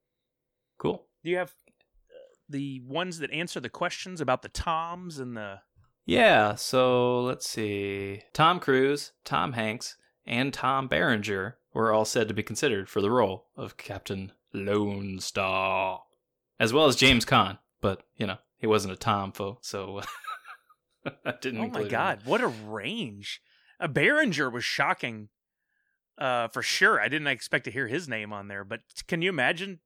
[0.78, 1.04] Cool.
[1.24, 1.52] Do you have
[2.48, 5.60] the ones that answer the questions about the Toms and the
[6.04, 8.22] Yeah, so let's see.
[8.32, 9.96] Tom Cruise, Tom Hanks,
[10.26, 15.18] and Tom Berenger were all said to be considered for the role of Captain Lone
[15.20, 16.02] Star,
[16.58, 17.58] as well as James Caan.
[17.80, 20.00] But you know, he wasn't a Tom, folks, so
[21.24, 21.60] I didn't.
[21.60, 21.90] Oh my include him.
[21.90, 23.40] god, what a range!
[23.78, 25.28] A Berenger was shocking,
[26.18, 27.00] uh, for sure.
[27.00, 29.80] I didn't expect to hear his name on there, but can you imagine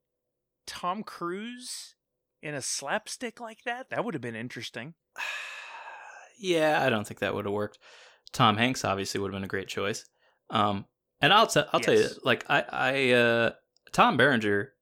[0.66, 1.96] Tom Cruise
[2.42, 3.90] in a slapstick like that?
[3.90, 4.94] That would have been interesting.
[6.38, 7.78] Yeah, I don't think that would have worked.
[8.32, 10.06] Tom Hanks obviously would have been a great choice.
[10.48, 10.86] Um,
[11.20, 13.50] and I'll t- I'll tell you, like I I uh,
[13.92, 14.72] Tom Berenger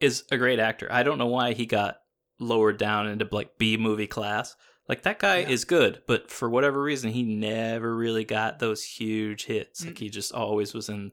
[0.00, 0.88] is a great actor.
[0.90, 1.98] I don't know why he got
[2.40, 4.56] lowered down into like B movie class.
[4.88, 5.48] Like that guy Yeah.
[5.50, 9.82] is good, but for whatever reason, he never really got those huge hits.
[9.82, 9.86] Mm.
[9.86, 11.12] Like he just always was in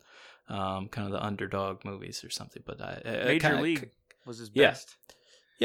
[0.49, 2.63] um, kind of the underdog movies or something.
[2.65, 3.91] But I, I Major kinda- League
[4.25, 4.95] was his best.
[5.07, 5.13] yeah,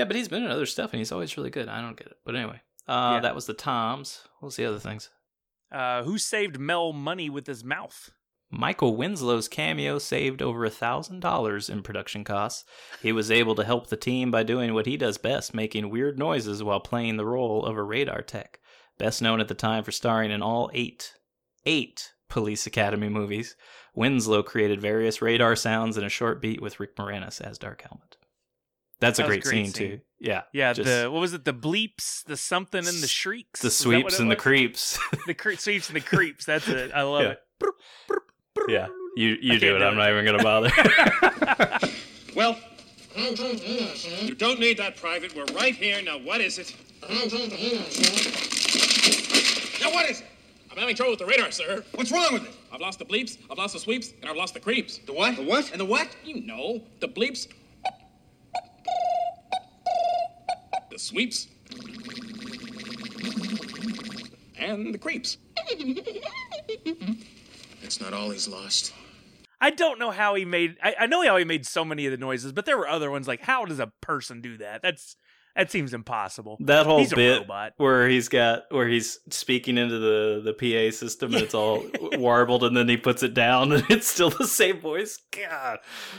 [0.05, 1.68] but he's been in other stuff and he's always really good.
[1.68, 3.20] I don't get it, but anyway, uh, Yeah.
[3.20, 4.23] that was the Toms.
[4.40, 5.10] What was the other things?
[5.73, 8.10] Uh, who saved Mel money with his mouth?
[8.48, 12.64] Michael Winslow's cameo saved over a thousand dollars in production costs.
[13.02, 16.16] He was able to help the team by doing what he does best, making weird
[16.18, 18.60] noises while playing the role of a radar tech.
[18.98, 21.14] Best known at the time for starring in all eight,
[21.64, 23.56] eight Police Academy movies,
[23.94, 28.16] Winslow created various radar sounds in a short beat with Rick Moranis as Dark Helmet.
[29.01, 29.90] That's a That was great, a great scene, scene.
[29.98, 30.01] too.
[30.18, 31.44] Yeah, Yeah, just the what was it?
[31.44, 33.60] The bleeps, the something, and the shrieks.
[33.60, 34.98] the Is that what sweeps it and the creeps.
[35.27, 36.44] The cre- sweeps and the creeps.
[36.47, 36.90] That's it.
[36.94, 37.32] I love Yeah.
[37.32, 37.39] it.
[38.68, 38.86] yeah,
[39.16, 39.86] you you do can't it.
[39.86, 39.97] I'm it.
[39.97, 40.70] not even gonna bother.
[42.35, 42.59] Well,
[43.16, 45.35] you don't need that, Private.
[45.35, 46.02] We're right here.
[46.02, 46.74] Now, what is it?
[49.81, 50.27] Now, what is it?
[50.70, 51.82] I'm having trouble with the radar, sir.
[51.94, 52.51] What's wrong with it?
[52.73, 54.98] I've lost the bleeps, I've lost the sweeps, and I've lost the creeps.
[54.98, 55.36] The what?
[55.36, 55.70] The what?
[55.70, 56.14] And the what?
[56.24, 57.47] You know, the bleeps,
[60.97, 61.48] the sweeps,
[64.59, 65.36] and the creeps.
[67.82, 68.94] It's not all he's lost.
[69.60, 70.77] I don't know how he made.
[70.82, 73.10] I, I know how he made so many of the noises, but there were other
[73.10, 74.81] ones like, how does a person do that?
[74.81, 75.16] That's
[75.56, 76.58] that seems impossible.
[76.60, 81.34] That whole He's bit where he's got where he's speaking into the the PA system
[81.34, 84.80] and it's all warbled and then he puts it down and it's still the same
[84.80, 85.18] voice.
[85.32, 85.78] God.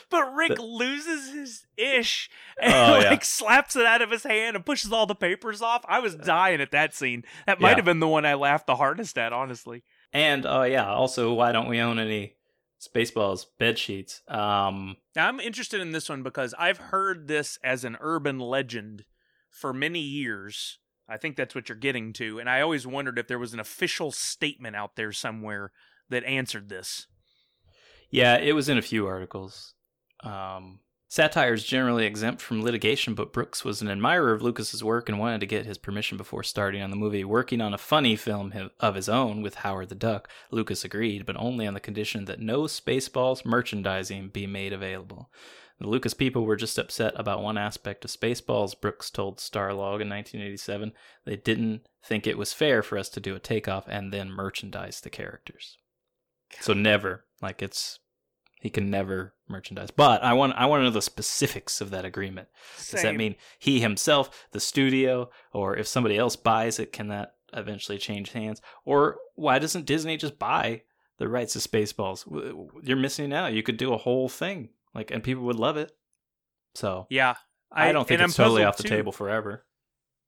[0.10, 2.30] But Rick loses his ish
[2.62, 3.20] and Oh, like yeah.
[3.22, 5.86] slaps it out of his hand and pushes all the papers off.
[5.88, 7.24] I was dying at that scene.
[7.46, 7.76] That might Yeah.
[7.78, 9.84] have been the one I laughed the hardest at, honestly.
[10.12, 12.34] And oh yeah, also why don't we own any
[12.82, 14.22] Spaceballs bed sheets?
[14.28, 19.06] Um Now, I'm interested in this one because I've heard this as an urban legend
[19.58, 20.80] for many years.
[21.10, 22.40] I think that's what you're getting to.
[22.40, 25.72] And I always wondered if there was an official statement out there somewhere
[26.10, 27.08] that answered this.
[28.12, 29.74] yeah, it was in a few articles.
[30.24, 30.80] Um
[31.10, 35.18] Satire is generally exempt from litigation, but Brooks was an admirer of Lucas's work and
[35.18, 37.24] wanted to get his permission before starting on the movie.
[37.24, 41.38] Working on a funny film of his own with Howard the Duck, Lucas agreed, but
[41.40, 45.30] only on the condition that no Spaceballs merchandising be made available.
[45.80, 50.10] The Lucas people were just upset about one aspect of Spaceballs, Brooks told Starlog in
[50.10, 50.92] 1987.
[51.26, 55.02] They didn't think it was fair for us to do a takeoff and then merchandise
[55.02, 55.78] the characters.
[56.62, 58.00] So never, like it's
[58.60, 59.92] he can never merchandise.
[59.92, 62.48] But I want I want to know the specifics of that agreement.
[62.90, 67.36] Does that mean he himself, the studio, or if somebody else buys it, can that
[67.54, 68.62] eventually change hands?
[68.84, 70.84] Or why doesn't Disney just buy
[71.18, 72.26] the rights to Spaceballs?
[72.84, 73.54] You're missing out.
[73.54, 75.92] You could do a whole thing, like, and people would love it.
[76.76, 77.36] So Yeah.
[77.72, 78.90] I, don't think it's totally off the too.
[78.90, 79.66] table forever.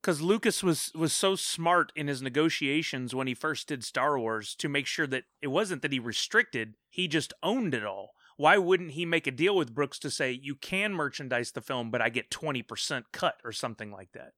[0.01, 4.55] because Lucas was was so smart in his negotiations when he first did Star Wars
[4.55, 8.11] to make sure that it wasn't that he restricted, he just owned it all.
[8.37, 11.91] Why wouldn't he make a deal with Brooks to say you can merchandise the film,
[11.91, 14.31] but I get twenty percent cut or something like that?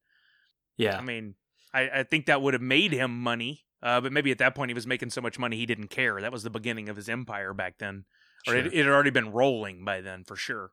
[0.76, 1.34] Yeah, I mean,
[1.74, 4.70] I, I think that would have made him money, uh, but maybe at that point
[4.70, 6.20] he was making so much money he didn't care.
[6.20, 8.04] That was the beginning of his empire back then,
[8.46, 10.70] or it, it had already been rolling by then for sure.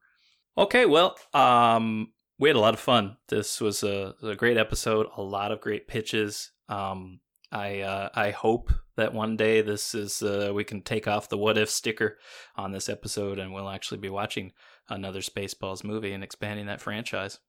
[0.58, 3.18] Okay, well, um, we had a lot of fun.
[3.28, 5.08] This was a, a great episode.
[5.16, 6.52] A lot of great pitches.
[6.68, 7.20] Um,
[7.52, 11.38] I uh, I hope that one day this is uh, we can take off the
[11.38, 12.18] what if sticker
[12.56, 14.52] on this episode, and we'll actually be watching
[14.88, 17.40] another Spaceballs movie and expanding that franchise.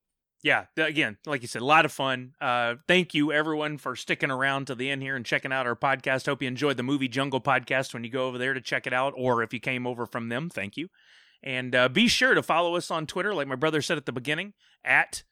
[0.43, 2.33] Yeah, again, like you said, a lot of fun.
[2.41, 5.77] Uh, thank you everyone for sticking around to the end here and checking out our
[5.77, 6.27] podcast.
[6.27, 8.93] Hope you enjoyed the Movie Jungle podcast when you go over there to check it
[8.93, 10.89] out, or if you came over from them, thank you.
[11.43, 14.13] And uh, be sure to follow us on Twitter, like my brother said at the
[14.13, 14.53] beginning,
[14.85, 15.23] at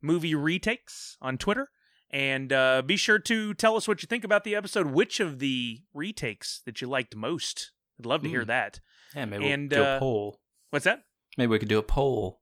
[0.00, 1.68] Movie Retakes on Twitter.
[2.12, 4.88] And uh, be sure to tell us what you think about the episode.
[4.88, 7.70] Which of the retakes that you liked most?
[8.00, 8.48] I'd love to hear Hmm.
[8.48, 8.80] that.
[9.14, 10.40] Yeah, maybe we'll do uh, a poll.
[10.70, 11.02] What's that?
[11.36, 12.39] Maybe we could do a poll.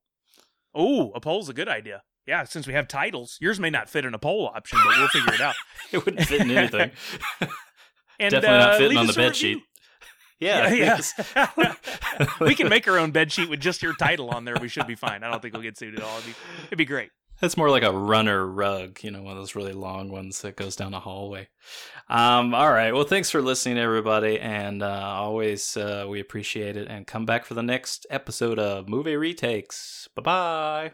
[0.74, 2.02] Oh, a poll's a good idea.
[2.26, 5.08] Yeah, since we have titles, yours may not fit in a poll option, but we'll
[5.08, 5.54] figure it out.
[5.92, 6.90] It wouldn't fit in anything.
[8.20, 9.54] And, Definitely uh, not fitting on the bed review.
[9.54, 9.62] sheet.
[10.40, 11.00] Yeah, yeah.
[11.36, 12.36] yes.
[12.40, 14.56] we can make our own bed sheet with just your title on there.
[14.60, 15.22] We should be fine.
[15.22, 16.18] I don't think we'll get sued at all.
[16.18, 16.34] It'd be,
[16.66, 17.10] it'd be great.
[17.40, 20.56] That's more like a runner rug, you know, one of those really long ones that
[20.56, 21.48] goes down a hallway.
[22.08, 22.92] Um, all right.
[22.92, 24.40] Well, thanks for listening, everybody.
[24.40, 26.88] And uh, always, uh, we appreciate it.
[26.88, 30.08] And come back for the next episode of Movie Retakes.
[30.16, 30.92] Bye bye.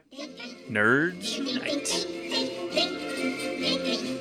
[0.68, 1.88] Nerds Unite.
[3.64, 4.13] Thank you.